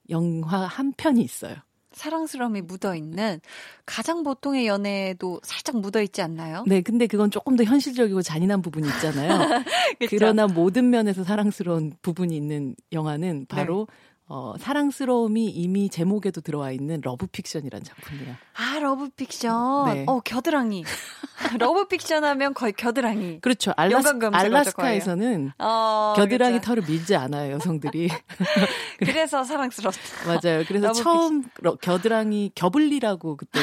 영화 0.09 0.65
한 0.65 0.93
편이 0.95 1.21
있어요. 1.21 1.55
사랑스러움이 1.95 2.61
묻어 2.61 2.93
있는 2.93 3.39
가장 3.85 4.23
보통의 4.23 4.67
연애에도 4.67 5.39
살짝 5.43 5.79
묻어 5.79 6.01
있지 6.01 6.21
않나요? 6.21 6.65
네, 6.67 6.81
근데 6.81 7.07
그건 7.07 7.31
조금 7.31 7.55
더 7.55 7.63
현실적이고 7.63 8.21
잔인한 8.21 8.61
부분이 8.61 8.85
있잖아요. 8.87 9.63
그러나 10.09 10.45
모든 10.45 10.89
면에서 10.89 11.23
사랑스러운 11.23 11.93
부분이 12.01 12.35
있는 12.35 12.75
영화는 12.91 13.45
바로 13.47 13.87
어, 14.27 14.55
사랑스러움이 14.59 15.45
이미 15.51 15.87
제목에도 15.87 16.41
들어와 16.41 16.71
있는 16.71 16.99
러브 17.03 17.27
픽션이라는 17.27 17.83
작품이에요. 17.83 18.35
아, 18.55 18.79
러브 18.79 19.09
픽션. 19.09 19.93
네. 19.93 20.05
어, 20.07 20.19
겨드랑이. 20.21 20.83
러브 21.59 21.87
픽션 21.87 22.23
하면 22.23 22.55
거의 22.55 22.73
겨드랑이. 22.73 23.39
그렇죠. 23.41 23.71
알라스, 23.77 24.17
알라스카에서는 24.33 25.51
어, 25.59 26.13
겨드랑이 26.17 26.59
그쵸. 26.59 26.65
털을 26.73 26.83
밀지 26.87 27.15
않아요, 27.15 27.53
여성들이. 27.53 28.09
그래서 28.97 29.43
사랑스럽다. 29.43 29.99
맞아요. 30.25 30.63
그래서 30.67 30.91
처음 30.91 31.43
러- 31.61 31.75
겨드랑이 31.75 32.51
겨블리라고 32.55 33.37
그때 33.37 33.59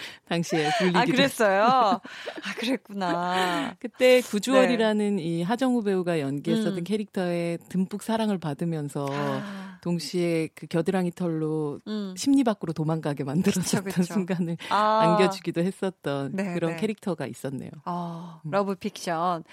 당시에 0.28 0.70
불리기도 0.78 0.98
아, 0.98 1.04
그랬어요? 1.04 1.62
아, 1.64 2.00
그랬구나. 2.56 3.74
그때 3.80 4.20
구주월이라는 4.22 5.18
이 5.18 5.42
하정우 5.42 5.82
배우가 5.82 6.20
연기했었던 6.20 6.78
음. 6.78 6.84
캐릭터에 6.84 7.58
듬뿍 7.68 8.02
사랑을 8.02 8.38
받으면서 8.38 9.06
아, 9.10 9.78
동시에 9.82 10.48
그 10.54 10.66
겨드랑이 10.66 11.10
털로 11.12 11.80
음. 11.88 12.14
심리 12.16 12.44
밖으로 12.44 12.72
도망가게 12.72 13.24
만들었었던 13.24 13.84
그쵸, 13.84 14.00
그쵸. 14.02 14.14
순간을 14.14 14.56
아, 14.70 14.98
안겨주기도 15.02 15.62
했었던 15.62 16.32
네, 16.34 16.54
그런 16.54 16.72
네. 16.72 16.76
캐릭터가 16.76 17.26
있었네요. 17.26 17.70
어, 17.86 18.40
음. 18.44 18.50
러브 18.50 18.74
픽션. 18.76 19.44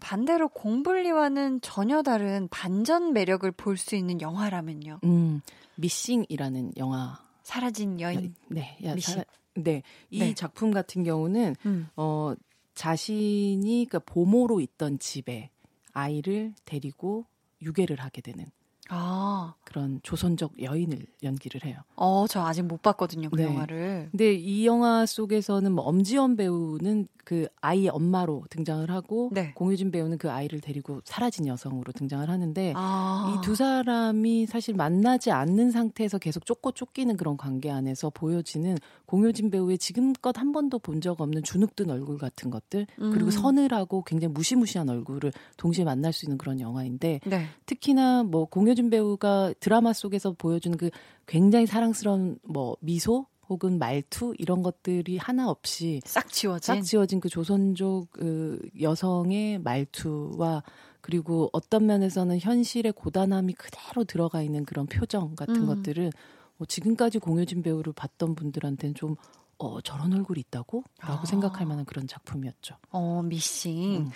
반대로 0.00 0.48
공블리와는 0.48 1.60
전혀 1.60 2.02
다른 2.02 2.48
반전 2.50 3.12
매력을 3.12 3.50
볼 3.52 3.76
수 3.76 3.94
있는 3.94 4.20
영화라면요. 4.20 5.00
음, 5.04 5.40
미씽이라는 5.76 6.72
영화. 6.78 7.18
사라진 7.42 8.00
여인. 8.00 8.34
네, 8.48 8.76
야, 8.84 8.94
미씽. 8.94 9.16
사- 9.16 9.24
네, 9.56 9.82
이 10.10 10.20
네. 10.20 10.34
작품 10.34 10.70
같은 10.70 11.02
경우는 11.02 11.56
음. 11.66 11.88
어, 11.96 12.34
자신이 12.74 13.86
그 13.90 13.98
보모로 14.00 14.60
있던 14.60 14.98
집에 14.98 15.50
아이를 15.92 16.54
데리고 16.64 17.24
유괴를 17.62 18.00
하게 18.00 18.20
되는 18.20 18.46
아, 18.88 19.54
그런 19.64 20.00
조선족 20.02 20.62
여인을 20.62 21.06
연기를 21.22 21.64
해요. 21.64 21.76
어, 21.96 22.26
저 22.28 22.42
아직 22.42 22.62
못 22.62 22.82
봤거든요, 22.82 23.30
그 23.30 23.36
네. 23.36 23.44
영화를. 23.44 24.08
근데 24.10 24.34
이 24.34 24.66
영화 24.66 25.04
속에서는 25.06 25.72
뭐 25.72 25.84
엄지원 25.84 26.36
배우는 26.36 27.08
그 27.24 27.48
아이의 27.60 27.88
엄마로 27.88 28.44
등장을 28.50 28.88
하고 28.88 29.30
네. 29.32 29.52
공효진 29.54 29.90
배우는 29.90 30.16
그 30.18 30.30
아이를 30.30 30.60
데리고 30.60 31.00
사라진 31.04 31.48
여성으로 31.48 31.90
등장을 31.90 32.28
하는데 32.30 32.72
아, 32.76 33.36
이 33.42 33.47
두 33.47 33.56
사람이 33.56 34.46
사실 34.46 34.74
만나지 34.74 35.32
않는 35.32 35.72
상태에서 35.72 36.18
계속 36.18 36.46
쫓고 36.46 36.70
쫓기는 36.72 37.16
그런 37.16 37.36
관계 37.36 37.68
안에서 37.70 38.10
보여지는 38.10 38.76
공효진 39.06 39.50
배우의 39.50 39.78
지금껏 39.78 40.38
한 40.38 40.52
번도 40.52 40.78
본 40.80 40.96
적 41.00 41.20
없는 41.20 41.42
주눅든 41.42 41.90
얼굴 41.90 42.16
같은 42.16 42.50
것들 42.50 42.86
그리고 42.96 43.26
음. 43.26 43.30
서늘하고 43.30 44.02
굉장히 44.04 44.32
무시무시한 44.32 44.88
얼굴을 44.88 45.30
동시에 45.58 45.84
만날 45.84 46.12
수 46.14 46.24
있는 46.24 46.38
그런 46.38 46.58
영화인데 46.58 47.20
네. 47.26 47.46
특히나 47.66 48.22
뭐 48.22 48.46
공 48.46 48.66
효진 48.76 48.90
배우가 48.90 49.54
드라마 49.58 49.94
속에서 49.94 50.32
보여주는 50.32 50.76
그 50.76 50.90
굉장히 51.26 51.66
사랑스러운 51.66 52.38
뭐 52.44 52.76
미소 52.80 53.26
혹은 53.48 53.78
말투 53.78 54.34
이런 54.38 54.62
것들이 54.62 55.16
하나 55.16 55.48
없이 55.48 56.00
싹 56.04 56.28
지워진. 56.28 56.74
싹 56.74 56.82
지워진 56.82 57.20
그 57.20 57.30
조선족 57.30 58.10
그 58.12 58.60
여성의 58.80 59.60
말투와 59.60 60.62
그리고 61.00 61.48
어떤 61.52 61.86
면에서는 61.86 62.38
현실의 62.38 62.92
고단함이 62.92 63.54
그대로 63.54 64.04
들어가 64.04 64.42
있는 64.42 64.64
그런 64.64 64.86
표정 64.86 65.34
같은 65.36 65.56
음. 65.56 65.66
것들은 65.66 66.10
어, 66.58 66.64
지금까지 66.66 67.18
공효진 67.18 67.62
배우를 67.62 67.94
봤던 67.94 68.34
분들한테는 68.34 68.94
좀 68.94 69.16
어, 69.58 69.80
저런 69.80 70.12
얼굴이 70.12 70.40
있다고? 70.40 70.84
라고 71.00 71.22
아. 71.22 71.24
생각할 71.24 71.66
만한 71.66 71.86
그런 71.86 72.06
작품이었죠. 72.06 72.76
어, 72.90 73.22
미싱. 73.22 73.96
음. 73.96 74.10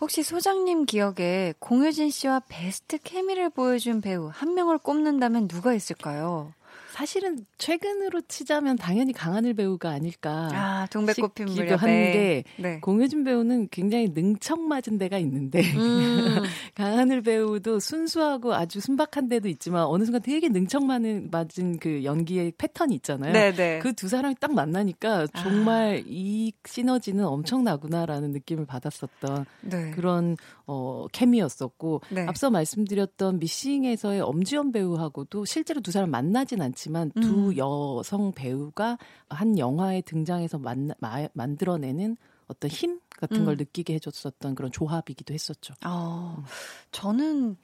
혹시 0.00 0.22
소장님 0.22 0.84
기억에 0.84 1.54
공효진 1.58 2.10
씨와 2.10 2.42
베스트 2.48 2.98
케미를 3.02 3.48
보여준 3.48 4.00
배우 4.00 4.30
한 4.32 4.54
명을 4.54 4.78
꼽는다면 4.78 5.48
누가 5.48 5.72
있을까요? 5.72 6.52
사실은 6.96 7.44
최근으로 7.58 8.22
치자면 8.22 8.76
당연히 8.78 9.12
강하늘 9.12 9.52
배우가 9.52 9.90
아닐까 9.90 10.48
아, 10.54 10.86
동백꽃핀 10.90 11.48
싶기도 11.48 11.76
무렵에. 11.76 11.76
한데 11.76 12.44
네. 12.56 12.80
공효진 12.80 13.22
배우는 13.22 13.68
굉장히 13.70 14.08
능청맞은 14.14 14.96
데가 14.98 15.18
있는데 15.18 15.60
음, 15.60 16.42
강하늘 16.74 17.20
배우도 17.20 17.80
순수하고 17.80 18.54
아주 18.54 18.80
순박한 18.80 19.28
데도 19.28 19.46
있지만 19.48 19.84
어느 19.84 20.04
순간 20.04 20.22
되게 20.22 20.48
능청맞은 20.48 21.28
맞은 21.30 21.80
그 21.80 22.02
연기의 22.02 22.54
패턴이 22.56 22.94
있잖아요. 22.94 23.30
네네. 23.30 23.80
그두 23.80 24.08
사람이 24.08 24.36
딱 24.40 24.54
만나니까 24.54 25.26
아. 25.34 25.42
정말 25.42 26.02
이 26.06 26.54
시너지는 26.64 27.26
엄청나구나라는 27.26 28.30
느낌을 28.30 28.64
받았었던 28.64 29.44
네. 29.60 29.90
그런 29.90 30.38
어 30.66 31.06
케미였었고 31.12 32.00
네. 32.08 32.24
앞서 32.26 32.48
말씀드렸던 32.48 33.38
미싱에서의 33.38 34.22
엄지원 34.22 34.72
배우하고도 34.72 35.44
실제로 35.44 35.82
두 35.82 35.90
사람 35.90 36.10
만나진 36.10 36.62
않지 36.62 36.85
만 36.90 37.10
두 37.10 37.50
음. 37.50 37.56
여성 37.56 38.32
배우가 38.32 38.98
한 39.28 39.58
영화에 39.58 40.02
등장해서 40.02 40.58
만나, 40.58 40.94
마, 40.98 41.26
만들어내는 41.34 42.16
어떤 42.48 42.70
힘 42.70 43.00
같은 43.18 43.38
음. 43.38 43.44
걸 43.46 43.56
느끼게 43.56 43.94
해줬었던 43.94 44.54
그런 44.54 44.70
조합이기도 44.70 45.34
했었죠. 45.34 45.74
어, 45.84 46.44
저는 46.92 47.56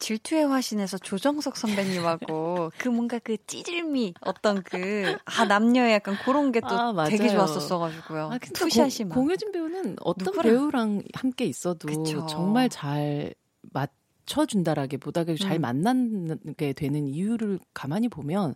질투의 0.00 0.46
화신에서 0.48 0.98
조정석 0.98 1.56
선배님하고 1.56 2.72
그 2.78 2.88
뭔가 2.88 3.18
그 3.20 3.36
찌질미 3.46 4.14
어떤 4.22 4.62
그, 4.64 5.16
아, 5.24 5.44
남녀의 5.44 5.92
약간 5.94 6.16
그런 6.24 6.50
게또 6.50 6.66
아. 6.68 7.04
되게 7.08 7.28
좋았었어가지고요. 7.28 8.30
아, 8.32 8.38
투샷이 8.38 8.96
공, 8.98 9.08
막. 9.08 9.14
공효진 9.14 9.52
배우는 9.52 9.96
어떤 10.00 10.34
누구랑- 10.34 10.42
배우랑 10.42 11.02
함께 11.14 11.44
있어도 11.44 11.86
그쵸. 11.86 12.26
정말 12.26 12.68
잘 12.68 13.34
맞 13.72 13.90
춰준다라기보다 14.26 15.24
그잘 15.24 15.56
음. 15.56 15.60
만나게 15.62 16.72
되는 16.72 17.06
이유를 17.06 17.58
가만히 17.72 18.08
보면 18.08 18.54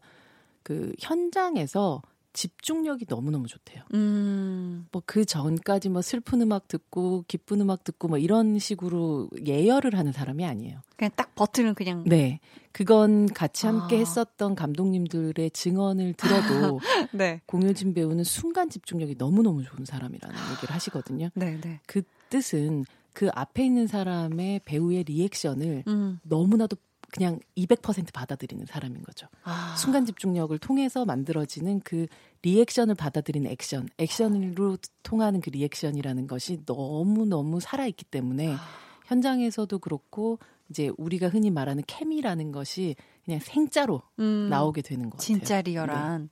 그 0.62 0.92
현장에서 0.98 2.02
집중력이 2.32 3.06
너무너무 3.08 3.48
좋대요. 3.48 3.82
음, 3.94 4.86
뭐그 4.92 5.24
전까지 5.24 5.88
뭐 5.88 6.02
슬픈 6.02 6.40
음악 6.40 6.68
듣고 6.68 7.24
기쁜 7.26 7.60
음악 7.60 7.82
듣고 7.82 8.06
뭐 8.06 8.18
이런 8.18 8.58
식으로 8.60 9.28
예열을 9.44 9.96
하는 9.96 10.12
사람이 10.12 10.44
아니에요. 10.44 10.80
그냥 10.96 11.10
딱 11.16 11.34
버튼을 11.34 11.74
그냥. 11.74 12.04
네. 12.06 12.38
그건 12.70 13.26
같이 13.26 13.66
함께 13.66 13.96
아. 13.96 13.98
했었던 13.98 14.54
감독님들의 14.54 15.50
증언을 15.50 16.12
들어도 16.12 16.78
네. 17.12 17.40
공효진 17.46 17.92
배우는 17.92 18.22
순간 18.22 18.70
집중력이 18.70 19.16
너무너무 19.18 19.64
좋은 19.64 19.84
사람이라는 19.84 20.36
얘기를 20.52 20.74
하시거든요. 20.74 21.30
네, 21.34 21.58
네. 21.60 21.80
그 21.86 22.02
뜻은 22.30 22.84
그 23.18 23.30
앞에 23.34 23.64
있는 23.64 23.88
사람의 23.88 24.60
배우의 24.64 25.02
리액션을 25.02 25.82
음, 25.88 26.20
너무나도 26.22 26.76
그냥 27.10 27.40
200% 27.56 28.12
받아들이는 28.12 28.66
사람인 28.66 29.02
거죠. 29.02 29.26
아. 29.42 29.74
순간 29.76 30.06
집중력을 30.06 30.56
통해서 30.58 31.04
만들어지는 31.04 31.80
그 31.80 32.06
리액션을 32.42 32.94
받아들이는 32.94 33.50
액션, 33.50 33.88
액션으로 33.98 34.78
통하는 35.02 35.40
그 35.40 35.50
리액션이라는 35.50 36.28
것이 36.28 36.60
너무너무 36.64 37.58
살아있기 37.58 38.04
때문에 38.04 38.54
아. 38.54 38.60
현장에서도 39.06 39.76
그렇고 39.80 40.38
이제 40.70 40.92
우리가 40.96 41.28
흔히 41.28 41.50
말하는 41.50 41.82
케미라는 41.88 42.52
것이 42.52 42.94
그냥 43.24 43.40
생짜로 43.40 44.02
음, 44.20 44.46
나오게 44.48 44.82
되는 44.82 45.10
것 45.10 45.18
같아요. 45.18 45.24
진짜 45.24 45.60
리얼한. 45.60 46.30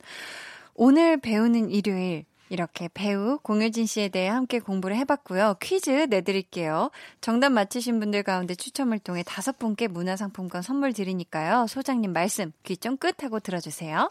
오늘 0.74 1.16
배우는 1.20 1.68
일요일. 1.70 2.26
이렇게 2.48 2.88
배우 2.94 3.38
공효진 3.42 3.86
씨에 3.86 4.08
대해 4.08 4.28
함께 4.28 4.60
공부를 4.60 4.96
해봤고요. 4.96 5.56
퀴즈 5.60 5.90
내드릴게요. 6.08 6.90
정답 7.20 7.50
맞히신 7.50 7.98
분들 7.98 8.22
가운데 8.22 8.54
추첨을 8.54 9.00
통해 9.00 9.22
다섯 9.26 9.58
분께 9.58 9.88
문화상품권 9.88 10.62
선물 10.62 10.92
드리니까요. 10.92 11.66
소장님 11.66 12.12
말씀 12.12 12.52
귀 12.62 12.76
좀 12.76 12.96
끝하고 12.96 13.40
들어주세요. 13.40 14.10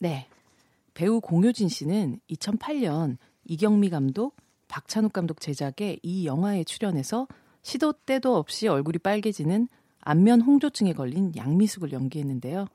네. 0.00 0.26
배우 0.92 1.20
공효진 1.20 1.68
씨는 1.68 2.20
2008년 2.30 3.16
이경미 3.44 3.88
감독, 3.88 4.36
박찬욱 4.68 5.12
감독 5.12 5.40
제작의 5.40 6.00
이 6.02 6.26
영화에 6.26 6.64
출연해서 6.64 7.26
시도 7.62 7.92
때도 7.92 8.36
없이 8.36 8.68
얼굴이 8.68 8.98
빨개지는 8.98 9.68
안면 10.00 10.40
홍조증에 10.42 10.92
걸린 10.92 11.32
양미숙을 11.36 11.92
연기했는데요. 11.92 12.66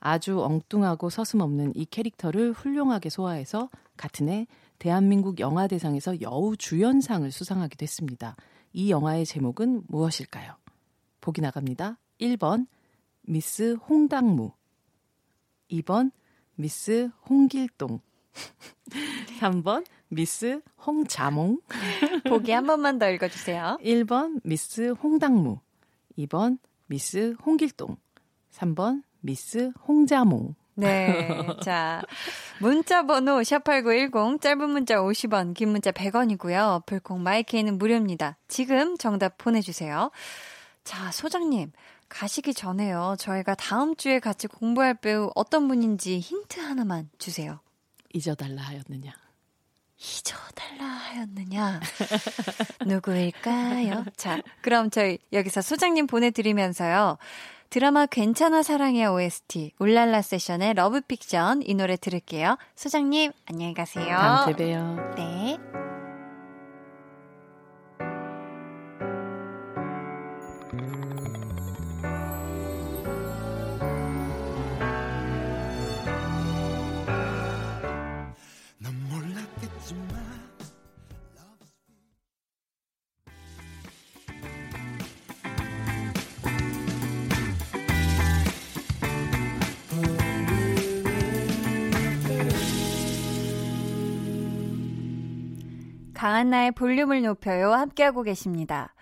아주 0.00 0.42
엉뚱하고 0.42 1.10
서슴없는 1.10 1.72
이 1.74 1.84
캐릭터를 1.84 2.52
훌륭하게 2.52 3.10
소화해서 3.10 3.68
같은 3.96 4.28
해 4.28 4.46
대한민국 4.78 5.40
영화대상에서 5.40 6.20
여우 6.20 6.56
주연상을 6.56 7.30
수상하기도 7.30 7.82
했습니다. 7.82 8.36
이 8.72 8.90
영화의 8.90 9.26
제목은 9.26 9.82
무엇일까요? 9.88 10.54
보기 11.20 11.40
나갑니다. 11.40 11.98
1번 12.20 12.66
미스 13.22 13.74
홍당무 13.88 14.52
2번 15.70 16.12
미스 16.54 17.10
홍길동 17.28 18.00
3번 19.40 19.84
미스 20.08 20.60
홍자몽 20.86 21.60
보기 22.28 22.52
한 22.52 22.66
번만 22.66 22.98
더 22.98 23.10
읽어주세요. 23.10 23.78
1번 23.82 24.40
미스 24.44 24.90
홍당무 24.90 25.60
2번 26.18 26.58
미스 26.86 27.34
홍길동 27.44 27.96
3번 28.50 29.02
미스 29.28 29.70
홍자몽 29.86 30.54
네. 30.74 31.28
자, 31.62 32.00
문자 32.60 33.02
번호 33.02 33.40
샵8910 33.40 34.40
짧은 34.40 34.70
문자 34.70 34.94
50원, 34.96 35.52
긴 35.52 35.70
문자 35.70 35.90
100원이고요. 35.90 36.86
불콩 36.86 37.22
마이케이는 37.22 37.78
무료입니다. 37.78 38.38
지금 38.46 38.96
정답 38.96 39.36
보내 39.36 39.60
주세요. 39.60 40.10
자, 40.84 41.10
소장님. 41.10 41.72
가시기 42.08 42.54
전에요. 42.54 43.16
저희가 43.18 43.54
다음 43.56 43.96
주에 43.96 44.18
같이 44.18 44.46
공부할 44.46 44.94
배우 44.94 45.30
어떤 45.34 45.68
분인지 45.68 46.20
힌트 46.20 46.60
하나만 46.60 47.10
주세요. 47.18 47.58
잊어달라 48.14 48.62
하였느냐 48.62 49.12
잊어달라 49.98 50.84
하였느냐? 50.84 51.80
누구일까요? 52.86 54.04
자, 54.16 54.40
그럼 54.62 54.90
저희 54.90 55.18
여기서 55.32 55.60
소장님 55.60 56.06
보내드리면서요. 56.06 57.18
드라마 57.70 58.06
괜찮아 58.06 58.62
사랑해 58.62 59.04
OST 59.04 59.72
울랄라 59.78 60.22
세션의 60.22 60.74
러브픽션 60.74 61.62
이 61.64 61.74
노래 61.74 61.96
들을게요. 61.96 62.56
소장님 62.74 63.32
안녕히 63.46 63.74
가세요. 63.74 64.06
다음 64.06 64.54
주에 64.54 64.66
봬요 64.66 65.14
네. 65.16 65.58
강한나의 96.18 96.72
볼륨을 96.72 97.22
높여요. 97.22 97.72
함께하고 97.72 98.24
계십니다. 98.24 98.92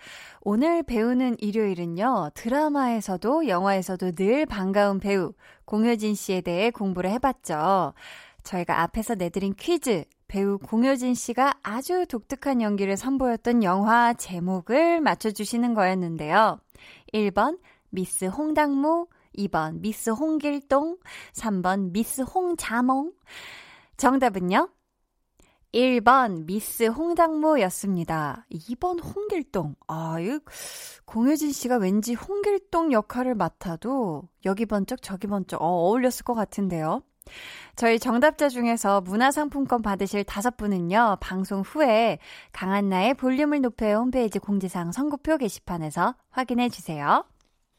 오늘 0.43 0.83
배우는 0.83 1.37
일요일은요, 1.39 2.33
드라마에서도 2.35 3.49
영화에서도 3.49 4.13
늘 4.13 4.45
반가운 4.45 5.01
배우, 5.01 5.33
공효진 5.65 6.15
씨에 6.15 6.43
대해 6.43 6.71
공부를 6.71 7.11
해봤죠. 7.13 7.95
저희가 8.43 8.83
앞에서 8.83 9.15
내드린 9.15 9.55
퀴즈, 9.55 10.05
배우 10.29 10.59
공효진 10.59 11.15
씨가 11.15 11.55
아주 11.63 12.05
독특한 12.07 12.61
연기를 12.61 12.99
선보였던 12.99 13.65
영화 13.65 14.13
제목을 14.13 15.01
맞춰주시는 15.01 15.73
거였는데요. 15.73 16.61
1번, 17.15 17.59
미스 17.89 18.27
홍당무, 18.27 19.07
2번, 19.39 19.81
미스 19.81 20.11
홍길동, 20.11 20.99
3번, 21.33 21.93
미스 21.93 22.21
홍자몽. 22.21 23.13
정답은요? 23.97 24.69
1번 25.77 26.47
미스 26.47 26.85
홍당무였습니다. 26.85 28.47
2번 28.51 28.99
홍길동. 29.05 29.75
아, 29.87 30.17
이 30.19 30.39
공효진 31.05 31.53
씨가 31.53 31.77
왠지 31.77 32.15
홍길동 32.15 32.93
역할을 32.93 33.35
맡아도 33.35 34.23
여기 34.47 34.65
번쩍 34.65 35.03
저기 35.03 35.27
번쩍 35.27 35.61
어, 35.61 35.67
어울렸을 35.67 36.25
것 36.25 36.33
같은데요. 36.33 37.03
저희 37.75 37.99
정답자 37.99 38.49
중에서 38.49 39.03
문화상품권 39.03 39.83
받으실 39.83 40.25
다섯 40.25 40.57
분은요, 40.57 41.19
방송 41.21 41.61
후에 41.61 42.21
강한나의 42.53 43.13
볼륨을 43.15 43.61
높여요 43.61 43.99
홈페이지 43.99 44.39
공지사항 44.39 44.93
선고표 44.93 45.37
게시판에서 45.37 46.15
확인해 46.31 46.71
주세요. 46.71 47.25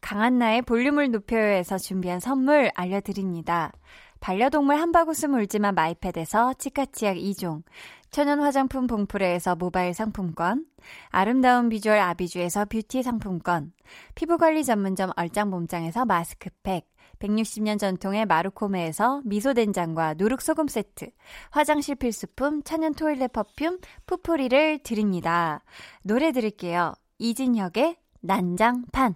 강한나의 0.02 0.62
볼륨을 0.62 1.10
높여요에서 1.10 1.80
준비한 1.80 2.20
선물 2.20 2.70
알려드립니다. 2.76 3.72
반려동물 4.20 4.76
한바구스 4.76 5.28
물지만 5.28 5.76
마이패드에서 5.76 6.54
치카치약 6.54 7.18
2종, 7.18 7.64
천연 8.10 8.40
화장품 8.40 8.88
봉프레에서 8.88 9.56
모바일 9.56 9.94
상품권, 9.94 10.66
아름다운 11.10 11.70
비주얼 11.70 12.00
아비주에서 12.00 12.66
뷰티 12.66 13.04
상품권, 13.04 13.74
피부관리 14.16 14.64
전문점 14.64 15.12
얼짱몸짱에서 15.16 16.06
마스크팩, 16.06 16.88
160년 17.20 17.80
전통의 17.80 18.26
마루코메에서 18.26 19.22
미소된장과 19.26 20.16
누룩소금 20.16 20.68
세트, 20.68 21.10
화장실 21.50 21.96
필수품 21.96 22.64
천연 22.64 22.94
toilet 22.94 23.32
perfume 23.34 23.80
푸푸리를 24.06 24.80
드립니다. 24.84 25.64
노래 26.04 26.32
들을게요. 26.32 26.94
이진혁의 27.20 27.98
난장판. 28.22 29.16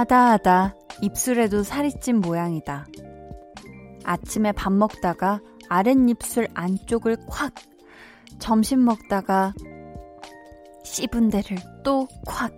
하다 0.00 0.30
하다 0.30 0.74
입술에도 1.02 1.62
살이 1.62 1.92
찐 2.00 2.20
모양이다. 2.20 2.86
아침에 4.04 4.50
밥 4.52 4.72
먹다가 4.72 5.40
아랫입술 5.68 6.48
안쪽을 6.54 7.18
콱. 7.28 7.52
점심 8.38 8.82
먹다가 8.86 9.52
씹은 10.84 11.28
데를 11.28 11.58
또 11.84 12.08
콱. 12.26 12.50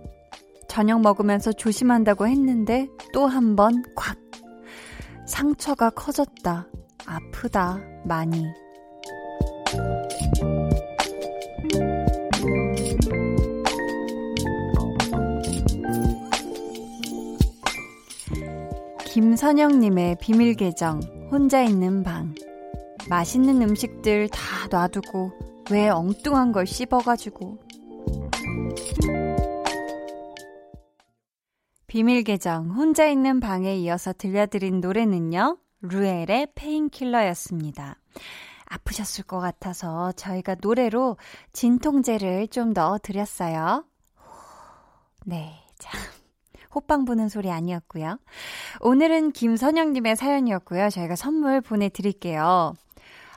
저녁 0.69 1.01
먹으면서 1.01 1.51
조심한다고 1.51 2.27
했는데 2.27 2.87
또 3.11 3.27
한 3.27 3.57
번 3.57 3.83
콱. 3.95 4.17
상처가 5.27 5.89
커졌다. 5.89 6.67
아프다. 7.05 7.79
많이. 8.05 8.45
김선영님의 19.13 20.17
비밀 20.19 20.55
계정, 20.55 20.99
혼자 21.31 21.61
있는 21.61 22.01
방. 22.01 22.33
맛있는 23.07 23.61
음식들 23.61 24.27
다 24.29 24.67
놔두고 24.71 25.31
왜 25.69 25.87
엉뚱한 25.87 26.51
걸 26.51 26.65
씹어가지고. 26.65 27.59
비밀 31.85 32.23
계정 32.23 32.71
혼자 32.71 33.05
있는 33.05 33.39
방에 33.39 33.75
이어서 33.75 34.13
들려드린 34.13 34.81
노래는요. 34.81 35.59
루엘의 35.81 36.47
페인킬러였습니다. 36.55 37.99
아프셨을 38.65 39.25
것 39.25 39.39
같아서 39.39 40.11
저희가 40.13 40.55
노래로 40.59 41.17
진통제를 41.51 42.47
좀 42.47 42.73
넣어드렸어요. 42.73 43.85
네, 45.27 45.53
참. 45.77 46.01
호빵 46.73 47.05
부는 47.05 47.29
소리 47.29 47.51
아니었고요. 47.51 48.17
오늘은 48.81 49.31
김선영님의 49.31 50.15
사연이었고요. 50.15 50.89
저희가 50.89 51.15
선물 51.15 51.61
보내드릴게요. 51.61 52.73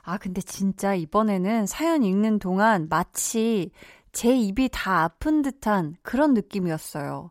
아, 0.03 0.19
근데 0.19 0.41
진짜 0.41 0.95
이번에는 0.95 1.67
사연 1.67 2.05
읽는 2.05 2.39
동안 2.39 2.87
마치 2.89 3.71
제 4.13 4.35
입이 4.35 4.71
다 4.73 5.03
아픈 5.03 5.43
듯한 5.43 5.97
그런 6.03 6.33
느낌이었어요. 6.33 7.31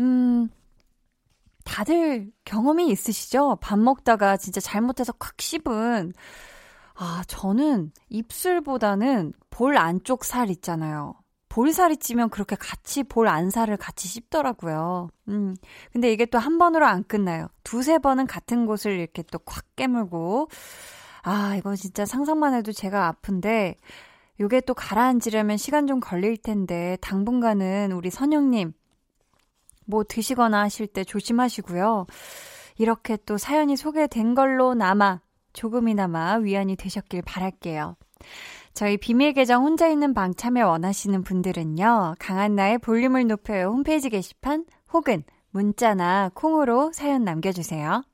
음, 0.00 0.48
다들 1.64 2.30
경험이 2.44 2.88
있으시죠? 2.88 3.58
밥 3.60 3.78
먹다가 3.78 4.36
진짜 4.38 4.60
잘못해서 4.60 5.12
콱 5.12 5.40
씹은, 5.40 6.12
아, 6.94 7.22
저는 7.26 7.92
입술보다는 8.08 9.32
볼 9.50 9.76
안쪽 9.76 10.24
살 10.24 10.50
있잖아요. 10.50 11.14
볼살이 11.58 11.96
찌면 11.96 12.30
그렇게 12.30 12.54
같이 12.54 13.02
볼 13.02 13.26
안살을 13.26 13.78
같이 13.78 14.06
씹더라고요. 14.06 15.08
음. 15.26 15.56
근데 15.92 16.12
이게 16.12 16.24
또 16.24 16.38
한 16.38 16.56
번으로 16.56 16.86
안 16.86 17.02
끝나요. 17.02 17.48
두세 17.64 17.98
번은 17.98 18.28
같은 18.28 18.64
곳을 18.64 18.92
이렇게 18.92 19.24
또 19.24 19.40
콱 19.40 19.64
깨물고. 19.74 20.48
아, 21.22 21.56
이거 21.56 21.74
진짜 21.74 22.06
상상만 22.06 22.54
해도 22.54 22.70
제가 22.70 23.08
아픈데, 23.08 23.74
요게 24.38 24.60
또 24.62 24.74
가라앉으려면 24.74 25.56
시간 25.56 25.88
좀 25.88 25.98
걸릴 25.98 26.36
텐데, 26.36 26.96
당분간은 27.00 27.90
우리 27.90 28.08
선영님, 28.08 28.72
뭐 29.84 30.04
드시거나 30.04 30.60
하실 30.60 30.86
때 30.86 31.02
조심하시고요. 31.02 32.06
이렇게 32.76 33.16
또 33.26 33.36
사연이 33.36 33.76
소개된 33.76 34.36
걸로 34.36 34.74
남아 34.74 35.22
조금이나마 35.54 36.36
위안이 36.36 36.76
되셨길 36.76 37.22
바랄게요. 37.22 37.96
저희 38.78 38.96
비밀 38.96 39.32
계정 39.32 39.64
혼자 39.64 39.88
있는 39.88 40.14
방 40.14 40.32
참여 40.32 40.68
원하시는 40.68 41.24
분들은요. 41.24 42.14
강한나의 42.20 42.78
볼륨을 42.78 43.26
높여요 43.26 43.70
홈페이지 43.70 44.08
게시판 44.08 44.66
혹은 44.92 45.24
문자나 45.50 46.30
콩으로 46.32 46.92
사연 46.92 47.24
남겨주세요. 47.24 48.04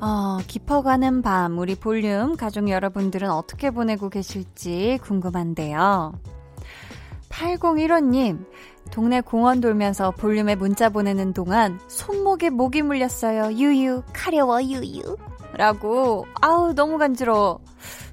어, 0.00 0.38
깊어가는 0.46 1.20
밤, 1.20 1.58
우리 1.58 1.74
볼륨 1.74 2.38
가족 2.38 2.70
여러분들은 2.70 3.30
어떻게 3.30 3.70
보내고 3.70 4.08
계실지 4.08 5.00
궁금한데요. 5.02 6.14
8015님, 7.28 8.46
동네 8.90 9.20
공원 9.20 9.60
돌면서 9.60 10.12
볼륨에 10.12 10.54
문자 10.54 10.88
보내는 10.88 11.32
동안 11.32 11.80
손목에 11.88 12.50
목이 12.50 12.82
물렸어요. 12.82 13.52
유유, 13.52 14.02
가려워, 14.12 14.62
유유. 14.62 15.16
라고, 15.56 16.26
아우, 16.40 16.74
너무 16.74 16.98
간지러워. 16.98 17.60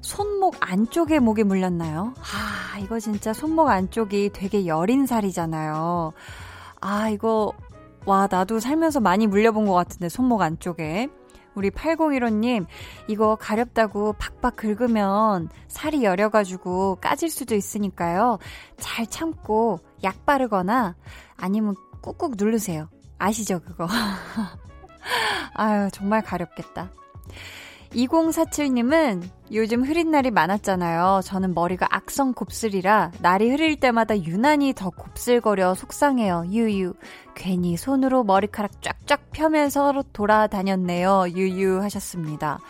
손목 0.00 0.56
안쪽에 0.60 1.18
목이 1.18 1.44
물렸나요? 1.44 2.14
아, 2.18 2.78
이거 2.78 3.00
진짜 3.00 3.32
손목 3.32 3.68
안쪽이 3.68 4.30
되게 4.32 4.66
여린 4.66 5.06
살이잖아요. 5.06 6.12
아, 6.80 7.08
이거, 7.08 7.52
와, 8.06 8.28
나도 8.30 8.60
살면서 8.60 9.00
많이 9.00 9.26
물려본 9.26 9.66
것 9.66 9.74
같은데, 9.74 10.08
손목 10.08 10.42
안쪽에. 10.42 11.08
우리 11.54 11.70
8015님, 11.70 12.66
이거 13.08 13.36
가렵다고 13.36 14.14
박박 14.14 14.56
긁으면 14.56 15.50
살이 15.68 16.02
여려가지고 16.04 16.96
까질 17.00 17.28
수도 17.28 17.54
있으니까요. 17.54 18.38
잘 18.78 19.06
참고 19.06 19.80
약 20.04 20.24
바르거나 20.26 20.94
아니면 21.36 21.74
꾹꾹 22.00 22.32
누르세요. 22.36 22.88
아시죠, 23.18 23.60
그거? 23.60 23.86
아유, 25.54 25.88
정말 25.92 26.22
가렵겠다. 26.22 26.90
2047님은 27.92 29.22
요즘 29.52 29.84
흐린 29.84 30.10
날이 30.10 30.30
많았잖아요. 30.30 31.20
저는 31.24 31.52
머리가 31.54 31.86
악성 31.90 32.32
곱슬이라 32.32 33.12
날이 33.20 33.50
흐릴 33.50 33.78
때마다 33.78 34.18
유난히 34.18 34.72
더 34.72 34.88
곱슬거려 34.88 35.74
속상해요. 35.74 36.46
유유. 36.50 36.94
괜히 37.34 37.76
손으로 37.76 38.24
머리카락 38.24 38.80
쫙쫙 38.80 39.30
펴면서 39.32 40.02
돌아다녔네요. 40.14 41.26
유유 41.36 41.82
하셨습니다. 41.82 42.60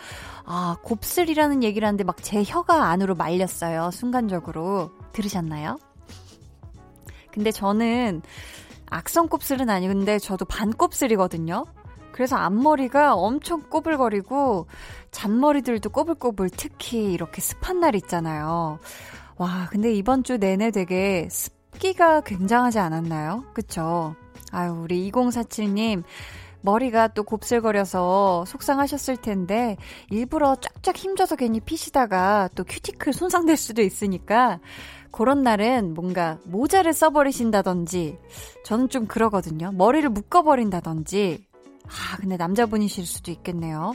아, 0.45 0.75
곱슬이라는 0.83 1.63
얘기를 1.63 1.87
하는데 1.87 2.03
막 2.03 2.17
제 2.21 2.43
혀가 2.45 2.89
안으로 2.89 3.15
말렸어요. 3.15 3.91
순간적으로. 3.91 4.91
들으셨나요? 5.13 5.77
근데 7.33 7.51
저는 7.51 8.21
악성 8.89 9.27
곱슬은 9.27 9.69
아니근데 9.69 10.19
저도 10.19 10.45
반 10.45 10.71
곱슬이거든요. 10.71 11.65
그래서 12.11 12.35
앞머리가 12.35 13.15
엄청 13.15 13.61
꼬불거리고 13.69 14.67
잔머리들도 15.09 15.89
꼬불꼬불 15.89 16.51
특히 16.51 17.11
이렇게 17.11 17.41
습한 17.41 17.79
날 17.79 17.95
있잖아요. 17.95 18.77
와, 19.37 19.67
근데 19.71 19.91
이번 19.91 20.23
주 20.23 20.37
내내 20.37 20.69
되게 20.69 21.27
습기가 21.31 22.21
굉장하지 22.21 22.77
않았나요? 22.77 23.45
그쵸? 23.53 24.15
아유, 24.51 24.73
우리 24.73 25.11
2047님. 25.11 26.03
머리가 26.63 27.09
또 27.09 27.23
곱슬거려서 27.23 28.45
속상하셨을 28.47 29.17
텐데 29.17 29.77
일부러 30.09 30.55
쫙쫙 30.55 30.95
힘줘서 30.95 31.35
괜히 31.35 31.59
피시다가 31.59 32.49
또 32.55 32.63
큐티클 32.63 33.13
손상될 33.13 33.57
수도 33.57 33.81
있으니까 33.81 34.59
그런 35.11 35.43
날은 35.43 35.93
뭔가 35.93 36.39
모자를 36.45 36.93
써버리신다든지 36.93 38.17
저는 38.65 38.89
좀 38.89 39.05
그러거든요. 39.05 39.71
머리를 39.73 40.09
묶어버린다든지 40.09 41.45
아, 41.85 42.17
근데 42.17 42.37
남자분이실 42.37 43.05
수도 43.05 43.29
있겠네요. 43.31 43.93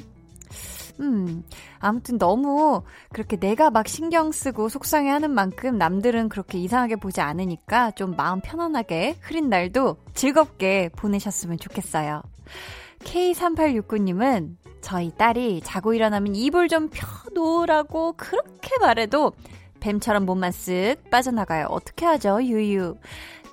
음, 1.00 1.44
아무튼 1.78 2.18
너무 2.18 2.82
그렇게 3.12 3.36
내가 3.36 3.70
막 3.70 3.86
신경 3.86 4.32
쓰고 4.32 4.68
속상해 4.68 5.10
하는 5.10 5.30
만큼 5.30 5.78
남들은 5.78 6.28
그렇게 6.28 6.58
이상하게 6.58 6.96
보지 6.96 7.20
않으니까 7.20 7.92
좀 7.92 8.16
마음 8.16 8.40
편안하게 8.40 9.16
흐린 9.20 9.48
날도 9.48 9.96
즐겁게 10.14 10.90
보내셨으면 10.96 11.58
좋겠어요. 11.58 12.22
K3869님은 13.00 14.56
저희 14.80 15.12
딸이 15.16 15.60
자고 15.62 15.94
일어나면 15.94 16.34
이불 16.34 16.68
좀 16.68 16.88
펴놓으라고 16.90 18.14
그렇게 18.16 18.78
말해도 18.80 19.32
뱀처럼 19.80 20.26
몸만 20.26 20.50
쓱 20.50 21.10
빠져나가요. 21.10 21.66
어떻게 21.70 22.04
하죠, 22.06 22.42
유유? 22.42 22.96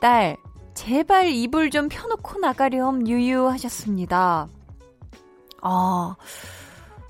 딸, 0.01 0.37
제발 0.73 1.27
이불 1.27 1.69
좀 1.69 1.87
펴놓고 1.87 2.39
나가렴 2.39 3.07
유유 3.07 3.47
하셨습니다. 3.47 4.47
아, 5.61 6.15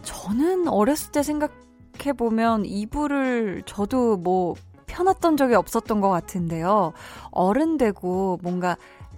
저는 0.05 0.67
어렸을 0.69 1.11
때 1.11 1.23
생각해보면 1.23 2.65
이불을 2.65 3.63
저도 3.65 4.17
뭐 4.17 4.55
펴놨던 4.87 5.35
적이 5.37 5.55
없었던 5.55 5.99
것 5.99 6.09
같은데요. 6.09 6.93
어른 7.31 7.77
되고 7.77 8.39
뭔가 8.41 8.77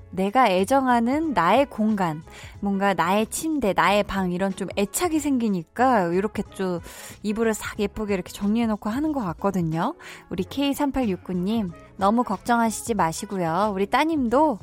내가 0.09 0.49
애정하는 0.49 1.33
나의 1.33 1.65
공간, 1.67 2.23
뭔가 2.61 2.93
나의 2.93 3.27
침대, 3.27 3.73
나의 3.73 4.03
방 4.03 4.31
이런 4.31 4.55
좀 4.55 4.69
애착이 4.77 5.19
생기니까 5.19 6.05
이렇게 6.13 6.43
좀 6.55 6.79
이불을 7.23 7.53
싹 7.53 7.79
예쁘게 7.79 8.13
이렇게 8.13 8.31
정리해놓고 8.31 8.89
하는 8.89 9.11
것 9.11 9.19
같거든요. 9.21 9.95
우리 10.29 10.43
K3869님 10.45 11.71
너무 11.97 12.23
걱정하시지 12.23 12.93
마시고요. 12.95 13.71
우리 13.75 13.85
따님도 13.85 14.59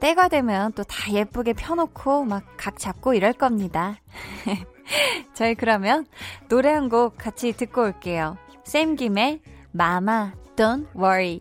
때가 0.00 0.28
되면 0.28 0.72
또 0.72 0.82
다 0.84 1.12
예쁘게 1.12 1.52
펴놓고 1.54 2.24
막 2.24 2.42
각 2.56 2.78
잡고 2.78 3.14
이럴 3.14 3.32
겁니다. 3.32 3.96
저희 5.34 5.54
그러면 5.54 6.06
노래 6.48 6.70
한 6.72 6.88
곡 6.88 7.16
같이 7.16 7.52
듣고 7.52 7.82
올게요. 7.82 8.36
샘 8.64 8.96
김의 8.96 9.40
마마 9.72 10.32
Don't 10.56 10.86
Worry. 10.96 11.40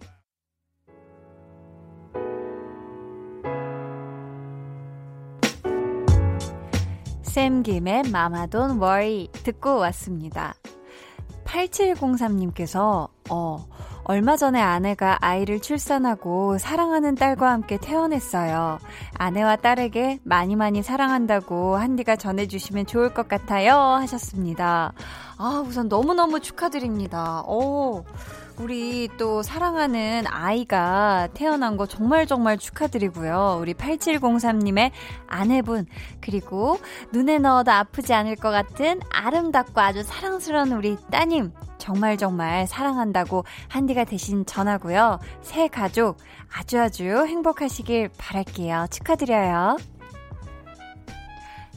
샘 7.21 7.63
김의 7.63 8.03
마마 8.11 8.47
Don't 8.47 8.81
Worry 8.81 9.27
듣고 9.43 9.77
왔습니다. 9.77 10.53
8703님께서 11.45 13.09
어 13.29 13.67
얼마 14.03 14.35
전에 14.35 14.59
아내가 14.59 15.17
아이를 15.21 15.61
출산하고 15.61 16.57
사랑하는 16.57 17.15
딸과 17.15 17.51
함께 17.51 17.77
태어냈어요. 17.77 18.79
아내와 19.17 19.57
딸에게 19.57 20.19
많이 20.23 20.55
많이 20.55 20.81
사랑한다고 20.81 21.77
한디가 21.77 22.15
전해주시면 22.15 22.87
좋을 22.87 23.13
것 23.13 23.27
같아요. 23.27 23.73
하셨습니다. 23.73 24.93
아, 25.43 25.63
우선 25.65 25.87
너무너무 25.87 26.39
축하드립니다. 26.39 27.41
오, 27.47 28.05
우리 28.59 29.09
또 29.17 29.41
사랑하는 29.41 30.25
아이가 30.27 31.29
태어난 31.33 31.77
거 31.77 31.87
정말 31.87 32.27
정말 32.27 32.59
축하드리고요. 32.59 33.57
우리 33.59 33.73
8703님의 33.73 34.91
아내분, 35.25 35.87
그리고 36.21 36.77
눈에 37.11 37.39
넣어도 37.39 37.71
아프지 37.71 38.13
않을 38.13 38.35
것 38.35 38.51
같은 38.51 39.01
아름답고 39.09 39.81
아주 39.81 40.03
사랑스러운 40.03 40.73
우리 40.73 40.95
따님, 41.09 41.51
정말 41.79 42.17
정말 42.17 42.67
사랑한다고 42.67 43.43
한디가 43.67 44.03
대신 44.03 44.45
전하고요. 44.45 45.17
새 45.41 45.67
가족 45.67 46.17
아주 46.55 46.79
아주 46.79 47.03
행복하시길 47.03 48.11
바랄게요. 48.15 48.85
축하드려요. 48.91 49.77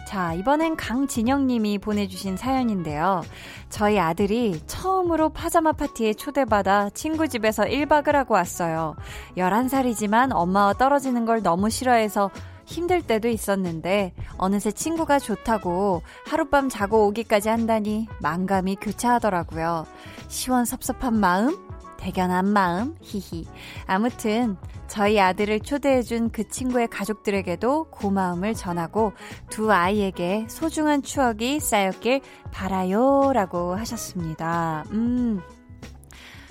자, 0.07 0.35
이번엔 0.35 0.77
강진영님이 0.77 1.79
보내주신 1.79 2.37
사연인데요. 2.37 3.23
저희 3.69 3.99
아들이 3.99 4.61
처음으로 4.67 5.31
파자마 5.31 5.73
파티에 5.73 6.15
초대받아 6.15 6.91
친구 6.91 7.27
집에서 7.27 7.65
1박을 7.65 8.13
하고 8.13 8.35
왔어요. 8.35 8.97
11살이지만 9.37 10.31
엄마와 10.33 10.75
떨어지는 10.75 11.25
걸 11.25 11.43
너무 11.43 11.71
싫어해서 11.71 12.31
힘들 12.67 13.03
때도 13.03 13.29
있었는데 13.29 14.13
어느새 14.39 14.71
친구가 14.73 15.19
좋다고 15.19 16.03
하룻밤 16.27 16.69
자고 16.69 17.07
오기까지 17.09 17.49
한다니 17.49 18.07
만감이 18.21 18.77
교차하더라고요. 18.81 19.87
시원섭섭한 20.29 21.19
마음, 21.19 21.59
대견한 21.99 22.47
마음, 22.47 22.97
히히. 23.01 23.47
아무튼 23.87 24.57
저희 24.95 25.19
아들을 25.19 25.59
초대해준 25.59 26.31
그 26.31 26.49
친구의 26.49 26.87
가족들에게도 26.87 27.91
고마움을 27.91 28.55
전하고 28.55 29.13
두 29.51 29.73
아이에게 29.73 30.47
소중한 30.49 31.03
추억이 31.03 31.59
쌓였길 31.59 32.21
바라요. 32.53 33.33
라고 33.35 33.75
하셨습니다. 33.75 34.85
음. 34.93 35.41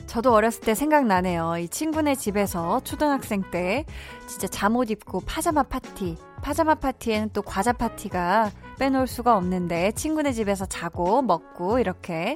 저도 0.08 0.34
어렸을 0.34 0.60
때 0.60 0.76
생각나네요. 0.76 1.56
이 1.58 1.70
친구네 1.70 2.16
집에서 2.16 2.82
초등학생 2.82 3.44
때 3.50 3.86
진짜 4.28 4.48
잠옷 4.48 4.92
입고 4.92 5.22
파자마 5.22 5.64
파티. 5.64 6.18
파자마 6.42 6.76
파티에는 6.76 7.30
또 7.32 7.44
과자 7.44 7.72
파티가 7.72 8.52
빼놓을 8.78 9.08
수가 9.08 9.38
없는데 9.38 9.94
친구네 9.94 10.34
집에서 10.34 10.66
자고 10.66 11.22
먹고 11.22 11.80
이렇게 11.80 12.36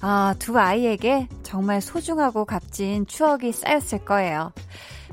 아, 0.00 0.36
두 0.38 0.56
아이에게 0.56 1.26
정말 1.42 1.80
소중하고 1.80 2.44
값진 2.44 3.06
추억이 3.08 3.50
쌓였을 3.50 4.04
거예요. 4.04 4.52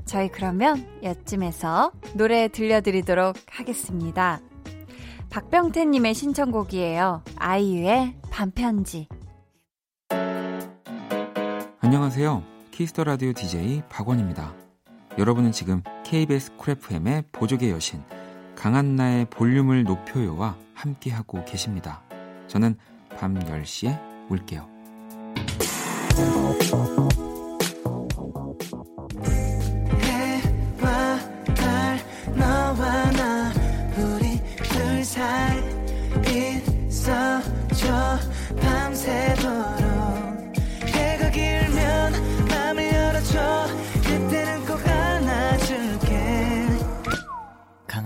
저희 0.10 0.28
그러면 0.28 0.88
여쯤에서 1.04 1.92
노래 2.16 2.48
들려드리도록 2.48 3.36
하겠습니다. 3.48 4.42
박병태님의 5.30 6.16
신청곡이에요. 6.16 7.22
아이유의 7.36 8.16
반편지. 8.32 9.08
안녕하세요. 11.80 12.42
키스 12.72 12.92
더 12.92 13.04
라디오 13.04 13.34
DJ 13.34 13.84
박원입니다. 13.88 14.52
여러분은 15.20 15.52
지금 15.52 15.84
KBS 16.04 16.56
쿨FM의 16.58 17.26
보조개 17.32 17.70
여신 17.70 18.02
강한나의 18.56 19.28
볼륨을 19.30 19.84
높여요와 19.84 20.58
함께하고 20.74 21.46
계십니다. 21.46 22.02
저는 22.48 22.80
밤 23.16 23.38
10시에 23.38 23.96
올게요. 24.32 24.68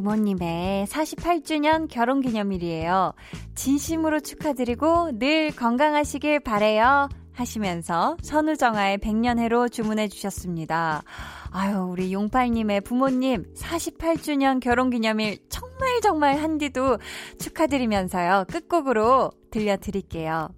부모님의 0.00 0.86
48주년 0.86 1.86
결혼 1.86 2.22
기념일이에요. 2.22 3.12
진심으로 3.54 4.20
축하드리고 4.20 5.18
늘 5.18 5.54
건강하시길 5.54 6.40
바래요. 6.40 7.10
하시면서 7.32 8.16
선우정아의 8.22 8.98
백년해로 8.98 9.68
주문해 9.68 10.08
주셨습니다. 10.08 11.02
아유, 11.50 11.86
우리 11.90 12.12
용팔님의 12.14 12.80
부모님 12.80 13.44
48주년 13.54 14.60
결혼 14.60 14.88
기념일 14.88 15.38
정말 15.50 16.00
정말 16.02 16.38
한디도 16.38 16.98
축하드리면서요. 17.38 18.46
끝곡으로 18.48 19.32
들려드릴게요. 19.50 20.48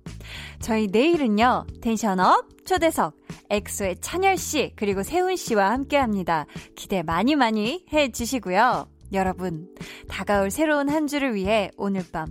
저희 0.61 0.87
내일은요, 0.87 1.67
텐션업 1.81 2.65
초대석, 2.65 3.17
엑소의 3.51 3.97
찬열씨, 4.01 4.75
그리고 4.77 5.03
세훈씨와 5.03 5.71
함께 5.71 5.97
합니다. 5.97 6.47
기대 6.77 7.03
많이 7.03 7.35
많이 7.35 7.85
해 7.93 8.13
주시고요. 8.13 8.92
여러분, 9.13 9.69
다가올 10.09 10.51
새로운 10.51 10.89
한 10.89 11.07
주를 11.07 11.35
위해 11.35 11.71
오늘 11.77 12.03
밤 12.13 12.27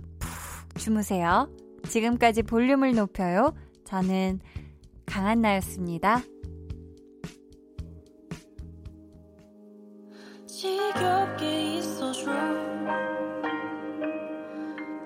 푹 0.72 0.78
주무세요. 0.78 1.50
지금까지 1.88 2.42
볼륨을 2.42 2.94
높여요. 2.94 3.52
저는 3.84 4.40
강한나였습니다. 5.06 6.22
지겹게 10.46 11.78
있어줘 11.78 12.30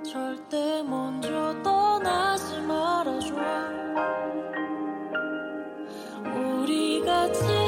절대 0.05 0.83
먼저 0.83 1.62
떠나지 1.62 2.61
말아줘 2.61 3.35
우리 6.35 7.01
같이 7.05 7.66